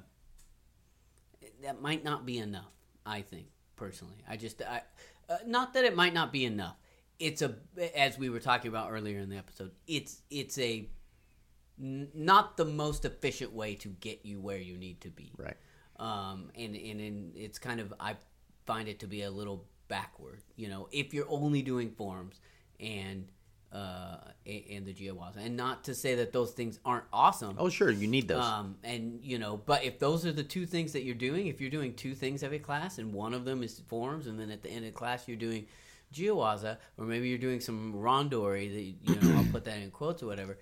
that 1.65 1.83
might 1.83 2.03
not 2.03 2.25
be 2.25 2.39
enough. 2.39 2.73
I 3.05 3.21
think 3.21 3.49
personally, 3.77 4.17
I 4.27 4.39
just 4.39 4.63
I, 4.63 4.81
uh, 5.29 5.37
not 5.47 5.75
that 5.75 5.85
it 5.85 5.95
might 5.95 6.15
not 6.15 6.33
be 6.33 6.47
enough. 6.47 6.77
It's 7.19 7.43
a 7.43 7.55
as 7.97 8.19
we 8.19 8.31
were 8.31 8.41
talking 8.41 8.69
about 8.69 8.91
earlier 8.93 9.19
in 9.19 9.29
the 9.29 9.37
episode. 9.37 9.73
It's 9.87 10.23
it's 10.31 10.59
a 10.59 10.89
n- 11.81 12.09
not 12.15 12.57
the 12.57 12.65
most 12.65 13.05
efficient 13.05 13.53
way 13.53 13.75
to 13.77 13.89
get 13.89 14.21
you 14.25 14.41
where 14.41 14.59
you 14.59 14.77
need 14.77 15.01
to 15.03 15.11
be. 15.11 15.33
right. 15.37 15.57
um, 15.99 16.51
and 16.55 16.77
and 16.77 17.01
and 17.01 17.37
it's 17.37 17.59
kind 17.59 17.81
of 17.81 17.93
I 17.99 18.17
find 18.67 18.89
it 18.89 19.01
to 19.01 19.07
be 19.07 19.23
a 19.23 19.31
little 19.31 19.65
backward. 19.89 20.43
You 20.57 20.69
know, 20.69 20.89
if 20.93 21.13
you're 21.13 21.29
only 21.29 21.63
doing 21.63 21.91
forms 21.91 22.41
and 22.79 23.27
uh, 23.73 24.17
and 24.47 24.87
the 24.87 24.95
Jiyuwaza, 24.95 25.39
and 25.39 25.57
not 25.57 25.85
to 25.85 25.95
say 25.95 26.15
that 26.15 26.33
those 26.33 26.53
things 26.53 26.79
aren't 26.85 27.05
awesome. 27.13 27.57
Oh, 27.59 27.69
sure, 27.69 27.91
you 27.91 28.07
need 28.07 28.29
those. 28.29 28.45
Um, 28.45 28.77
and 28.83 29.21
you 29.23 29.39
know, 29.39 29.59
but 29.59 29.85
if 29.85 29.99
those 29.99 30.25
are 30.25 30.33
the 30.33 30.43
two 30.43 30.65
things 30.67 30.93
that 30.93 31.03
you're 31.03 31.15
doing, 31.15 31.49
if 31.49 31.61
you're 31.61 31.71
doing 31.71 31.95
two 31.95 32.15
things 32.15 32.43
every 32.43 32.61
class, 32.61 32.99
and 32.99 33.13
one 33.13 33.35
of 33.35 33.45
them 33.45 33.63
is 33.63 33.81
forms, 33.89 34.27
and 34.27 34.39
then 34.41 34.51
at 34.51 34.63
the 34.63 34.71
end 34.71 34.87
of 34.87 34.95
class 34.95 35.29
you're 35.29 35.37
doing 35.37 35.67
Jiyuwaza, 36.13 36.79
or 36.97 37.05
maybe 37.05 37.29
you're 37.29 37.39
doing 37.39 37.61
some 37.61 37.95
randori 37.95 38.73
that 38.73 39.13
you 39.13 39.21
know 39.21 39.39
I'll 39.39 39.53
put 39.53 39.65
that 39.65 39.79
in 39.79 39.91
quotes 39.91 40.23
or 40.23 40.27
whatever. 40.27 40.59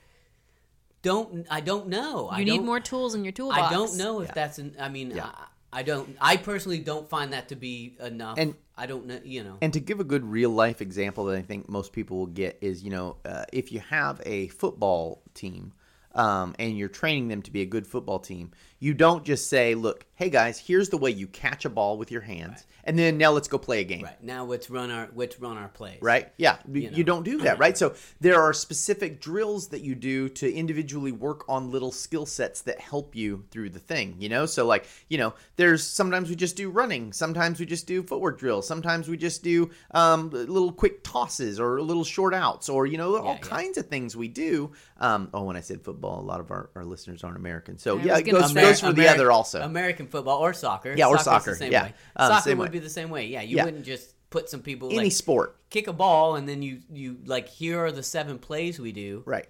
Don't 1.02 1.46
I 1.50 1.60
don't 1.60 1.88
know. 1.88 2.28
I 2.28 2.40
You 2.40 2.44
need 2.44 2.62
more 2.62 2.80
tools 2.80 3.14
in 3.14 3.24
your 3.24 3.32
toolbox. 3.32 3.60
I 3.60 3.70
don't 3.72 3.96
know 3.96 4.20
if 4.20 4.34
that's 4.34 4.58
an. 4.58 4.74
I 4.78 4.88
mean, 4.88 5.10
Yeah. 5.12 5.26
I, 5.26 5.46
I 5.72 5.82
don't. 5.82 6.16
I 6.20 6.36
personally 6.36 6.78
don't 6.78 7.08
find 7.08 7.32
that 7.32 7.48
to 7.48 7.56
be 7.56 7.96
enough. 8.00 8.38
And- 8.38 8.54
I 8.78 8.84
don't 8.86 9.06
know. 9.06 9.20
You 9.24 9.42
know. 9.44 9.56
And 9.62 9.72
to 9.72 9.80
give 9.80 10.00
a 10.00 10.04
good 10.04 10.24
real 10.24 10.50
life 10.50 10.82
example 10.82 11.26
that 11.26 11.38
I 11.38 11.42
think 11.42 11.68
most 11.68 11.92
people 11.92 12.18
will 12.18 12.26
get 12.26 12.58
is, 12.60 12.82
you 12.82 12.90
know, 12.90 13.16
uh, 13.24 13.44
if 13.52 13.72
you 13.72 13.80
have 13.80 14.20
a 14.26 14.48
football 14.48 15.22
team 15.32 15.72
um, 16.14 16.54
and 16.58 16.76
you're 16.76 16.90
training 16.90 17.28
them 17.28 17.40
to 17.42 17.50
be 17.50 17.62
a 17.62 17.66
good 17.66 17.86
football 17.86 18.18
team, 18.18 18.50
you 18.78 18.94
don't 18.94 19.24
just 19.24 19.48
say, 19.48 19.74
look, 19.74 20.06
hey 20.16 20.30
guys, 20.30 20.58
here's 20.58 20.88
the 20.88 20.96
way 20.96 21.10
you 21.10 21.26
catch 21.26 21.64
a 21.64 21.70
ball 21.70 21.98
with 21.98 22.10
your 22.10 22.22
hands, 22.22 22.66
and 22.84 22.98
then 22.98 23.18
now 23.18 23.30
let's 23.30 23.48
go 23.48 23.58
play 23.58 23.80
a 23.80 23.84
game. 23.84 24.02
right 24.02 24.22
now, 24.22 24.44
let's 24.44 24.70
run 24.70 24.90
our 24.90 25.08
let's 25.14 25.38
run 25.40 25.56
our 25.56 25.68
plays. 25.68 25.98
Right? 26.00 26.32
Yeah. 26.36 26.56
You, 26.70 26.90
know. 26.90 27.02
don't 27.02 27.22
do 27.22 27.38
that, 27.38 27.58
right? 27.60 27.76
So 27.76 27.94
there 28.20 28.40
are 28.40 28.52
specific 28.52 29.20
drills 29.20 29.68
that 29.68 29.82
you 29.82 29.94
do 29.94 30.28
to 30.30 30.52
individually 30.52 31.12
work 31.12 31.44
on 31.48 31.70
little 31.70 31.92
skill 31.92 32.26
sets 32.26 32.62
that 32.62 32.80
help 32.80 33.14
you 33.14 33.44
through 33.50 33.70
the 33.70 33.78
thing, 33.78 34.16
you 34.18 34.28
know? 34.28 34.46
So 34.46 34.66
like, 34.66 34.86
you 35.08 35.18
know, 35.18 35.34
there's 35.56 35.84
sometimes 35.84 36.30
we 36.30 36.36
just 36.36 36.56
do 36.56 36.70
running, 36.70 37.12
sometimes 37.12 37.60
we 37.60 37.66
just 37.66 37.86
do 37.86 38.02
footwork 38.02 38.38
drills, 38.38 38.66
sometimes 38.66 39.08
we 39.08 39.16
just 39.16 39.42
do 39.42 39.70
um, 39.92 40.30
little 40.30 40.72
quick 40.72 41.02
tosses 41.02 41.60
or 41.60 41.80
little 41.82 42.04
short 42.04 42.34
outs 42.34 42.68
or, 42.68 42.86
you 42.86 42.96
know, 42.96 43.16
all 43.16 43.34
yeah. 43.34 43.38
kinds 43.38 43.78
of 43.78 43.86
things 43.86 44.16
we 44.16 44.28
do. 44.28 44.72
Um, 44.98 45.28
oh, 45.34 45.42
when 45.42 45.56
I 45.56 45.60
said 45.60 45.82
football, 45.82 46.20
a 46.20 46.22
lot 46.22 46.40
of 46.40 46.50
our, 46.50 46.70
our 46.74 46.84
listeners 46.84 47.22
aren't 47.22 47.36
American. 47.36 47.76
So 47.78 47.98
I 47.98 48.02
yeah, 48.02 48.18
it 48.18 48.22
goes, 48.22 48.52
say- 48.52 48.65
goes 48.68 48.80
for 48.80 48.92
the 48.92 49.08
other 49.08 49.30
also. 49.30 49.60
American 49.62 50.06
football 50.06 50.38
or 50.38 50.52
soccer. 50.52 50.94
Yeah, 50.96 51.06
or 51.08 51.18
soccer, 51.18 51.50
The 51.52 51.56
same 51.56 51.72
yeah. 51.72 51.84
way. 51.84 51.94
Uh, 52.14 52.28
soccer 52.28 52.42
same 52.50 52.58
would 52.58 52.68
way. 52.68 52.72
be 52.72 52.78
the 52.78 52.90
same 52.90 53.10
way. 53.10 53.26
Yeah, 53.26 53.42
you 53.42 53.56
Yeah. 53.56 53.64
wouldn't 53.64 53.84
just 53.84 54.14
put 54.30 54.48
some 54.50 54.60
people 54.60 54.88
Any 54.90 55.04
like 55.04 55.12
sport. 55.12 55.56
kick 55.70 55.86
a 55.86 55.92
ball 55.92 56.36
and 56.36 56.48
then 56.48 56.60
you 56.62 56.80
you 56.92 57.18
like 57.24 57.48
here 57.48 57.84
are 57.84 57.92
the 57.92 58.02
seven 58.02 58.38
plays 58.38 58.78
we 58.80 58.92
do. 58.92 59.22
Right. 59.24 59.46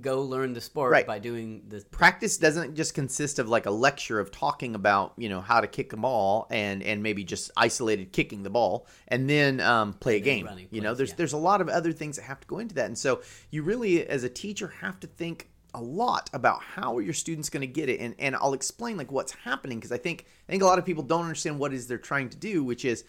Go 0.00 0.22
learn 0.22 0.52
the 0.52 0.60
sport 0.60 0.90
Right. 0.90 1.06
by 1.06 1.20
doing 1.20 1.62
the 1.68 1.84
practice 1.92 2.36
doesn't 2.38 2.74
just 2.74 2.92
consist 2.92 3.38
of 3.38 3.48
like 3.48 3.66
a 3.66 3.70
lecture 3.70 4.18
of 4.18 4.32
talking 4.32 4.74
about 4.74 5.12
you 5.16 5.28
know 5.28 5.40
how 5.40 5.60
to 5.60 5.68
kick 5.68 5.92
a 5.92 5.96
ball 5.96 6.48
and 6.50 6.82
and 6.82 7.02
maybe 7.04 7.22
just 7.22 7.52
isolated 7.56 8.12
kicking 8.12 8.42
the 8.42 8.50
ball 8.50 8.86
and 9.06 9.30
then 9.30 9.60
um, 9.60 9.92
play 9.94 10.14
a 10.14 10.16
And 10.16 10.24
then 10.26 10.34
game 10.38 10.46
running 10.46 10.68
you 10.72 10.80
know 10.80 10.94
there's 10.94 11.10
yeah. 11.10 11.14
there's 11.18 11.34
a 11.34 11.38
lot 11.38 11.60
of 11.60 11.68
other 11.68 11.92
things 11.92 12.16
that 12.16 12.22
have 12.24 12.40
to 12.40 12.48
go 12.48 12.58
into 12.58 12.74
that 12.76 12.86
and 12.86 12.98
so 12.98 13.22
you 13.50 13.62
really 13.62 14.04
as 14.06 14.24
a 14.24 14.28
teacher 14.28 14.72
have 14.80 14.98
to 15.00 15.06
think 15.06 15.49
a 15.74 15.80
lot 15.80 16.30
about 16.32 16.62
how 16.62 16.96
are 16.96 17.02
your 17.02 17.14
students 17.14 17.48
going 17.48 17.60
to 17.62 17.66
get 17.66 17.88
it 17.88 18.00
and 18.00 18.14
and 18.18 18.36
I'll 18.36 18.54
explain 18.54 18.96
like 18.96 19.12
what's 19.12 19.32
happening 19.32 19.78
because 19.78 19.92
I 19.92 19.98
think 19.98 20.26
I 20.48 20.52
think 20.52 20.62
a 20.62 20.66
lot 20.66 20.78
of 20.78 20.86
people 20.86 21.02
don't 21.02 21.22
understand 21.22 21.58
what 21.58 21.72
is 21.72 21.86
they're 21.86 21.98
trying 21.98 22.28
to 22.30 22.36
do 22.36 22.64
which 22.64 22.84
is 22.84 23.04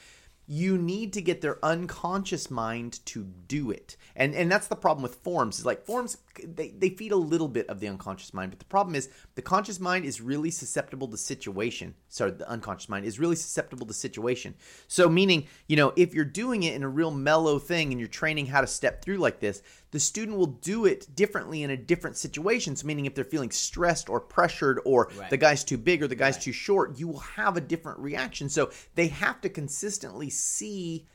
you 0.48 0.78
need 0.78 1.14
to 1.14 1.22
get 1.22 1.40
their 1.40 1.64
unconscious 1.64 2.52
mind 2.52 3.00
to 3.06 3.24
do 3.48 3.72
it. 3.72 3.96
And 4.18 4.36
and 4.36 4.52
that's 4.52 4.68
the 4.68 4.76
problem 4.76 5.02
with 5.02 5.16
forms 5.16 5.60
is 5.60 5.66
like 5.66 5.86
forms 5.86 6.18
they, 6.44 6.70
they 6.70 6.90
feed 6.90 7.14
a 7.14 7.16
little 7.16 7.48
bit 7.48 7.68
of 7.70 7.80
the 7.80 7.88
unconscious 7.88 8.34
mind 8.34 8.52
but 8.52 8.60
the 8.60 8.66
problem 8.66 8.96
is 8.96 9.10
the 9.36 9.42
conscious 9.42 9.80
mind 9.80 10.04
is 10.04 10.20
really 10.20 10.52
susceptible 10.52 11.08
to 11.08 11.18
situation. 11.18 11.96
Sorry 12.10 12.32
the 12.32 12.50
unconscious 12.50 12.90
mind 12.90 13.06
is 13.06 13.18
really 13.18 13.38
susceptible 13.38 13.86
to 13.88 13.94
situation. 13.94 14.56
So 14.90 15.08
meaning 15.08 15.48
you 15.68 15.78
know 15.78 15.94
if 15.96 16.14
you're 16.14 16.26
doing 16.26 16.64
it 16.64 16.76
in 16.76 16.84
a 16.84 16.90
real 16.90 17.12
mellow 17.12 17.58
thing 17.58 17.92
and 17.92 18.00
you're 18.00 18.10
training 18.10 18.48
how 18.48 18.60
to 18.60 18.68
step 18.68 19.02
through 19.02 19.18
like 19.18 19.40
this 19.40 19.62
the 19.92 20.00
student 20.00 20.38
will 20.38 20.48
do 20.48 20.86
it 20.86 21.14
differently 21.16 21.64
in 21.64 21.70
a 21.70 21.78
different 21.78 22.18
situation 22.18 22.76
so 22.76 22.88
meaning 22.88 23.06
if 23.06 23.14
they're 23.14 23.24
feeling 23.24 23.52
stressed 23.52 24.10
or 24.10 24.20
pressured 24.20 24.80
or 24.86 25.10
Right. 25.18 25.30
the 25.30 25.38
guy's 25.38 25.64
too 25.64 25.78
big 25.78 26.02
or 26.02 26.08
the 26.08 26.16
guy's 26.16 26.38
too 26.38 26.54
short 26.54 26.98
you 26.98 27.08
will 27.08 27.20
have 27.20 27.58
a 27.58 27.62
different 27.62 28.00
reaction 28.00 28.50
so 28.50 28.72
they 28.96 29.08
have 29.08 29.40
to 29.42 29.50
consistently 29.50 30.30
see 30.30 31.06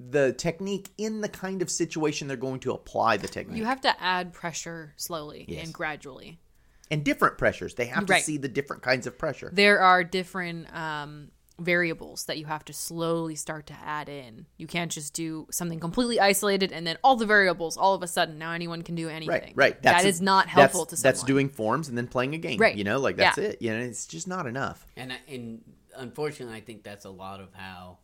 the 0.00 0.32
technique 0.32 0.90
in 0.98 1.20
the 1.20 1.28
kind 1.28 1.62
of 1.62 1.70
situation 1.70 2.26
they're 2.26 2.36
going 2.36 2.60
to 2.60 2.72
apply 2.72 3.16
the 3.16 3.28
technique 3.28 3.58
You 3.58 3.64
have 3.64 3.80
to 3.82 4.02
add 4.02 4.32
pressure 4.32 4.92
slowly 4.96 5.44
Yes. 5.48 5.64
and 5.66 5.72
gradually. 5.74 6.40
and 6.90 7.04
different 7.04 7.38
pressures 7.38 7.74
they 7.76 7.86
have 7.86 8.06
to 8.06 8.12
Right. 8.14 8.24
see 8.24 8.36
the 8.36 8.48
different 8.48 8.82
kinds 8.82 9.06
of 9.06 9.16
pressure 9.16 9.50
There 9.52 9.78
are 9.80 10.02
different 10.02 10.74
um, 10.74 11.30
variables 11.58 12.24
that 12.26 12.36
you 12.38 12.46
have 12.46 12.64
to 12.64 12.72
slowly 12.72 13.34
start 13.36 13.66
to 13.68 13.74
add 13.84 14.08
in. 14.08 14.46
You 14.56 14.66
can't 14.66 14.90
just 14.90 15.14
do 15.14 15.46
something 15.50 15.78
completely 15.80 16.18
isolated 16.18 16.72
and 16.72 16.86
then 16.86 16.98
all 17.04 17.16
the 17.16 17.26
variables 17.26 17.76
all 17.76 17.94
of 17.94 18.02
a 18.02 18.08
sudden 18.08 18.38
now 18.38 18.52
anyone 18.52 18.82
can 18.82 18.94
do 18.96 19.08
anything. 19.08 19.28
right 19.30 19.52
right 19.54 19.82
That 19.82 20.04
is 20.04 20.20
not 20.20 20.48
helpful 20.48 20.84
that's, 20.84 21.00
to 21.00 21.02
that's 21.02 21.22
doing 21.22 21.48
forms 21.48 21.88
and 21.88 21.96
then 21.96 22.08
playing 22.08 22.34
a 22.34 22.38
game 22.38 22.58
Right. 22.60 22.74
you 22.76 22.82
know 22.84 22.98
like 22.98 23.16
that's 23.16 23.38
Yeah. 23.38 23.44
it 23.44 23.62
you 23.62 23.70
know 23.70 23.78
it's 23.78 24.06
just 24.06 24.26
not 24.26 24.46
enough 24.46 24.84
and 24.96 25.12
and 25.28 25.62
unfortunately 25.96 26.56
I 26.56 26.60
think 26.60 26.82
that's 26.82 27.04
a 27.04 27.10
lot 27.10 27.40
of 27.40 27.52
how 27.54 27.98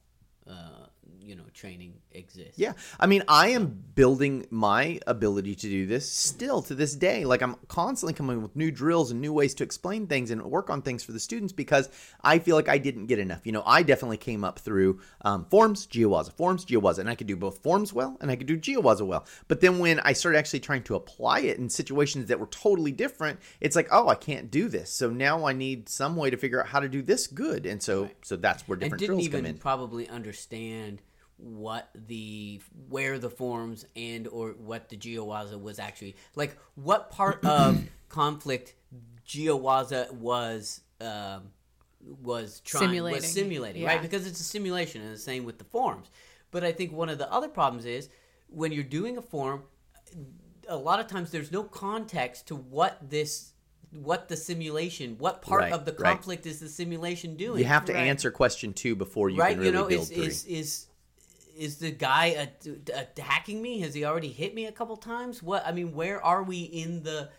uh, 0.49 0.87
you 1.23 1.35
know 1.35 1.45
training 1.55 1.95
exists. 2.13 2.59
Yeah. 2.59 2.73
I 2.99 3.07
mean, 3.07 3.23
I 3.29 3.51
am 3.51 3.83
building 3.95 4.47
my 4.51 5.01
ability 5.07 5.55
to 5.55 5.69
do 5.69 5.87
this 5.87 6.11
still 6.11 6.63
to 6.63 6.75
this 6.75 6.95
day. 6.95 7.25
Like, 7.25 7.43
I'm 7.43 7.57
constantly 7.69 8.15
coming 8.15 8.39
up 8.39 8.43
with 8.43 8.57
new 8.57 8.71
drills 8.71 9.11
and 9.11 9.21
new 9.21 9.33
ways 9.33 9.55
to 9.55 9.65
explain 9.65 10.07
things 10.07 10.31
and 10.31 10.43
work 10.43 10.71
on 10.71 10.83
things 10.83 11.03
for 11.03 11.13
the 11.13 11.21
students 11.21 11.53
because 11.53 11.89
I 12.23 12.39
feel 12.39 12.57
like 12.57 12.69
I 12.69 12.79
didn't 12.79 13.07
get 13.07 13.19
enough. 13.19 13.47
You 13.47 13.53
know, 13.53 13.63
I 13.67 13.83
definitely 13.83 14.17
came 14.17 14.45
up 14.45 14.59
through 14.59 15.01
um, 15.23 15.45
forms, 15.45 15.87
Jiyuwaza, 15.87 16.33
forms, 16.33 16.65
Jiyuwaza, 16.65 16.99
and 16.99 17.11
I 17.11 17.15
could 17.15 17.27
do 17.27 17.37
both 17.37 17.63
forms 17.63 17.93
well 17.93 18.17
and 18.21 18.31
I 18.31 18.37
could 18.37 18.47
do 18.47 18.59
Jiyuwaza 18.59 19.07
well. 19.07 19.27
But 19.49 19.61
then 19.61 19.79
when 19.79 20.01
I 20.01 20.13
started 20.13 20.39
actually 20.39 20.61
trying 20.61 20.83
to 20.85 20.95
apply 20.95 21.41
it 21.41 21.59
in 21.59 21.69
situations 21.69 22.27
that 22.29 22.41
were 22.41 22.47
totally 22.47 22.93
different, 22.93 23.39
it's 23.61 23.77
like, 23.77 23.89
oh, 23.91 24.09
I 24.09 24.15
can't 24.15 24.51
do 24.51 24.69
this. 24.69 24.91
So 24.91 25.11
now 25.11 25.47
I 25.47 25.53
need 25.53 25.89
some 25.89 26.17
way 26.17 26.31
to 26.31 26.37
figure 26.37 26.61
out 26.61 26.69
how 26.69 26.81
to 26.81 26.89
do 26.89 27.03
this 27.03 27.27
good. 27.27 27.67
And 27.67 27.83
so, 27.83 28.11
so 28.23 28.37
that's 28.37 28.67
where 28.67 28.77
different 28.77 29.05
drills 29.05 29.25
even 29.25 29.41
come 29.43 29.51
in. 29.51 29.59
probably 29.59 30.09
understand 30.09 31.00
what 31.43 31.89
the 31.95 32.61
where 32.89 33.19
the 33.19 33.31
forms 33.31 33.85
and 33.97 34.29
or 34.29 34.51
what 34.51 34.89
the 34.89 34.97
jiyuwaza 34.97 35.59
was 35.61 35.79
actually 35.79 36.15
like 36.37 36.57
what 36.75 37.11
part 37.11 37.45
of 37.45 37.83
conflict 38.09 38.75
jiyuwaza 39.27 40.11
was 40.13 40.81
um, 41.01 41.51
was 42.23 42.61
trying 42.61 42.89
Simulating. 42.91 43.17
was 43.23 43.33
simulating 43.33 43.83
Yeah. 43.83 43.89
right 43.89 44.03
because 44.03 44.27
it's 44.27 44.41
a 44.41 44.45
simulation 44.45 45.03
and 45.03 45.13
the 45.15 45.19
same 45.19 45.45
with 45.45 45.59
the 45.59 45.65
forms 45.65 46.11
but 46.51 46.65
i 46.65 46.73
think 46.73 46.93
one 46.93 47.09
of 47.09 47.19
the 47.19 47.31
other 47.33 47.49
problems 47.49 47.85
is 47.87 48.09
when 48.49 48.73
you're 48.73 48.83
doing 48.85 49.17
a 49.17 49.23
form 49.23 49.63
a 50.69 50.77
lot 50.77 51.01
of 51.01 51.07
times 51.07 51.31
there's 51.31 51.53
no 51.53 51.63
context 51.63 52.47
to 52.49 52.57
what 52.57 52.99
this 53.09 53.53
what 53.93 54.29
the 54.29 54.37
simulation 54.37 55.17
what 55.19 55.43
part 55.43 55.63
Right, 55.63 55.73
of 55.73 55.85
the 55.85 55.93
right. 55.93 55.99
conflict 56.15 56.47
is 56.47 56.61
the 56.61 56.69
simulation 56.69 57.35
doing 57.37 57.59
You 57.61 57.65
have 57.67 57.85
to 57.87 57.93
Right. 57.93 58.07
answer 58.07 58.31
question 58.31 58.73
two 58.73 58.95
before 58.95 59.31
you 59.31 59.39
right? 59.41 59.51
can 59.53 59.59
really 59.59 59.67
you 59.67 59.73
know, 59.73 59.89
build 59.89 60.03
is, 60.03 60.09
three. 60.11 60.27
is 60.27 60.45
is 60.47 60.87
is 61.57 61.77
the 61.77 61.91
guy 61.91 62.49
attacking 62.95 63.61
me? 63.61 63.81
Has 63.81 63.95
he 63.95 64.05
already 64.05 64.29
hit 64.29 64.55
me 64.55 64.67
a 64.67 64.73
couple 64.73 64.97
times? 64.97 65.43
What 65.43 65.67
I 65.67 65.73
mean, 65.73 65.95
where 65.95 66.25
are 66.25 66.43
we 66.43 66.63
in 66.63 67.03
the 67.03 67.31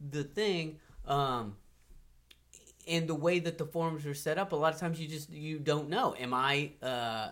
the 0.00 0.24
thing? 0.24 0.78
Um, 1.06 1.56
and 2.88 3.08
the 3.08 3.14
way 3.14 3.38
that 3.40 3.58
the 3.58 3.66
forms 3.66 4.06
are 4.06 4.14
set 4.14 4.38
up, 4.38 4.52
a 4.52 4.56
lot 4.56 4.72
of 4.72 4.78
times 4.80 5.00
you 5.00 5.08
just 5.08 5.30
you 5.30 5.58
don't 5.58 5.88
know. 5.88 6.14
Am 6.18 6.32
I 6.32 6.72
uh, 6.82 7.30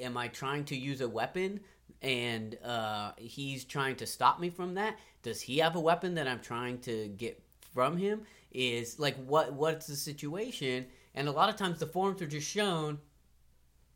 am 0.00 0.16
I 0.16 0.28
trying 0.28 0.64
to 0.66 0.76
use 0.76 1.00
a 1.00 1.08
weapon? 1.08 1.60
And 2.02 2.58
uh, 2.62 3.12
he's 3.16 3.64
trying 3.64 3.96
to 3.96 4.06
stop 4.06 4.38
me 4.38 4.50
from 4.50 4.74
that. 4.74 4.98
Does 5.22 5.40
he 5.40 5.58
have 5.58 5.76
a 5.76 5.80
weapon 5.80 6.14
that 6.14 6.28
I'm 6.28 6.40
trying 6.40 6.78
to 6.80 7.08
get 7.08 7.42
from 7.74 7.96
him? 7.96 8.22
Is 8.52 8.98
like 8.98 9.16
what 9.24 9.52
what's 9.52 9.86
the 9.86 9.96
situation? 9.96 10.86
And 11.14 11.28
a 11.28 11.32
lot 11.32 11.48
of 11.48 11.56
times 11.56 11.78
the 11.78 11.86
forms 11.86 12.22
are 12.22 12.26
just 12.26 12.48
shown 12.48 12.98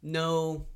no 0.03 0.66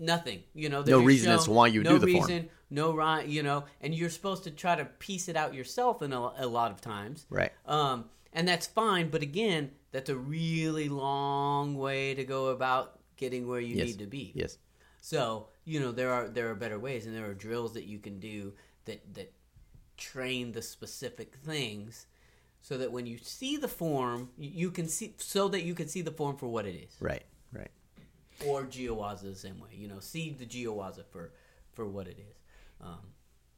nothing 0.00 0.42
you 0.54 0.68
know 0.68 0.82
No 0.82 1.00
reason 1.02 1.30
as 1.30 1.44
to 1.44 1.50
why 1.50 1.66
you 1.68 1.82
no 1.82 1.92
do 1.98 1.98
the 1.98 2.12
form. 2.12 2.28
No 2.28 2.34
reason 2.34 2.50
no 2.70 3.20
you 3.20 3.42
know 3.42 3.64
and 3.80 3.94
you're 3.94 4.10
supposed 4.10 4.44
to 4.44 4.50
try 4.50 4.76
to 4.76 4.84
piece 4.84 5.28
it 5.28 5.36
out 5.36 5.54
yourself 5.54 6.02
in 6.02 6.12
a, 6.12 6.20
a 6.38 6.46
lot 6.46 6.70
of 6.70 6.80
times 6.80 7.26
Right. 7.30 7.52
um 7.66 8.04
and 8.32 8.46
that's 8.46 8.66
fine 8.66 9.08
but 9.10 9.22
again 9.22 9.70
that's 9.92 10.10
a 10.10 10.16
really 10.16 10.88
long 10.88 11.76
way 11.76 12.14
to 12.14 12.24
go 12.24 12.48
about 12.48 12.98
getting 13.16 13.48
where 13.48 13.60
you 13.60 13.76
Yes. 13.76 13.86
need 13.86 13.98
to 14.00 14.06
be 14.06 14.32
Yes. 14.34 14.58
so 15.00 15.48
you 15.64 15.80
know 15.80 15.92
there 15.92 16.12
are 16.12 16.28
there 16.28 16.50
are 16.50 16.54
better 16.54 16.78
ways, 16.78 17.04
and 17.06 17.14
there 17.14 17.26
are 17.26 17.34
drills 17.34 17.74
that 17.74 17.84
you 17.84 17.98
can 17.98 18.18
do 18.20 18.54
that 18.86 19.14
that 19.14 19.32
train 19.96 20.52
the 20.52 20.62
specific 20.62 21.34
things, 21.44 22.06
so 22.62 22.78
that 22.78 22.90
when 22.92 23.04
you 23.06 23.18
see 23.18 23.56
the 23.56 23.68
form, 23.68 24.30
you 24.38 24.70
can 24.70 24.88
see 24.88 25.14
so 25.18 25.48
that 25.48 25.62
you 25.62 25.74
can 25.74 25.88
see 25.88 26.00
the 26.00 26.10
form 26.10 26.36
for 26.36 26.46
what 26.48 26.64
it 26.66 26.74
is. 26.74 26.96
Right. 27.00 27.22
Right. 27.52 27.70
Or 28.46 28.64
Jiyuwaza 28.64 29.22
the 29.22 29.34
same 29.34 29.58
way. 29.58 29.70
You 29.72 29.88
know, 29.88 30.00
see 30.00 30.30
the 30.30 30.46
Jiyuwaza 30.46 31.04
for 31.10 31.32
for 31.72 31.86
what 31.86 32.06
it 32.06 32.18
is. 32.18 32.36
Um, 32.80 32.98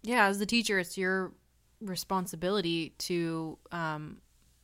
yeah 0.02 0.26
as 0.26 0.38
the 0.38 0.46
teacher 0.46 0.78
it's 0.78 0.96
your 0.96 1.32
responsibility 1.80 2.94
to 2.98 3.58
um 3.72 4.18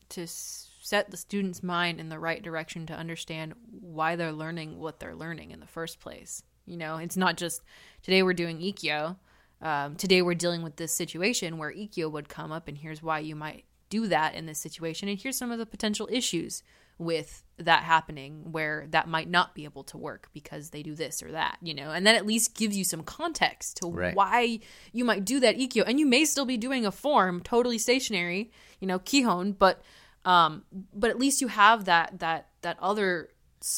to 0.09 0.27
set 0.27 1.11
the 1.11 1.17
student's 1.17 1.63
mind 1.63 1.99
in 1.99 2.09
the 2.09 2.19
right 2.19 2.43
direction 2.43 2.87
to 2.87 2.95
understand 2.95 3.55
why 3.81 4.17
they're 4.17 4.33
learning 4.33 4.79
what 4.79 5.01
they're 5.01 5.15
learning 5.15 5.51
in 5.51 5.61
the 5.61 5.67
first 5.67 6.01
place 6.01 6.43
you 6.67 6.77
know 6.77 6.97
it's 6.97 7.17
not 7.17 7.37
just 7.37 7.63
today 8.03 8.23
we're 8.23 8.35
doing 8.35 8.59
ikyo 8.61 9.17
um, 9.63 9.97
today 9.97 10.21
we're 10.21 10.35
dealing 10.35 10.63
with 10.63 10.77
this 10.77 10.93
situation 10.93 11.57
where 11.57 11.73
ikyo 11.73 12.11
would 12.11 12.29
come 12.29 12.53
up 12.53 12.69
and 12.69 12.79
here's 12.79 13.03
why 13.03 13.19
you 13.19 13.35
might 13.35 13.65
do 13.89 14.07
that 14.07 14.35
in 14.35 14.47
this 14.47 14.59
situation 14.59 15.09
and 15.09 15.21
here's 15.21 15.37
some 15.37 15.51
of 15.51 15.59
the 15.59 15.67
potential 15.67 16.09
issues 16.13 16.63
with 16.99 17.43
that 17.59 17.83
happening 17.85 18.53
where 18.53 18.87
that 18.91 19.07
might 19.09 19.29
not 19.29 19.55
be 19.55 19.65
able 19.65 19.85
to 19.85 19.99
work 19.99 20.29
because 20.33 20.71
they 20.71 20.83
do 20.83 20.95
this 20.95 21.23
or 21.23 21.33
that 21.33 21.59
you 21.63 21.75
know? 21.75 21.91
And 21.91 22.07
that 22.07 22.15
at 22.15 22.27
least 22.27 22.55
gives 22.55 22.77
you 22.77 22.85
some 22.85 23.03
context 23.03 23.77
to 23.79 23.89
Right. 23.89 24.15
why 24.15 24.61
you 24.93 25.05
might 25.05 25.25
do 25.25 25.41
that 25.41 25.57
ikyo. 25.57 25.85
And 25.87 25.99
you 26.01 26.07
may 26.07 26.25
still 26.25 26.47
be 26.47 26.57
doing 26.57 26.87
a 26.87 26.91
form 26.93 27.43
totally 27.43 27.79
stationary 27.79 28.51
you 28.81 28.87
know 28.87 28.99
kihon 28.99 29.57
but 29.59 29.83
um 30.25 30.65
but 30.95 31.11
at 31.11 31.19
least 31.19 31.41
you 31.41 31.49
have 31.49 31.85
that 31.85 32.19
that 32.19 32.49
that 32.63 32.77
other 32.81 33.29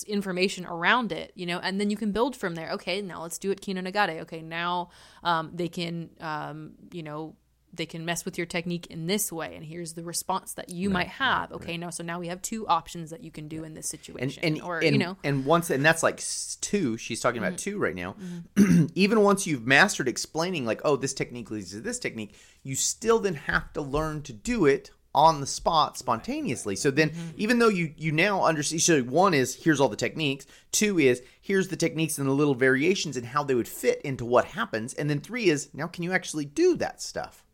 information 0.07 0.65
around 0.67 1.13
it 1.13 1.33
you 1.35 1.47
know? 1.47 1.59
And 1.59 1.81
then 1.81 1.91
you 1.91 1.97
can 1.97 2.13
build 2.13 2.37
from 2.37 2.55
there. 2.55 2.71
Okay 2.73 3.01
now 3.03 3.23
let's 3.23 3.39
do 3.39 3.51
it 3.51 3.61
kino 3.61 3.81
nagare 3.81 4.21
okay 4.23 4.43
now 4.43 4.91
um 5.25 5.51
they 5.55 5.69
can 5.69 6.11
um 6.21 6.73
you 6.93 7.03
know 7.03 7.35
they 7.73 7.87
can 7.87 8.05
mess 8.05 8.25
with 8.25 8.37
your 8.39 8.47
technique 8.47 8.87
in 8.89 9.07
this 9.07 9.31
way 9.31 9.55
and 9.55 9.65
here's 9.65 9.93
the 9.93 10.03
response 10.03 10.55
that 10.55 10.71
you 10.71 10.89
might 10.91 11.09
have. 11.09 11.53
okay 11.53 11.77
now 11.77 11.91
so 11.91 12.03
now 12.03 12.19
we 12.19 12.29
have 12.29 12.41
two 12.43 12.67
options 12.67 13.11
that 13.11 13.23
you 13.23 13.31
can 13.31 13.47
do 13.49 13.65
in 13.65 13.75
this 13.75 13.89
situation 13.89 14.43
and 14.43 14.61
or 14.63 14.79
and, 14.79 14.93
you 14.93 14.99
know. 14.99 15.17
and 15.23 15.45
once 15.45 15.71
and 15.71 15.85
that's 15.85 16.03
like 16.03 16.23
two 16.61 16.97
she's 16.97 17.21
talking 17.21 17.41
Mm-hmm. 17.43 17.49
about 17.49 17.59
two 17.59 17.79
right 17.79 17.95
now. 17.95 18.17
Even 18.95 19.21
once 19.23 19.47
you've 19.47 19.67
mastered 19.67 20.09
explaining 20.09 20.65
like 20.65 20.81
oh 20.85 20.97
this 20.97 21.15
technique 21.15 21.51
leads 21.51 21.71
to 21.73 21.81
this 21.81 21.99
technique 21.99 22.35
you 22.63 22.75
still 22.75 23.19
then 23.19 23.35
have 23.35 23.73
to 23.75 23.81
learn 23.83 24.23
to 24.23 24.33
do 24.33 24.67
it 24.67 24.91
on 25.15 25.41
the 25.41 25.47
spot 25.47 25.97
spontaneously. 25.99 26.77
So 26.77 26.91
then 26.91 27.11
Mm-hmm. 27.11 27.31
even 27.37 27.59
though 27.59 27.69
you 27.69 27.93
you 27.97 28.13
now 28.13 28.45
understand 28.45 28.83
so 28.83 29.01
one 29.03 29.35
is 29.35 29.55
here's 29.55 29.81
all 29.81 29.89
the 29.89 29.97
techniques. 29.97 30.47
Two 30.73 30.99
is 30.99 31.23
here's 31.41 31.69
the 31.69 31.77
techniques 31.77 32.19
and 32.19 32.27
the 32.29 32.33
little 32.33 32.55
variations 32.55 33.17
and 33.17 33.27
how 33.27 33.43
they 33.45 33.55
would 33.55 33.69
fit 33.69 34.01
into 34.03 34.25
what 34.25 34.45
happens. 34.47 34.95
And 34.95 35.09
then 35.09 35.21
three 35.21 35.49
is 35.49 35.69
now 35.75 35.87
can 35.87 36.03
you 36.05 36.13
actually 36.13 36.45
do 36.45 36.77
that 36.77 37.01
stuff 37.03 37.45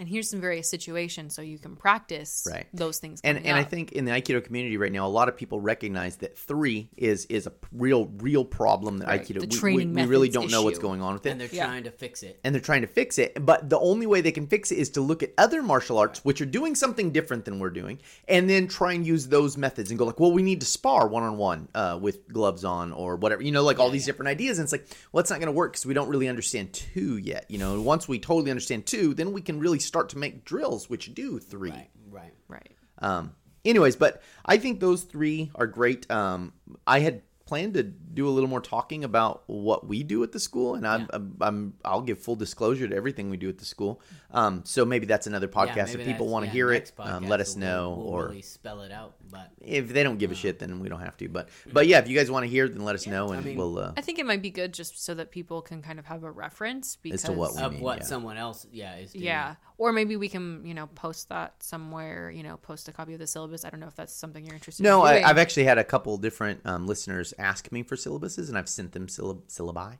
and 0.00 0.08
here's 0.08 0.30
some 0.30 0.40
various 0.40 0.68
situations 0.68 1.34
so 1.34 1.42
you 1.42 1.58
can 1.58 1.76
practice 1.76 2.48
Right. 2.50 2.66
those 2.72 2.98
things 2.98 3.20
and 3.22 3.36
coming 3.36 3.50
and 3.50 3.58
I 3.58 3.62
think 3.64 3.92
in 3.92 4.06
the 4.06 4.12
Aikido 4.12 4.42
community 4.42 4.76
right 4.78 4.90
now, 4.90 5.06
a 5.06 5.08
lot 5.08 5.28
of 5.28 5.36
people 5.36 5.60
recognize 5.60 6.16
that 6.16 6.36
three 6.38 6.88
is 6.96 7.26
is 7.26 7.46
a 7.46 7.52
real 7.70 8.06
real 8.18 8.44
problem 8.44 8.98
that 8.98 9.08
Right. 9.08 9.20
Aikido 9.22 9.34
The 9.34 9.40
we- 9.40 9.46
we, 9.46 9.56
training 9.58 9.94
we, 9.94 10.04
really 10.06 10.28
don't 10.30 10.50
know 10.50 10.62
what's 10.62 10.78
going 10.78 11.02
on 11.02 11.12
with 11.14 11.26
it, 11.26 11.30
and 11.30 11.40
they're 11.40 11.48
Yeah. 11.52 11.66
trying 11.66 11.84
to 11.84 11.90
fix 11.90 12.22
it. 12.22 12.40
and 12.42 12.54
they're 12.54 12.62
trying 12.62 12.80
to 12.80 12.86
fix 12.86 13.18
it. 13.18 13.44
But 13.44 13.68
the 13.68 13.78
only 13.78 14.06
way 14.06 14.22
they 14.22 14.32
can 14.32 14.46
fix 14.46 14.72
it 14.72 14.78
is 14.78 14.88
to 14.90 15.02
look 15.02 15.22
at 15.22 15.32
other 15.36 15.62
martial 15.62 15.98
arts 15.98 16.24
which 16.24 16.40
are 16.40 16.46
doing 16.46 16.74
something 16.74 17.10
different 17.12 17.44
than 17.44 17.58
we're 17.58 17.70
doing, 17.70 17.98
and 18.26 18.48
then 18.48 18.66
try 18.68 18.94
and 18.94 19.06
use 19.06 19.28
those 19.28 19.58
methods 19.58 19.90
and 19.90 19.98
go 19.98 20.06
like, 20.06 20.18
well, 20.18 20.32
we 20.32 20.42
need 20.42 20.60
to 20.60 20.66
spar 20.66 21.06
one 21.08 21.22
on 21.22 21.36
one 21.36 21.68
with 22.00 22.26
gloves 22.28 22.64
on 22.64 22.92
or 22.92 23.16
whatever, 23.16 23.42
you 23.42 23.52
know, 23.52 23.62
like 23.62 23.78
all 23.78 23.90
these 23.90 24.06
different 24.06 24.28
ideas. 24.28 24.58
And 24.58 24.64
it's 24.64 24.72
like, 24.72 24.86
well, 25.12 25.20
it's 25.20 25.30
not 25.30 25.40
going 25.40 25.46
to 25.46 25.52
work 25.52 25.72
because 25.72 25.84
we 25.84 25.92
don't 25.94 26.08
really 26.08 26.28
understand 26.28 26.72
two 26.72 27.18
yet. 27.18 27.44
You 27.48 27.58
know, 27.58 27.80
once 27.82 28.08
we 28.08 28.18
totally 28.18 28.50
understand 28.50 28.86
two, 28.86 29.12
then 29.12 29.32
we 29.32 29.42
can 29.42 29.58
really 29.60 29.78
start 29.90 30.08
to 30.10 30.18
make 30.18 30.44
drills 30.44 30.88
which 30.88 31.12
do 31.14 31.40
three. 31.40 31.70
Right, 31.70 31.90
right. 32.08 32.34
right 32.48 32.72
Um, 33.00 33.34
anyways, 33.64 33.96
but 33.96 34.22
I 34.46 34.56
think 34.56 34.78
those 34.78 35.02
three 35.02 35.50
are 35.56 35.66
great. 35.66 36.08
Um, 36.10 36.52
I 36.86 37.00
had 37.00 37.22
planned 37.50 37.74
to 37.74 37.82
do 37.82 38.28
a 38.28 38.30
little 38.30 38.48
more 38.48 38.60
talking 38.60 39.02
about 39.04 39.42
what 39.46 39.86
we 39.86 40.02
do 40.04 40.22
at 40.22 40.30
the 40.32 40.38
school, 40.40 40.76
and 40.76 40.86
I'm, 40.86 41.08
I'm, 41.12 41.36
I'm 41.40 41.74
I'll 41.84 42.00
give 42.00 42.18
full 42.20 42.36
disclosure 42.36 42.86
to 42.88 42.94
everything 42.94 43.28
we 43.28 43.36
do 43.36 43.48
at 43.48 43.58
the 43.58 43.64
school. 43.64 44.00
Um, 44.30 44.62
so 44.64 44.84
maybe 44.84 45.06
that's 45.06 45.26
another 45.26 45.48
podcast 45.48 45.76
Yeah, 45.94 46.00
if 46.00 46.04
people 46.04 46.28
want 46.28 46.44
to 46.44 46.46
yeah, 46.46 46.52
hear 46.52 46.72
it. 46.72 46.92
Um, 46.98 47.28
let 47.28 47.40
us 47.40 47.56
we'll- 47.56 47.66
know, 47.66 47.90
we'll 47.98 48.06
or 48.14 48.28
really 48.28 48.42
spell 48.42 48.82
it 48.82 48.92
out. 48.92 49.16
But 49.30 49.50
if 49.60 49.88
they 49.92 50.02
don't 50.02 50.18
give 50.18 50.30
a 50.32 50.34
shit, 50.34 50.58
then 50.60 50.80
we 50.80 50.88
don't 50.88 51.00
have 51.00 51.16
to. 51.18 51.28
But 51.28 51.48
but 51.72 51.86
yeah, 51.88 51.98
if 51.98 52.08
you 52.08 52.16
guys 52.16 52.30
want 52.30 52.44
to 52.44 52.48
hear, 52.50 52.68
then 52.68 52.84
let 52.84 52.94
us 52.94 53.06
know, 53.06 53.30
I 53.32 53.36
and 53.36 53.44
mean- 53.44 53.56
we'll. 53.56 53.78
Uh, 53.78 53.92
I 53.96 54.00
think 54.00 54.18
it 54.18 54.26
might 54.26 54.42
be 54.42 54.50
good 54.50 54.72
just 54.72 55.04
so 55.04 55.14
that 55.14 55.30
people 55.32 55.60
can 55.62 55.82
kind 55.82 55.98
of 55.98 56.06
have 56.06 56.22
a 56.24 56.30
reference 56.30 56.96
because 56.96 57.24
As 57.24 57.30
to 57.30 57.32
what 57.32 57.54
we 57.56 57.62
of 57.62 57.72
mean, 57.72 57.80
what 57.80 57.98
yeah. 57.98 58.04
someone 58.04 58.36
else, 58.36 58.66
yeah, 58.72 58.96
is 58.96 59.12
doing. 59.12 59.24
yeah, 59.24 59.54
or 59.78 59.92
maybe 59.92 60.16
we 60.16 60.28
can 60.28 60.64
you 60.64 60.74
know 60.74 60.86
post 60.94 61.28
that 61.30 61.54
somewhere. 61.62 62.30
You 62.30 62.42
know, 62.44 62.56
post 62.56 62.88
a 62.88 62.92
copy 62.92 63.12
of 63.14 63.18
the 63.20 63.26
syllabus. 63.26 63.64
I 63.64 63.70
don't 63.70 63.80
know 63.80 63.86
if 63.88 63.96
that's 63.96 64.12
something 64.12 64.44
you're 64.44 64.54
interested. 64.54 64.82
no, 64.84 65.02
in 65.02 65.08
I, 65.08 65.12
doing. 65.14 65.24
I've 65.26 65.38
actually 65.38 65.64
had 65.64 65.78
a 65.78 65.84
couple 65.84 66.16
different 66.18 66.60
um, 66.64 66.86
listeners 66.86 67.32
ask 67.40 67.72
me 67.72 67.82
for 67.82 67.96
syllabuses, 67.96 68.48
and 68.48 68.56
I've 68.58 68.68
sent 68.68 68.92
them 68.92 69.06
syllab- 69.08 69.48
syllabi. 69.48 69.98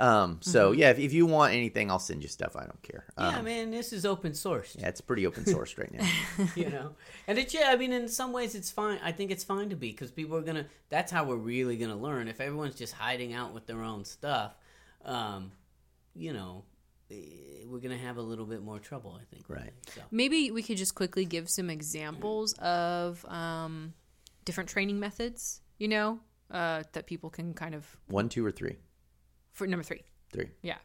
Um, 0.00 0.38
so 0.40 0.70
Mm-hmm. 0.70 0.80
yeah, 0.80 0.90
if, 0.90 0.98
if 0.98 1.12
you 1.12 1.26
want 1.26 1.52
anything, 1.54 1.90
I'll 1.90 1.98
send 1.98 2.22
you 2.22 2.28
stuff. 2.28 2.56
I 2.56 2.60
don't 2.64 2.82
care. 2.82 3.04
Yeah, 3.18 3.38
Um, 3.38 3.44
man, 3.44 3.70
this 3.70 3.92
is 3.92 4.06
open 4.06 4.32
source. 4.34 4.74
yeah, 4.78 4.88
it's 4.88 5.00
pretty 5.02 5.26
open 5.26 5.44
sourced 5.44 5.78
right 5.78 5.92
now. 5.92 6.08
you 6.56 6.70
know 6.70 6.92
and 7.28 7.38
it's 7.38 7.52
yeah 7.54 7.68
i 7.70 7.76
mean 7.76 7.92
in 7.92 8.08
some 8.08 8.32
ways 8.32 8.54
it's 8.54 8.70
fine 8.70 8.98
i 9.04 9.12
think 9.12 9.30
it's 9.30 9.44
fine 9.44 9.68
to 9.68 9.76
be 9.76 9.90
because 9.90 10.10
people 10.10 10.36
are 10.36 10.40
gonna 10.42 10.66
that's 10.88 11.12
how 11.12 11.22
we're 11.24 11.36
really 11.36 11.76
gonna 11.76 11.96
learn 11.96 12.26
if 12.26 12.40
everyone's 12.40 12.74
just 12.74 12.92
hiding 12.94 13.32
out 13.34 13.52
with 13.54 13.66
their 13.66 13.82
own 13.82 14.04
stuff 14.04 14.52
um 15.04 15.52
you 16.14 16.32
know 16.32 16.64
eh, 17.10 17.14
we're 17.66 17.78
gonna 17.80 17.96
have 18.08 18.16
a 18.16 18.22
little 18.22 18.46
bit 18.46 18.62
more 18.62 18.78
trouble 18.78 19.16
i 19.20 19.24
think 19.32 19.44
Right. 19.48 19.66
it, 19.66 19.74
so. 19.94 20.00
Maybe 20.10 20.50
we 20.50 20.62
could 20.62 20.78
just 20.78 20.94
quickly 20.94 21.24
give 21.26 21.48
some 21.50 21.68
examples 21.70 22.54
of 22.54 23.24
um, 23.26 23.92
different 24.44 24.70
training 24.70 24.98
methods. 24.98 25.60
You 25.78 25.88
know, 25.88 26.20
uh, 26.52 26.82
that 26.92 27.06
people 27.06 27.30
can 27.30 27.54
kind 27.54 27.74
of 27.74 27.86
One, 28.08 28.28
two, 28.28 28.44
or 28.44 28.52
three? 28.52 28.76
for 29.52 29.66
number 29.66 29.82
three. 29.82 30.02
Three. 30.32 30.48
Yeah. 30.62 30.76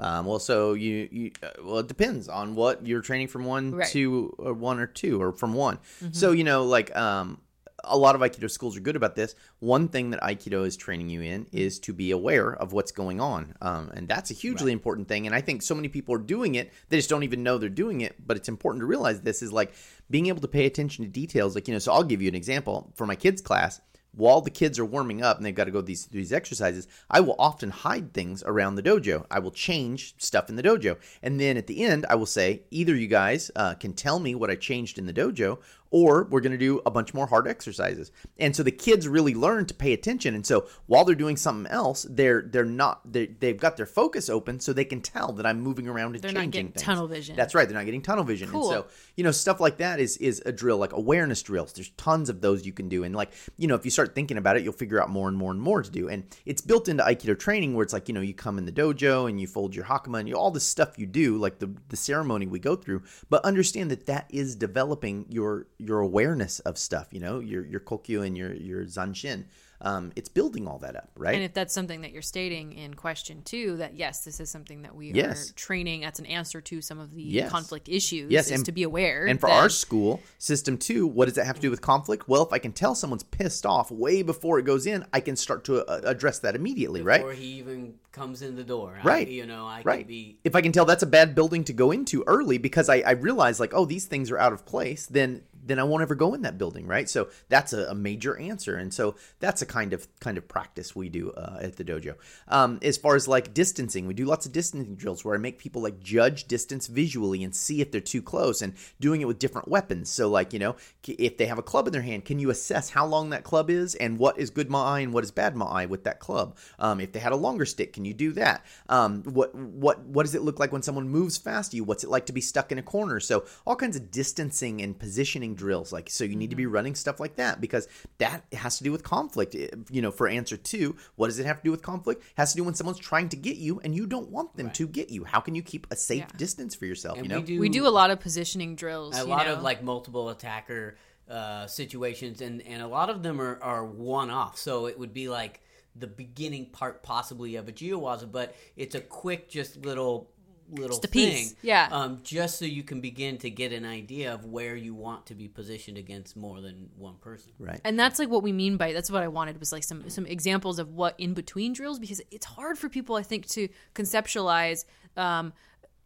Um, 0.00 0.26
well, 0.26 0.38
so 0.38 0.74
you, 0.74 1.08
you 1.10 1.30
uh, 1.42 1.48
well, 1.62 1.78
it 1.78 1.88
depends 1.88 2.28
on 2.28 2.54
what 2.54 2.86
you're 2.86 3.00
training 3.02 3.28
from 3.28 3.44
one, 3.44 3.74
Right. 3.74 3.88
two, 3.88 4.32
or 4.38 4.52
one 4.54 4.78
or 4.78 4.86
two, 4.86 5.20
or 5.20 5.32
from 5.32 5.54
one. 5.54 5.78
So 6.12 6.30
you 6.32 6.44
know, 6.44 6.64
like 6.64 6.94
um, 6.96 7.40
a 7.82 7.98
lot 7.98 8.14
of 8.14 8.20
Aikido 8.20 8.48
schools 8.50 8.76
are 8.76 8.80
good 8.80 8.94
about 8.96 9.16
this. 9.16 9.34
One 9.58 9.88
thing 9.88 10.10
that 10.10 10.20
Aikido 10.20 10.64
is 10.64 10.76
training 10.76 11.08
you 11.08 11.22
in 11.22 11.46
is 11.52 11.80
to 11.80 11.92
be 11.92 12.12
aware 12.12 12.52
of 12.54 12.72
what's 12.72 12.92
going 12.92 13.20
on, 13.20 13.54
um, 13.60 13.90
and 13.92 14.06
that's 14.08 14.30
a 14.30 14.34
hugely 14.34 14.70
important 14.72 15.08
thing. 15.08 15.26
And 15.26 15.34
I 15.34 15.40
think 15.40 15.62
so 15.62 15.74
many 15.74 15.88
people 15.88 16.14
are 16.14 16.18
doing 16.18 16.54
it; 16.54 16.72
they 16.90 16.96
just 16.98 17.10
don't 17.10 17.24
even 17.24 17.42
know 17.42 17.58
they're 17.58 17.68
doing 17.68 18.00
it. 18.00 18.24
But 18.24 18.36
it's 18.36 18.48
important 18.48 18.82
to 18.82 18.86
realize 18.86 19.20
this 19.22 19.42
is 19.42 19.52
like 19.52 19.72
being 20.08 20.26
able 20.26 20.40
to 20.42 20.48
pay 20.48 20.64
attention 20.66 21.04
to 21.04 21.10
details. 21.10 21.56
Like 21.56 21.66
you 21.66 21.74
know, 21.74 21.78
so 21.80 21.92
I'll 21.92 22.04
give 22.04 22.22
you 22.22 22.28
an 22.28 22.36
example 22.36 22.92
for 22.94 23.04
my 23.04 23.16
kids' 23.16 23.42
class 23.42 23.80
while 24.12 24.40
the 24.40 24.50
kids 24.50 24.78
are 24.78 24.84
warming 24.84 25.22
up 25.22 25.36
and 25.36 25.46
they've 25.46 25.54
got 25.54 25.64
to 25.64 25.70
go 25.70 25.80
these 25.80 26.06
these 26.06 26.32
exercises, 26.32 26.88
I 27.10 27.20
will 27.20 27.36
often 27.38 27.70
hide 27.70 28.12
things 28.12 28.42
around 28.44 28.74
the 28.74 28.82
dojo. 28.82 29.26
I 29.30 29.38
will 29.38 29.50
change 29.50 30.14
stuff 30.18 30.48
in 30.48 30.56
the 30.56 30.62
dojo, 30.62 30.96
and 31.22 31.40
then 31.40 31.56
at 31.56 31.66
the 31.66 31.84
end, 31.84 32.06
I 32.08 32.14
will 32.16 32.26
say 32.26 32.62
either 32.70 32.94
you 32.94 33.06
guys 33.06 33.50
uh, 33.54 33.74
can 33.74 33.92
tell 33.92 34.18
me 34.18 34.34
what 34.34 34.50
I 34.50 34.56
changed 34.56 34.98
in 34.98 35.06
the 35.06 35.12
dojo, 35.12 35.58
or 35.90 36.24
we're 36.30 36.40
going 36.40 36.52
to 36.52 36.58
do 36.58 36.80
a 36.84 36.90
bunch 36.90 37.14
more 37.14 37.26
hard 37.26 37.48
exercises. 37.48 38.12
And 38.38 38.54
so 38.54 38.62
the 38.62 38.70
kids 38.70 39.08
really 39.08 39.34
learn 39.34 39.66
to 39.66 39.74
pay 39.74 39.92
attention. 39.92 40.34
And 40.34 40.44
so 40.44 40.66
while 40.86 41.04
they're 41.04 41.14
doing 41.14 41.36
something 41.36 41.70
else, 41.70 42.06
they're 42.08 42.42
they're 42.42 42.64
not 42.64 43.10
they 43.10 43.26
they've 43.26 43.58
got 43.58 43.76
their 43.76 43.86
focus 43.86 44.28
open, 44.28 44.60
so 44.60 44.72
they 44.72 44.84
can 44.84 45.00
tell 45.00 45.32
that 45.32 45.46
I'm 45.46 45.60
moving 45.60 45.88
around 45.88 46.14
and 46.14 46.22
They're 46.22 46.30
changing 46.30 46.44
not 46.44 46.52
getting 46.52 46.72
things. 46.72 46.82
tunnel 46.82 47.06
vision. 47.08 47.36
That's 47.36 47.54
right. 47.54 47.68
They're 47.68 47.76
not 47.78 47.84
getting 47.84 48.02
tunnel 48.02 48.24
vision. 48.24 48.48
Cool. 48.50 48.70
And 48.70 48.84
so 48.84 48.86
you 49.16 49.24
know 49.24 49.32
stuff 49.32 49.60
like 49.60 49.78
that 49.78 49.98
is 50.00 50.16
is 50.18 50.42
a 50.46 50.52
drill 50.52 50.78
like 50.78 50.92
awareness 50.92 51.42
drills 51.42 51.72
there's 51.72 51.90
tons 51.90 52.28
of 52.28 52.40
those 52.40 52.64
you 52.64 52.72
can 52.72 52.88
do 52.88 53.02
and 53.02 53.16
like 53.16 53.32
you 53.56 53.66
know 53.66 53.74
if 53.74 53.84
you 53.84 53.90
start 53.90 54.14
thinking 54.14 54.38
about 54.38 54.56
it 54.56 54.62
you'll 54.62 54.72
figure 54.72 55.02
out 55.02 55.10
more 55.10 55.28
and 55.28 55.36
more 55.36 55.50
and 55.50 55.60
more 55.60 55.82
to 55.82 55.90
do 55.90 56.08
and 56.08 56.24
it's 56.46 56.60
built 56.62 56.88
into 56.88 57.02
aikido 57.02 57.36
training 57.36 57.74
where 57.74 57.82
it's 57.82 57.92
like 57.92 58.08
you 58.08 58.14
know 58.14 58.20
you 58.20 58.32
come 58.32 58.58
in 58.58 58.64
the 58.64 58.72
dojo 58.72 59.28
and 59.28 59.40
you 59.40 59.46
fold 59.46 59.74
your 59.74 59.84
hakama 59.84 60.20
and 60.20 60.28
you, 60.28 60.36
all 60.36 60.52
this 60.52 60.64
stuff 60.64 60.98
you 60.98 61.06
do 61.06 61.36
like 61.36 61.58
the 61.58 61.68
the 61.88 61.96
ceremony 61.96 62.46
we 62.46 62.60
go 62.60 62.76
through 62.76 63.02
but 63.28 63.44
understand 63.44 63.90
that 63.90 64.06
that 64.06 64.26
is 64.30 64.54
developing 64.54 65.26
your 65.28 65.66
your 65.78 66.00
awareness 66.00 66.58
of 66.60 66.76
stuff 66.76 67.06
you 67.12 67.20
know 67.20 67.38
your 67.38 67.64
your 67.64 67.80
kokyu 67.80 68.26
and 68.26 68.36
your 68.36 68.52
your 68.54 68.84
zanshin 68.84 69.44
um, 69.80 70.10
it's 70.16 70.28
building 70.28 70.66
all 70.66 70.78
that 70.78 70.96
up 70.96 71.08
right 71.16 71.36
And 71.36 71.44
if 71.44 71.54
that's 71.54 71.72
something 71.72 72.00
that 72.00 72.10
you're 72.10 72.20
stating 72.20 72.72
in 72.72 72.94
question 72.94 73.42
two, 73.44 73.76
that 73.76 73.94
yes, 73.96 74.24
this 74.24 74.40
is 74.40 74.50
something 74.50 74.82
that 74.82 74.92
we 74.96 75.12
Yes. 75.12 75.50
are 75.50 75.54
training. 75.54 76.00
That's 76.00 76.18
an 76.18 76.26
answer 76.26 76.60
to 76.60 76.80
some 76.82 76.98
of 76.98 77.14
the 77.14 77.22
Yes. 77.22 77.48
conflict 77.52 77.88
issues. 77.88 78.28
Yes, 78.32 78.46
is 78.46 78.52
and- 78.54 78.64
to 78.66 78.72
be 78.72 78.82
aware. 78.82 79.26
And 79.26 79.38
for 79.38 79.46
that- 79.48 79.52
our 79.62 79.68
school 79.68 80.20
system 80.38 80.78
too, 80.78 81.06
what 81.06 81.26
does 81.26 81.34
that 81.34 81.46
have 81.46 81.54
to 81.54 81.60
do 81.62 81.70
with 81.70 81.80
conflict? 81.80 82.28
Well, 82.28 82.42
if 82.44 82.52
I 82.52 82.58
can 82.58 82.72
tell 82.72 82.96
someone's 82.96 83.22
pissed 83.22 83.64
off 83.64 83.92
way 83.92 84.22
before 84.22 84.58
it 84.58 84.64
goes 84.64 84.84
in, 84.84 85.06
I 85.12 85.20
can 85.20 85.36
start 85.36 85.62
to 85.66 85.84
uh, 85.86 86.00
address 86.02 86.40
that 86.40 86.56
immediately, 86.56 86.98
Before 86.98 87.08
right? 87.10 87.18
Before 87.20 87.32
he 87.34 87.46
even 87.60 87.94
comes 88.10 88.42
in 88.42 88.56
the 88.56 88.64
door. 88.64 88.98
I- 89.00 89.06
Right. 89.06 89.28
you 89.28 89.46
know, 89.46 89.64
I 89.64 89.82
Right. 89.84 89.98
can 90.00 90.08
be. 90.08 90.40
If 90.42 90.56
I 90.56 90.60
can 90.60 90.72
tell 90.72 90.86
that's 90.86 91.04
a 91.04 91.06
bad 91.06 91.36
building 91.36 91.62
to 91.62 91.72
go 91.72 91.92
into 91.92 92.24
early 92.26 92.58
because 92.58 92.88
I, 92.88 92.96
I 93.06 93.12
realize 93.12 93.60
like, 93.60 93.72
oh, 93.74 93.84
these 93.84 94.06
things 94.06 94.32
are 94.32 94.38
out 94.38 94.52
of 94.52 94.66
place, 94.66 95.06
then 95.06 95.42
then 95.68 95.78
I 95.78 95.84
won't 95.84 96.02
ever 96.02 96.14
go 96.14 96.34
in 96.34 96.42
that 96.42 96.58
building, 96.58 96.86
right? 96.86 97.08
So 97.08 97.28
that's 97.48 97.72
a, 97.72 97.86
a 97.86 97.94
major 97.94 98.38
answer, 98.38 98.76
and 98.76 98.92
so 98.92 99.14
that's 99.40 99.62
a 99.62 99.66
kind 99.66 99.92
of 99.92 100.08
kind 100.20 100.38
of 100.38 100.48
practice 100.48 100.96
we 100.96 101.08
do 101.08 101.30
uh, 101.32 101.58
at 101.60 101.76
the 101.76 101.84
dojo. 101.84 102.14
Um, 102.48 102.78
as 102.82 102.96
far 102.96 103.14
as 103.14 103.28
like 103.28 103.54
distancing, 103.54 104.06
we 104.06 104.14
do 104.14 104.24
lots 104.24 104.46
of 104.46 104.52
distancing 104.52 104.96
drills 104.96 105.24
where 105.24 105.34
I 105.34 105.38
make 105.38 105.58
people 105.58 105.82
like 105.82 106.00
judge 106.00 106.44
distance 106.44 106.86
visually 106.86 107.44
and 107.44 107.54
see 107.54 107.80
if 107.80 107.90
they're 107.90 108.00
too 108.00 108.22
close, 108.22 108.62
and 108.62 108.74
doing 108.98 109.20
it 109.20 109.26
with 109.26 109.38
different 109.38 109.68
weapons. 109.68 110.10
So 110.10 110.28
like 110.28 110.52
you 110.52 110.58
know, 110.58 110.76
if 111.06 111.36
they 111.36 111.46
have 111.46 111.58
a 111.58 111.62
club 111.62 111.86
in 111.86 111.92
their 111.92 112.02
hand, 112.02 112.24
can 112.24 112.38
you 112.38 112.50
assess 112.50 112.90
how 112.90 113.06
long 113.06 113.30
that 113.30 113.44
club 113.44 113.70
is 113.70 113.94
and 113.94 114.18
what 114.18 114.38
is 114.38 114.50
good 114.50 114.68
ma'ai 114.68 115.02
and 115.02 115.12
what 115.12 115.24
is 115.24 115.30
bad 115.30 115.54
ma'ai 115.54 115.88
with 115.88 116.04
that 116.04 116.20
club? 116.20 116.56
Um, 116.78 117.00
if 117.00 117.12
they 117.12 117.20
had 117.20 117.32
a 117.32 117.36
longer 117.36 117.66
stick, 117.66 117.92
can 117.92 118.04
you 118.04 118.14
do 118.14 118.32
that? 118.32 118.64
Um, 118.88 119.22
what 119.24 119.54
what 119.54 120.00
what 120.00 120.24
does 120.24 120.34
it 120.34 120.42
look 120.42 120.58
like 120.58 120.72
when 120.72 120.82
someone 120.82 121.08
moves 121.08 121.36
fast 121.36 121.70
to 121.70 121.76
you? 121.76 121.84
What's 121.84 122.04
it 122.04 122.10
like 122.10 122.26
to 122.26 122.32
be 122.32 122.40
stuck 122.40 122.72
in 122.72 122.78
a 122.78 122.82
corner? 122.82 123.20
So 123.20 123.44
all 123.66 123.76
kinds 123.76 123.96
of 123.96 124.10
distancing 124.10 124.80
and 124.82 124.98
positioning 124.98 125.54
drills. 125.58 125.92
Like 125.92 126.08
so, 126.08 126.24
you 126.24 126.36
need 126.36 126.50
to 126.50 126.56
be 126.56 126.64
running 126.64 126.94
stuff 126.94 127.20
like 127.20 127.36
that 127.36 127.60
because 127.60 127.86
that 128.16 128.44
has 128.52 128.78
to 128.78 128.84
do 128.84 128.92
with 128.92 129.02
conflict. 129.02 129.54
You 129.90 130.00
know, 130.02 130.10
for 130.10 130.26
answer 130.28 130.56
two, 130.56 130.96
what 131.16 131.26
does 131.26 131.38
it 131.38 131.44
have 131.44 131.58
to 131.58 131.64
do 131.64 131.70
with 131.70 131.82
conflict? 131.82 132.24
has 132.36 132.52
to 132.52 132.56
do 132.56 132.64
when 132.64 132.74
someone's 132.74 132.98
trying 132.98 133.28
to 133.28 133.36
get 133.36 133.56
you 133.56 133.80
and 133.84 133.94
you 133.94 134.06
don't 134.06 134.30
want 134.30 134.56
them 134.56 134.70
to 134.70 134.86
get 134.86 135.10
you. 135.10 135.24
How 135.24 135.40
can 135.40 135.54
you 135.54 135.62
keep 135.62 135.86
a 135.90 135.96
safe 135.96 136.20
Yeah. 136.20 136.36
distance 136.38 136.74
for 136.74 136.86
yourself? 136.86 137.18
And 137.18 137.26
you 137.26 137.30
know, 137.30 137.40
we 137.40 137.46
do 137.46 137.60
we 137.60 137.68
do 137.68 137.86
a 137.86 137.90
lot 137.90 138.10
of 138.10 138.20
positioning 138.20 138.76
drills. 138.76 139.14
a 139.16 139.20
you 139.20 139.26
lot 139.26 139.46
know? 139.46 139.54
of 139.54 139.62
like 139.62 139.82
multiple 139.82 140.30
attacker 140.30 140.96
uh, 141.28 141.66
situations, 141.66 142.40
and 142.40 142.62
and 142.62 142.80
a 142.82 142.88
lot 142.88 143.10
of 143.10 143.22
them 143.22 143.40
are 143.40 143.58
are 143.62 143.84
one 143.84 144.30
off. 144.30 144.56
So 144.56 144.86
it 144.86 144.98
would 144.98 145.12
be 145.12 145.28
like 145.28 145.60
the 145.94 146.06
beginning 146.06 146.66
part 146.66 147.02
possibly 147.02 147.56
of 147.56 147.68
a 147.68 147.72
Jiyuwaza, 147.72 148.30
but 148.30 148.54
it's 148.76 148.94
a 148.94 149.00
quick, 149.00 149.48
just 149.48 149.84
little 149.84 150.30
little 150.70 150.96
Just 150.96 151.04
a 151.04 151.08
thing, 151.08 151.32
piece, 151.32 151.54
yeah. 151.62 151.88
Um, 151.90 152.20
just 152.22 152.58
so 152.58 152.64
you 152.64 152.82
can 152.82 153.00
begin 153.00 153.38
to 153.38 153.50
get 153.50 153.72
an 153.72 153.84
idea 153.84 154.34
of 154.34 154.44
where 154.44 154.76
you 154.76 154.94
want 154.94 155.26
to 155.26 155.34
be 155.34 155.48
positioned 155.48 155.98
against 155.98 156.36
more 156.36 156.60
than 156.60 156.90
one 156.96 157.16
person. 157.16 157.52
right? 157.58 157.80
and 157.84 157.98
that's 157.98 158.18
like 158.18 158.28
what 158.28 158.42
we 158.42 158.52
mean 158.52 158.76
by 158.76 158.92
that's 158.92 159.10
what 159.10 159.22
I 159.22 159.28
wanted 159.28 159.58
was 159.58 159.72
like 159.72 159.84
some 159.84 160.08
some 160.10 160.26
examples 160.26 160.78
of 160.78 160.90
what 160.94 161.14
in 161.18 161.34
between 161.34 161.72
drills 161.72 161.98
because 161.98 162.20
it's 162.30 162.46
hard 162.46 162.78
for 162.78 162.88
people 162.88 163.16
I 163.16 163.22
think 163.22 163.46
to 163.48 163.68
conceptualize 163.94 164.84
um, 165.16 165.52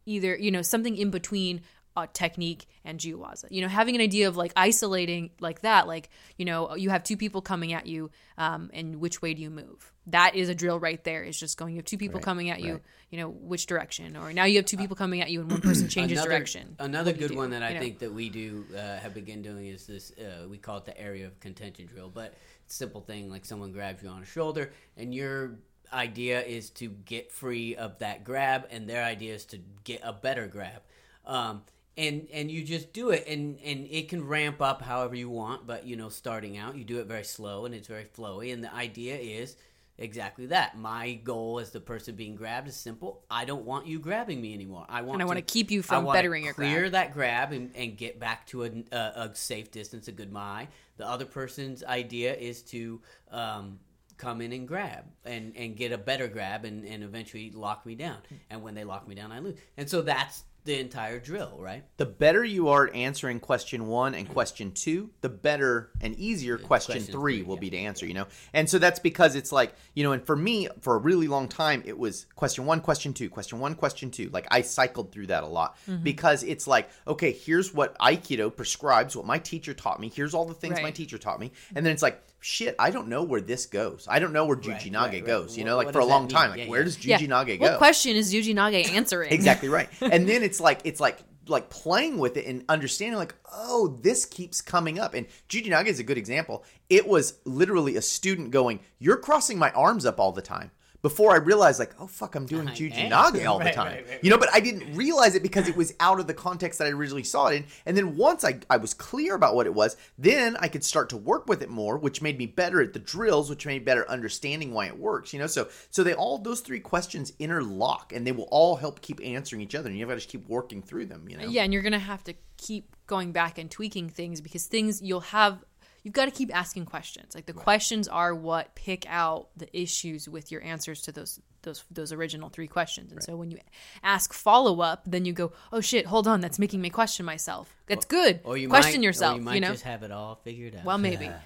either 0.07 0.37
you 0.37 0.51
know 0.51 0.63
something 0.63 0.97
in 0.97 1.11
between 1.11 1.63
uh, 1.97 2.07
technique 2.13 2.67
and 2.85 2.99
jiyuwaza. 2.99 3.45
You 3.51 3.63
know, 3.63 3.69
having 3.69 3.95
an 3.95 4.01
idea 4.01 4.29
of 4.29 4.37
like 4.37 4.53
isolating 4.57 5.31
like 5.41 5.61
that, 5.61 5.87
like 5.87 6.09
you 6.37 6.45
know, 6.45 6.75
you 6.75 6.91
have 6.91 7.05
two 7.05 7.17
people 7.17 7.43
coming 7.43 7.73
at 7.73 7.87
you, 7.87 8.11
um, 8.39 8.71
and 8.73 8.97
which 8.97 9.21
way 9.21 9.35
do 9.35 9.43
you 9.43 9.51
move? 9.51 9.92
That 10.09 10.35
is 10.35 10.49
a 10.49 10.55
drill 10.55 10.81
right 10.81 11.03
there. 11.05 11.23
It's 11.23 11.39
just 11.39 11.57
going. 11.57 11.75
You 11.75 11.79
have 11.79 11.85
two 11.85 11.97
people 11.97 12.17
Right, 12.19 12.25
coming 12.25 12.51
at 12.51 12.61
you. 12.61 12.73
right. 12.75 12.83
You 13.11 13.19
know 13.19 13.29
which 13.29 13.67
direction, 13.67 14.17
or 14.17 14.33
now 14.33 14.45
you 14.45 14.57
have 14.57 14.65
two 14.67 14.77
people 14.77 14.97
coming 14.97 15.21
at 15.21 15.31
you, 15.31 15.41
and 15.43 15.51
one 15.51 15.61
person 15.61 15.87
changes 15.89 16.19
another, 16.19 16.31
direction. 16.31 16.77
Another 16.79 17.11
What 17.11 17.17
do 17.19 17.23
you 17.23 17.29
good 17.29 17.37
one 17.37 17.51
that 17.51 17.63
I 17.63 17.69
You 17.69 17.75
know? 17.75 17.81
think 17.81 17.99
that 18.01 18.13
we 18.13 18.29
do 18.31 18.65
uh, 18.75 18.79
have 18.99 19.15
begun 19.15 19.43
doing 19.43 19.67
is 19.69 19.87
this. 19.87 20.13
Uh, 20.19 20.49
we 20.49 20.59
call 20.59 20.79
it 20.79 20.87
the 20.87 20.99
area 21.01 21.27
of 21.27 21.39
contention 21.39 21.87
drill, 21.87 22.09
but 22.13 22.35
simple 22.67 23.01
thing 23.01 23.31
like 23.31 23.45
someone 23.45 23.71
grabs 23.71 24.03
you 24.03 24.09
on 24.09 24.23
a 24.23 24.27
shoulder, 24.27 24.73
and 24.97 25.15
your 25.15 25.53
idea 25.93 26.43
is 26.43 26.71
to 26.71 26.89
get 26.89 27.31
free 27.31 27.77
of 27.77 27.99
that 28.01 28.25
grab, 28.25 28.67
and 28.71 28.89
their 28.89 29.05
idea 29.05 29.35
is 29.35 29.45
to 29.45 29.59
get 29.85 30.01
a 30.03 30.13
better 30.13 30.47
grab. 30.49 30.83
Um, 31.27 31.63
and 31.97 32.27
and 32.33 32.51
you 32.51 32.65
just 32.65 32.93
do 32.95 33.11
it, 33.11 33.27
and 33.29 33.59
and 33.63 33.87
it 33.91 34.09
can 34.09 34.27
ramp 34.27 34.61
up 34.63 34.83
however 34.83 35.15
you 35.15 35.29
want, 35.31 35.67
but 35.67 35.87
you 35.87 35.95
know, 35.95 36.09
starting 36.09 36.57
out, 36.59 36.77
you 36.77 36.85
do 36.85 36.99
it 36.99 37.07
very 37.07 37.25
slow, 37.25 37.67
and 37.67 37.75
it's 37.75 37.87
very 37.87 38.07
flowy, 38.07 38.53
and 38.53 38.65
the 38.65 38.75
idea 38.75 39.17
is. 39.17 39.55
Exactly 40.03 40.47
that. 40.47 40.77
My 40.77 41.13
goal 41.13 41.61
as 41.61 41.71
the 41.71 41.81
person 41.81 42.17
being 42.17 42.35
grabbed 42.35 42.67
is 42.67 42.75
simple. 42.75 43.23
I 43.31 43.45
don't 43.45 43.65
want 43.65 43.87
you 43.87 44.01
grabbing 44.01 44.41
me 44.41 44.53
anymore. 44.53 44.85
I 44.89 45.03
want 45.03 45.15
And 45.15 45.23
I 45.23 45.27
wanna 45.27 45.43
keep 45.43 45.71
you 45.71 45.81
from 45.81 46.05
bettering 46.07 46.45
your 46.45 46.55
clear 46.55 46.81
grab. 46.81 46.93
that 46.93 47.15
grab 47.15 47.53
and, 47.53 47.71
and 47.77 47.97
get 47.97 48.19
back 48.19 48.47
to 48.49 48.65
a, 48.65 48.71
a, 48.91 48.97
a 48.97 49.31
safe 49.35 49.71
distance, 49.71 50.09
a 50.09 50.13
good 50.13 50.33
ma'ai. 50.33 50.67
The 50.97 51.09
other 51.09 51.25
person's 51.25 51.85
idea 51.85 52.35
is 52.35 52.63
to 52.65 53.01
um, 53.31 53.79
come 54.17 54.41
in 54.41 54.53
and 54.53 54.67
grab 54.67 55.05
and, 55.25 55.57
and 55.57 55.77
get 55.77 55.93
a 55.93 55.99
better 55.99 56.27
grab 56.29 56.65
and, 56.65 56.85
and 56.85 57.05
eventually 57.05 57.51
lock 57.53 57.87
me 57.87 57.95
down. 57.95 58.19
And 58.51 58.63
when 58.63 58.75
they 58.75 58.85
lock 58.85 59.07
me 59.07 59.15
down, 59.15 59.31
I 59.31 59.39
lose. 59.39 59.57
And 59.77 59.89
so 59.89 60.03
that's 60.03 60.45
the 60.65 60.79
entire 60.79 61.19
drill, 61.19 61.57
right? 61.59 61.85
the 61.97 62.07
better 62.07 62.45
you 62.45 62.69
are 62.69 62.87
at 62.89 62.95
answering 62.95 63.41
question 63.41 63.87
one 63.87 64.15
and 64.15 64.29
question 64.29 64.73
two, 64.73 65.11
the 65.21 65.29
better 65.29 65.91
and 66.01 66.15
easier 66.17 66.57
question, 66.59 66.95
question 66.95 67.13
three 67.13 67.39
three, 67.39 67.43
will 67.43 67.57
yeah. 67.57 67.61
be 67.61 67.71
to 67.71 67.79
answer, 67.79 68.07
you 68.07 68.15
know? 68.15 68.27
And 68.53 68.69
so 68.69 68.79
that's 68.79 68.99
because 68.99 69.35
it's 69.35 69.53
like, 69.53 69.75
you 69.95 70.03
know, 70.03 70.13
and 70.13 70.25
for 70.25 70.37
me, 70.37 70.69
for 70.81 70.95
a 70.95 70.99
really 70.99 71.29
long 71.29 71.49
time, 71.49 71.83
it 71.85 71.99
was 71.99 72.27
question 72.37 72.67
one, 72.67 72.81
question 72.81 73.13
two, 73.13 73.29
question 73.29 73.59
one, 73.59 73.75
question 73.75 74.11
two. 74.11 74.29
Like 74.33 74.47
I 74.51 74.63
cycled 74.63 75.13
through 75.13 75.29
that 75.29 75.45
a 75.45 75.47
lot 75.47 75.77
Mm-hmm. 75.89 76.03
because 76.03 76.43
it's 76.43 76.67
like, 76.67 76.91
okay, 77.07 77.33
here's 77.33 77.75
what 77.75 77.99
Aikido 77.99 78.55
prescribes, 78.55 79.17
what 79.17 79.27
my 79.27 79.39
teacher 79.39 79.75
taught 79.75 79.99
me. 79.99 80.13
Here's 80.15 80.35
all 80.35 80.45
the 80.45 80.55
things 80.55 80.81
my 80.81 80.91
teacher 80.91 81.19
taught 81.19 81.41
me. 81.41 81.51
And 81.75 81.85
then 81.85 81.93
it's 81.93 82.03
like, 82.03 82.23
shit, 82.43 82.75
I 82.79 82.91
don't 82.91 83.09
know 83.09 83.23
where 83.23 83.41
this 83.41 83.67
goes. 83.67 84.07
I 84.11 84.19
don't 84.19 84.33
know 84.33 84.45
where 84.45 84.57
Right, 84.57 84.67
Juji 84.79 84.95
right, 84.95 85.11
Nage 85.11 85.13
right. 85.13 85.25
goes, 85.25 85.57
you 85.57 85.65
What- 85.65 85.71
know, 85.71 85.77
like 85.79 85.93
for 85.93 86.01
a 86.01 86.05
long 86.05 86.23
mean? 86.23 86.29
time. 86.31 86.51
Like, 86.51 86.59
Yeah, 86.61 86.69
where 86.69 86.81
yeah. 86.81 86.85
does 86.85 86.97
Juji 86.99 87.05
Yeah. 87.07 87.19
Nage 87.19 87.59
go? 87.59 87.65
What 87.71 87.79
question 87.79 88.17
is 88.17 88.33
Juji 88.35 88.55
Nage 88.55 88.91
answering? 88.91 89.33
exactly 89.39 89.69
right 89.69 89.89
and 90.01 90.29
then 90.29 90.43
it's 90.43 90.61
like 90.61 90.81
it's 90.85 91.01
like 91.01 91.19
like 91.49 91.71
playing 91.71 92.19
with 92.19 92.37
it 92.37 92.47
and 92.47 92.65
understanding 92.69 93.19
like 93.19 93.35
oh 93.53 93.99
this 94.03 94.25
keeps 94.25 94.61
coming 94.61 94.99
up 95.01 95.15
and 95.15 95.27
Juji 95.49 95.67
Nage 95.69 95.87
is 95.87 95.99
a 95.99 96.05
good 96.05 96.19
example 96.19 96.65
it 96.89 97.07
was 97.09 97.35
literally 97.45 97.97
a 97.97 98.03
student 98.03 98.51
going 98.53 98.79
you're 99.01 99.17
crossing 99.17 99.59
my 99.59 99.71
arms 99.73 100.07
up 100.07 100.21
all 100.21 100.31
the 100.33 100.43
time 100.43 100.71
before 101.03 101.33
I 101.33 101.37
realized 101.37 101.79
like 101.79 101.93
oh 102.01 102.07
fuck 102.07 102.35
I'm 102.35 102.47
doing 102.47 102.69
I 102.69 102.73
Juji. 102.73 103.11
Nage 103.11 103.47
all 103.47 103.59
the 103.59 103.65
Right, 103.67 103.75
time. 103.75 103.87
right, 103.93 104.09
right, 104.09 104.19
you 104.25 104.31
know 104.31 104.39
but 104.39 104.49
I 104.53 104.61
didn't 104.61 104.95
realize 104.95 105.35
it 105.35 105.43
because 105.43 105.69
it 105.69 105.77
was 105.77 105.93
out 106.01 106.21
of 106.21 106.27
the 106.27 106.35
context 106.35 106.79
that 106.79 106.87
I 106.87 106.91
originally 106.91 107.25
saw 107.25 107.49
it 107.49 107.57
in. 107.57 107.65
And 107.87 107.97
then 107.97 108.17
once 108.17 108.45
I, 108.45 108.61
I 108.71 108.77
was 108.77 108.95
clear 108.95 109.35
about 109.35 109.55
what 109.55 109.67
it 109.67 109.75
was 109.75 109.97
then 110.17 110.57
I 110.61 110.69
could 110.69 110.85
start 110.85 111.09
to 111.11 111.17
work 111.17 111.49
with 111.49 111.63
it 111.63 111.69
more 111.69 111.99
which 111.99 112.23
made 112.23 112.39
me 112.39 112.47
better 112.47 112.81
at 112.81 112.93
the 112.93 112.99
drills 112.99 113.51
which 113.51 113.67
made 113.67 113.81
me 113.81 113.85
better 113.85 114.09
understanding 114.09 114.73
why 114.73 114.87
it 114.87 114.99
works 114.99 115.33
you 115.33 115.39
know? 115.39 115.47
So 115.47 115.69
so 115.91 116.03
they 116.03 116.15
all 116.15 116.39
those 116.39 116.61
three 116.61 116.81
questions 116.81 117.33
interlock 117.39 118.13
and 118.15 118.27
they 118.27 118.33
will 118.33 118.49
all 118.51 118.77
help 118.77 119.01
keep 119.01 119.21
answering 119.25 119.61
each 119.63 119.75
other 119.75 119.89
and 119.89 119.99
you've 119.99 120.09
got 120.09 120.15
to 120.15 120.21
just 120.21 120.31
keep 120.31 120.49
working 120.49 120.83
through 120.83 121.07
them 121.07 121.29
you 121.29 121.37
know? 121.37 121.45
Yeah, 121.47 121.65
and 121.65 121.73
you're 121.73 121.83
gonna 121.83 121.99
have 121.99 122.23
to 122.25 122.35
keep 122.57 122.95
going 123.09 123.33
back 123.33 123.59
and 123.59 123.69
tweaking 123.71 124.09
things 124.09 124.41
because 124.41 124.67
things 124.67 125.03
you'll 125.03 125.21
have 125.21 125.65
you've 126.03 126.15
got 126.15 126.25
to 126.27 126.31
keep 126.31 126.55
asking 126.55 126.87
questions. 126.87 127.35
Like 127.35 127.47
the 127.47 127.53
questions 127.53 128.09
are 128.09 128.35
what 128.35 128.75
pick 128.75 129.05
out 129.09 129.49
the 129.57 129.69
issues 129.79 130.29
with 130.29 130.51
your 130.51 130.63
answers 130.63 131.03
to 131.03 131.13
those 131.13 131.41
those 131.63 131.85
those 131.91 132.13
original 132.13 132.49
three 132.49 132.67
questions. 132.67 133.13
And 133.13 133.23
so 133.23 133.37
when 133.37 133.51
you 133.51 133.59
ask 134.03 134.33
follow 134.33 134.81
up, 134.81 135.03
then 135.07 135.25
you 135.25 135.33
go, 135.33 135.53
"Oh 135.73 135.81
shit, 135.81 136.07
hold 136.07 136.27
on, 136.27 136.41
that's 136.41 136.59
making 136.59 136.81
me 136.81 136.91
question 136.91 137.25
myself." 137.25 137.75
That's 137.87 138.05
good. 138.05 138.41
Or 138.45 138.57
you 138.57 138.69
question 138.69 139.01
might, 139.01 139.05
yourself. 139.05 139.37
Or 139.37 139.39
you 139.39 139.45
might 139.45 139.55
you 139.55 139.61
know. 139.61 139.73
just 139.73 139.85
have 139.85 140.03
it 140.03 140.11
all 140.11 140.37
figured 140.43 140.75
out. 140.77 140.85
well, 140.85 140.99
maybe. 141.11 141.31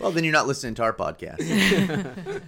Well, 0.00 0.12
then 0.12 0.22
you're 0.22 0.34
not 0.34 0.46
listening 0.46 0.74
to 0.74 0.82
our 0.82 0.92
podcast. 0.92 1.38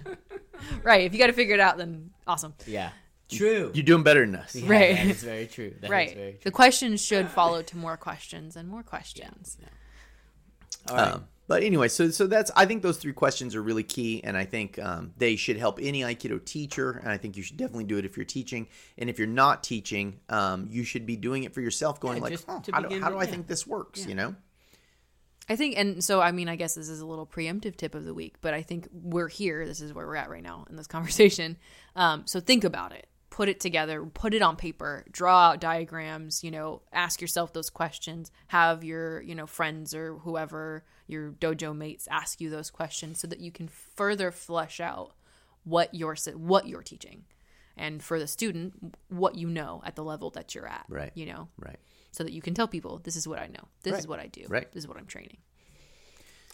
right. 0.83 1.01
If 1.05 1.13
you 1.13 1.19
got 1.19 1.27
to 1.27 1.33
figure 1.33 1.55
it 1.55 1.59
out, 1.59 1.77
then 1.77 2.11
awesome. 2.27 2.53
yeah, 2.67 2.91
true. 3.31 3.71
You're 3.73 3.83
doing 3.83 4.03
better 4.03 4.23
than 4.23 4.35
us. 4.35 4.55
Yeah, 4.55 4.69
Right. 4.69 4.95
That 4.95 5.07
is 5.07 5.23
very 5.23 5.47
true. 5.47 5.73
That 5.79 5.85
is 5.85 5.89
right. 5.89 6.13
very 6.13 6.31
true. 6.33 6.39
The 6.43 6.51
questions 6.51 7.03
should 7.03 7.27
follow 7.29 7.63
to 7.63 7.77
more 7.77 7.97
questions 7.97 8.55
and 8.55 8.69
more 8.69 8.83
questions. 8.83 9.57
All 10.87 10.95
right. 10.95 11.13
Um, 11.13 11.27
but 11.49 11.63
anyway, 11.63 11.87
so 11.87 12.11
so 12.11 12.27
that's 12.27 12.51
I 12.55 12.67
think 12.67 12.83
those 12.83 12.97
three 12.97 13.11
questions 13.11 13.55
are 13.55 13.63
really 13.63 13.81
key, 13.81 14.23
and 14.23 14.37
I 14.37 14.45
think 14.45 14.77
um, 14.77 15.13
they 15.17 15.35
should 15.35 15.57
help 15.57 15.79
any 15.81 16.01
Aikido 16.01 16.45
teacher, 16.45 16.91
and 16.91 17.09
I 17.09 17.17
think 17.17 17.35
you 17.37 17.41
should 17.41 17.57
definitely 17.57 17.85
do 17.85 17.97
it 17.97 18.05
if 18.05 18.15
you're 18.15 18.25
teaching, 18.25 18.67
and 18.99 19.09
if 19.09 19.17
you're 19.17 19.27
not 19.27 19.63
teaching, 19.63 20.19
um, 20.29 20.67
you 20.69 20.83
should 20.83 21.07
be 21.07 21.15
doing 21.15 21.45
it 21.45 21.55
for 21.55 21.61
yourself, 21.61 21.99
going 21.99 22.17
Yeah, 22.17 22.23
like, 22.23 22.31
just 22.33 22.45
oh, 22.47 22.61
how, 22.71 22.81
do, 22.81 22.87
begin 22.89 23.01
how 23.01 23.09
do 23.09 23.17
I 23.17 23.23
yeah. 23.23 23.31
think 23.31 23.47
this 23.47 23.65
works? 23.65 24.05
You 24.05 24.13
know, 24.13 24.35
I 25.49 25.55
think, 25.55 25.75
and 25.75 26.03
so 26.03 26.21
I 26.21 26.31
mean, 26.31 26.47
I 26.49 26.55
guess 26.55 26.75
this 26.75 26.87
is 26.87 26.99
a 26.99 27.05
little 27.07 27.25
preemptive 27.25 27.75
tip 27.77 27.95
of 27.95 28.05
the 28.05 28.13
week, 28.13 28.35
but 28.41 28.53
I 28.53 28.61
think 28.61 28.87
we're 28.93 29.27
here. 29.27 29.65
This 29.65 29.81
is 29.81 29.91
where 29.91 30.05
we're 30.05 30.17
at 30.17 30.29
right 30.29 30.43
now 30.43 30.67
in 30.69 30.75
this 30.75 30.85
conversation. 30.85 31.57
Um, 31.95 32.27
so 32.27 32.39
think 32.39 32.63
about 32.63 32.91
it, 32.91 33.08
put 33.39 33.47
it 33.47 33.61
together, 33.61 34.03
put 34.03 34.33
it 34.33 34.41
on 34.41 34.57
paper, 34.57 35.05
draw 35.09 35.51
out 35.51 35.61
diagrams. 35.61 36.43
You 36.43 36.51
know, 36.51 36.81
ask 36.91 37.21
yourself 37.21 37.53
those 37.53 37.69
questions. 37.69 38.31
Have 38.47 38.83
your 38.83 39.21
you 39.21 39.33
know 39.33 39.47
friends 39.47 39.95
or 39.95 40.17
whoever 40.17 40.83
your 41.07 41.31
dojo 41.31 41.73
mates 41.73 42.05
ask 42.11 42.41
you 42.41 42.49
those 42.49 42.69
questions 42.69 43.17
so 43.21 43.27
that 43.27 43.39
you 43.39 43.49
can 43.49 43.69
further 43.69 44.29
flesh 44.29 44.81
out 44.81 45.13
what 45.63 45.95
you're 45.95 46.17
what 46.35 46.67
you're 46.67 46.83
teaching, 46.83 47.23
and 47.77 48.03
for 48.03 48.19
the 48.19 48.27
student, 48.27 48.73
what 49.07 49.35
you 49.35 49.47
know 49.47 49.81
at 49.85 49.95
the 49.95 50.03
level 50.03 50.29
that 50.31 50.53
you're 50.53 50.67
at. 50.67 50.85
Right. 50.89 51.11
You 51.13 51.27
know, 51.27 51.47
right? 51.57 51.79
so 52.11 52.25
that 52.25 52.33
you 52.33 52.41
can 52.41 52.53
tell 52.53 52.67
people 52.67 52.99
this 53.05 53.15
is 53.15 53.25
what 53.25 53.39
I 53.39 53.47
know, 53.47 53.69
this 53.83 53.99
is 53.99 54.05
what 54.05 54.19
I 54.19 54.27
do, 54.27 54.43
Right. 54.49 54.69
this 54.73 54.83
is 54.83 54.87
what 54.89 54.97
I'm 54.97 55.05
training. 55.05 55.37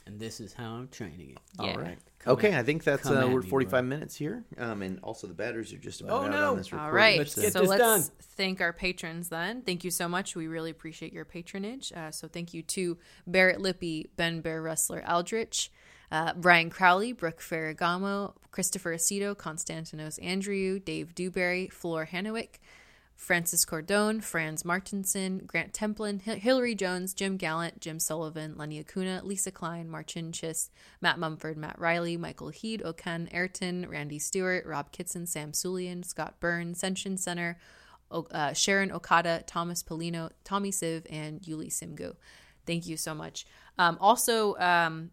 And 0.07 0.19
this 0.19 0.39
is 0.39 0.53
how 0.53 0.73
I'm 0.73 0.87
training 0.89 1.31
it. 1.31 1.37
Yeah. 1.59 1.71
All 1.71 1.77
right. 1.77 1.97
Come 2.19 2.33
okay, 2.33 2.51
at- 2.51 2.59
I 2.59 2.63
think 2.63 2.83
that's 2.83 3.07
uh, 3.09 3.27
we're 3.31 3.41
45 3.41 3.71
bro. 3.71 3.81
minutes 3.83 4.15
here, 4.15 4.43
um, 4.57 4.81
and 4.81 4.99
also 5.01 5.27
the 5.27 5.33
batteries 5.33 5.73
are 5.73 5.77
just 5.77 6.01
about 6.01 6.13
Oh, 6.21 6.25
out 6.25 6.31
no. 6.31 6.51
on 6.51 6.57
this 6.57 6.71
All 6.71 6.79
recording. 6.79 6.95
right. 6.95 7.17
Let's 7.19 7.35
get 7.35 7.53
so 7.53 7.61
this 7.61 7.69
let's 7.69 7.79
done. 7.81 8.03
thank 8.35 8.61
our 8.61 8.73
patrons 8.73 9.29
then. 9.29 9.61
Thank 9.61 9.83
you 9.83 9.91
so 9.91 10.07
much. 10.07 10.35
We 10.35 10.47
really 10.47 10.71
appreciate 10.71 11.13
your 11.13 11.25
patronage. 11.25 11.91
Uh, 11.95 12.11
so 12.11 12.27
thank 12.27 12.53
you 12.53 12.61
to 12.63 12.97
Barrett 13.27 13.61
Lippy, 13.61 14.09
Ben 14.15 14.41
Bear 14.41 14.61
Wrestler 14.61 15.03
Aldrich, 15.07 15.71
uh, 16.11 16.33
Brian 16.33 16.69
Crowley, 16.69 17.13
Brooke 17.13 17.41
Ferragamo, 17.41 18.33
Christopher 18.51 18.93
Aceto, 18.95 19.35
Constantinos 19.35 20.17
Andrew, 20.23 20.79
Dave 20.79 21.13
Dewberry, 21.15 21.67
Floor 21.67 22.07
Hanowick, 22.11 22.59
Francis 23.15 23.65
Cordone, 23.65 24.21
Franz 24.21 24.65
Martinson, 24.65 25.39
Grant 25.47 25.73
Templin, 25.73 26.21
Hi- 26.25 26.35
Hillary 26.35 26.75
Jones, 26.75 27.13
Jim 27.13 27.37
Gallant, 27.37 27.79
Jim 27.79 27.97
Sullivan, 27.99 28.55
Lenny 28.57 28.79
Acuna, 28.79 29.21
Lisa 29.23 29.51
Klein, 29.51 29.89
Marcin 29.89 30.31
Chis, 30.31 30.69
Matt 31.01 31.17
Mumford, 31.17 31.57
Matt 31.57 31.79
Riley, 31.79 32.17
Michael 32.17 32.49
Heed, 32.49 32.81
Okan 32.85 33.33
Ayrton, 33.33 33.87
Randy 33.89 34.19
Stewart, 34.19 34.65
Rob 34.65 34.91
Kitson, 34.91 35.25
Sam 35.25 35.53
Sulian, 35.53 36.03
Scott 36.03 36.35
Byrne, 36.39 36.73
Senshin 36.73 37.17
Center, 37.17 37.57
o- 38.11 38.27
uh, 38.31 38.53
Sharon 38.53 38.91
Okada, 38.91 39.43
Thomas 39.47 39.81
Polino, 39.81 40.29
Tommy 40.43 40.71
Siv, 40.71 41.05
and 41.09 41.41
Yuli 41.41 41.67
Simgu. 41.69 42.15
Thank 42.67 42.85
you 42.85 42.97
so 42.97 43.15
much. 43.15 43.45
Um, 43.77 43.97
also, 44.01 44.55
um, 44.57 45.11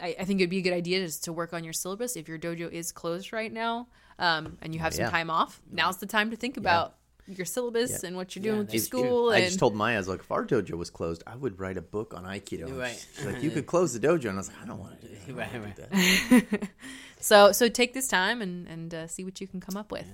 I, 0.00 0.16
I 0.18 0.24
think 0.24 0.40
it'd 0.40 0.50
be 0.50 0.58
a 0.58 0.62
good 0.62 0.72
idea 0.72 1.00
just 1.04 1.24
to 1.24 1.32
work 1.32 1.52
on 1.54 1.62
your 1.64 1.72
syllabus 1.72 2.16
if 2.16 2.26
your 2.28 2.38
dojo 2.38 2.70
is 2.70 2.90
closed 2.92 3.32
right 3.32 3.52
now 3.52 3.86
um, 4.18 4.58
and 4.62 4.74
you 4.74 4.80
have 4.80 4.92
some 4.94 5.04
time 5.10 5.30
off. 5.30 5.60
Now's 5.70 5.98
the 5.98 6.06
time 6.06 6.30
to 6.30 6.36
think 6.36 6.56
about 6.56 6.96
your 7.28 7.44
syllabus 7.46 8.04
and 8.04 8.16
what 8.16 8.34
you're 8.36 8.42
doing 8.42 8.54
Yeah, 8.56 8.60
with 8.62 8.72
your 8.74 8.80
that's 8.80 8.88
true. 8.88 9.00
school. 9.00 9.30
I 9.30 9.40
just 9.40 9.58
told 9.58 9.74
Maya, 9.74 9.94
I 9.94 9.98
was 9.98 10.08
like, 10.08 10.20
if 10.20 10.30
our 10.30 10.44
dojo 10.44 10.72
was 10.72 10.90
closed, 10.90 11.22
I 11.26 11.34
would 11.36 11.58
write 11.58 11.76
a 11.76 11.82
book 11.82 12.14
on 12.14 12.24
Aikido. 12.24 12.78
Right. 12.78 13.06
She's 13.16 13.26
like, 13.26 13.42
you 13.42 13.50
could 13.50 13.66
close 13.66 13.92
the 13.98 14.06
dojo, 14.06 14.26
and 14.28 14.34
I 14.34 14.36
was 14.36 14.48
like, 14.48 14.62
I 14.62 14.66
don't 14.66 14.78
want 14.78 15.00
to 15.00 15.06
do 15.08 15.14
that. 15.14 15.34
Right, 15.34 15.62
right. 15.62 15.76
do 15.76 16.40
that. 16.50 16.68
so 17.20 17.52
so 17.52 17.68
take 17.68 17.94
this 17.94 18.08
time 18.08 18.40
and 18.42 18.66
and 18.68 18.94
uh, 18.94 19.06
see 19.06 19.24
what 19.24 19.40
you 19.40 19.46
can 19.46 19.60
come 19.60 19.76
up 19.76 19.90
with. 19.90 20.06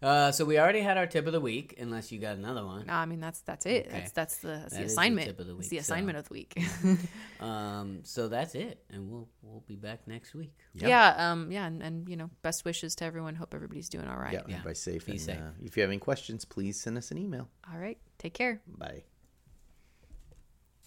Uh, 0.00 0.30
so 0.30 0.44
we 0.44 0.58
already 0.60 0.80
had 0.80 0.96
our 0.96 1.06
tip 1.08 1.26
of 1.26 1.32
the 1.32 1.40
week, 1.40 1.74
unless 1.80 2.12
you 2.12 2.20
got 2.20 2.36
another 2.36 2.64
one. 2.64 2.86
No, 2.86 2.92
I 2.92 3.04
mean 3.06 3.18
that's 3.18 3.40
that's 3.40 3.66
it. 3.66 3.86
Okay. 3.86 3.98
That's 3.98 4.12
that's 4.12 4.36
the 4.38 4.48
that's 4.48 4.62
That 4.74 4.78
the 4.78 4.84
is 4.84 4.94
the 4.94 5.00
assignment. 5.00 5.26
tip 5.26 5.40
of 5.40 5.46
the 5.46 5.52
It's 5.56 5.60
week, 5.62 5.70
the 5.70 5.76
so- 5.84 5.92
assignment 5.94 6.18
of 6.18 6.28
the 6.28 6.32
week. 6.34 6.62
Um, 7.40 8.00
so 8.02 8.26
that's 8.28 8.54
it, 8.56 8.82
and 8.90 9.08
we'll 9.10 9.28
we'll 9.42 9.62
be 9.68 9.76
back 9.76 10.06
next 10.08 10.34
week. 10.34 10.52
yeah. 10.74 11.14
um, 11.30 11.52
yeah, 11.52 11.66
and, 11.66 11.82
and 11.82 12.08
you 12.08 12.16
know, 12.16 12.30
best 12.42 12.64
wishes 12.64 12.94
to 12.96 13.04
everyone. 13.04 13.36
Hope 13.36 13.54
everybody's 13.54 13.88
doing 13.88 14.08
all 14.08 14.16
right. 14.18 14.32
Yeah, 14.32 14.42
Yeah. 14.48 14.54
everybody's 14.56 14.80
safe. 14.80 15.06
Be 15.06 15.12
and, 15.12 15.20
safe. 15.20 15.38
Uh, 15.38 15.50
if 15.62 15.76
you 15.76 15.82
have 15.82 15.90
any 15.90 15.98
questions, 16.00 16.44
please 16.44 16.80
send 16.80 16.98
us 16.98 17.10
an 17.12 17.18
email. 17.18 17.48
All 17.72 17.78
right, 17.78 17.98
take 18.18 18.34
care. 18.34 18.60
Bye. 18.66 19.02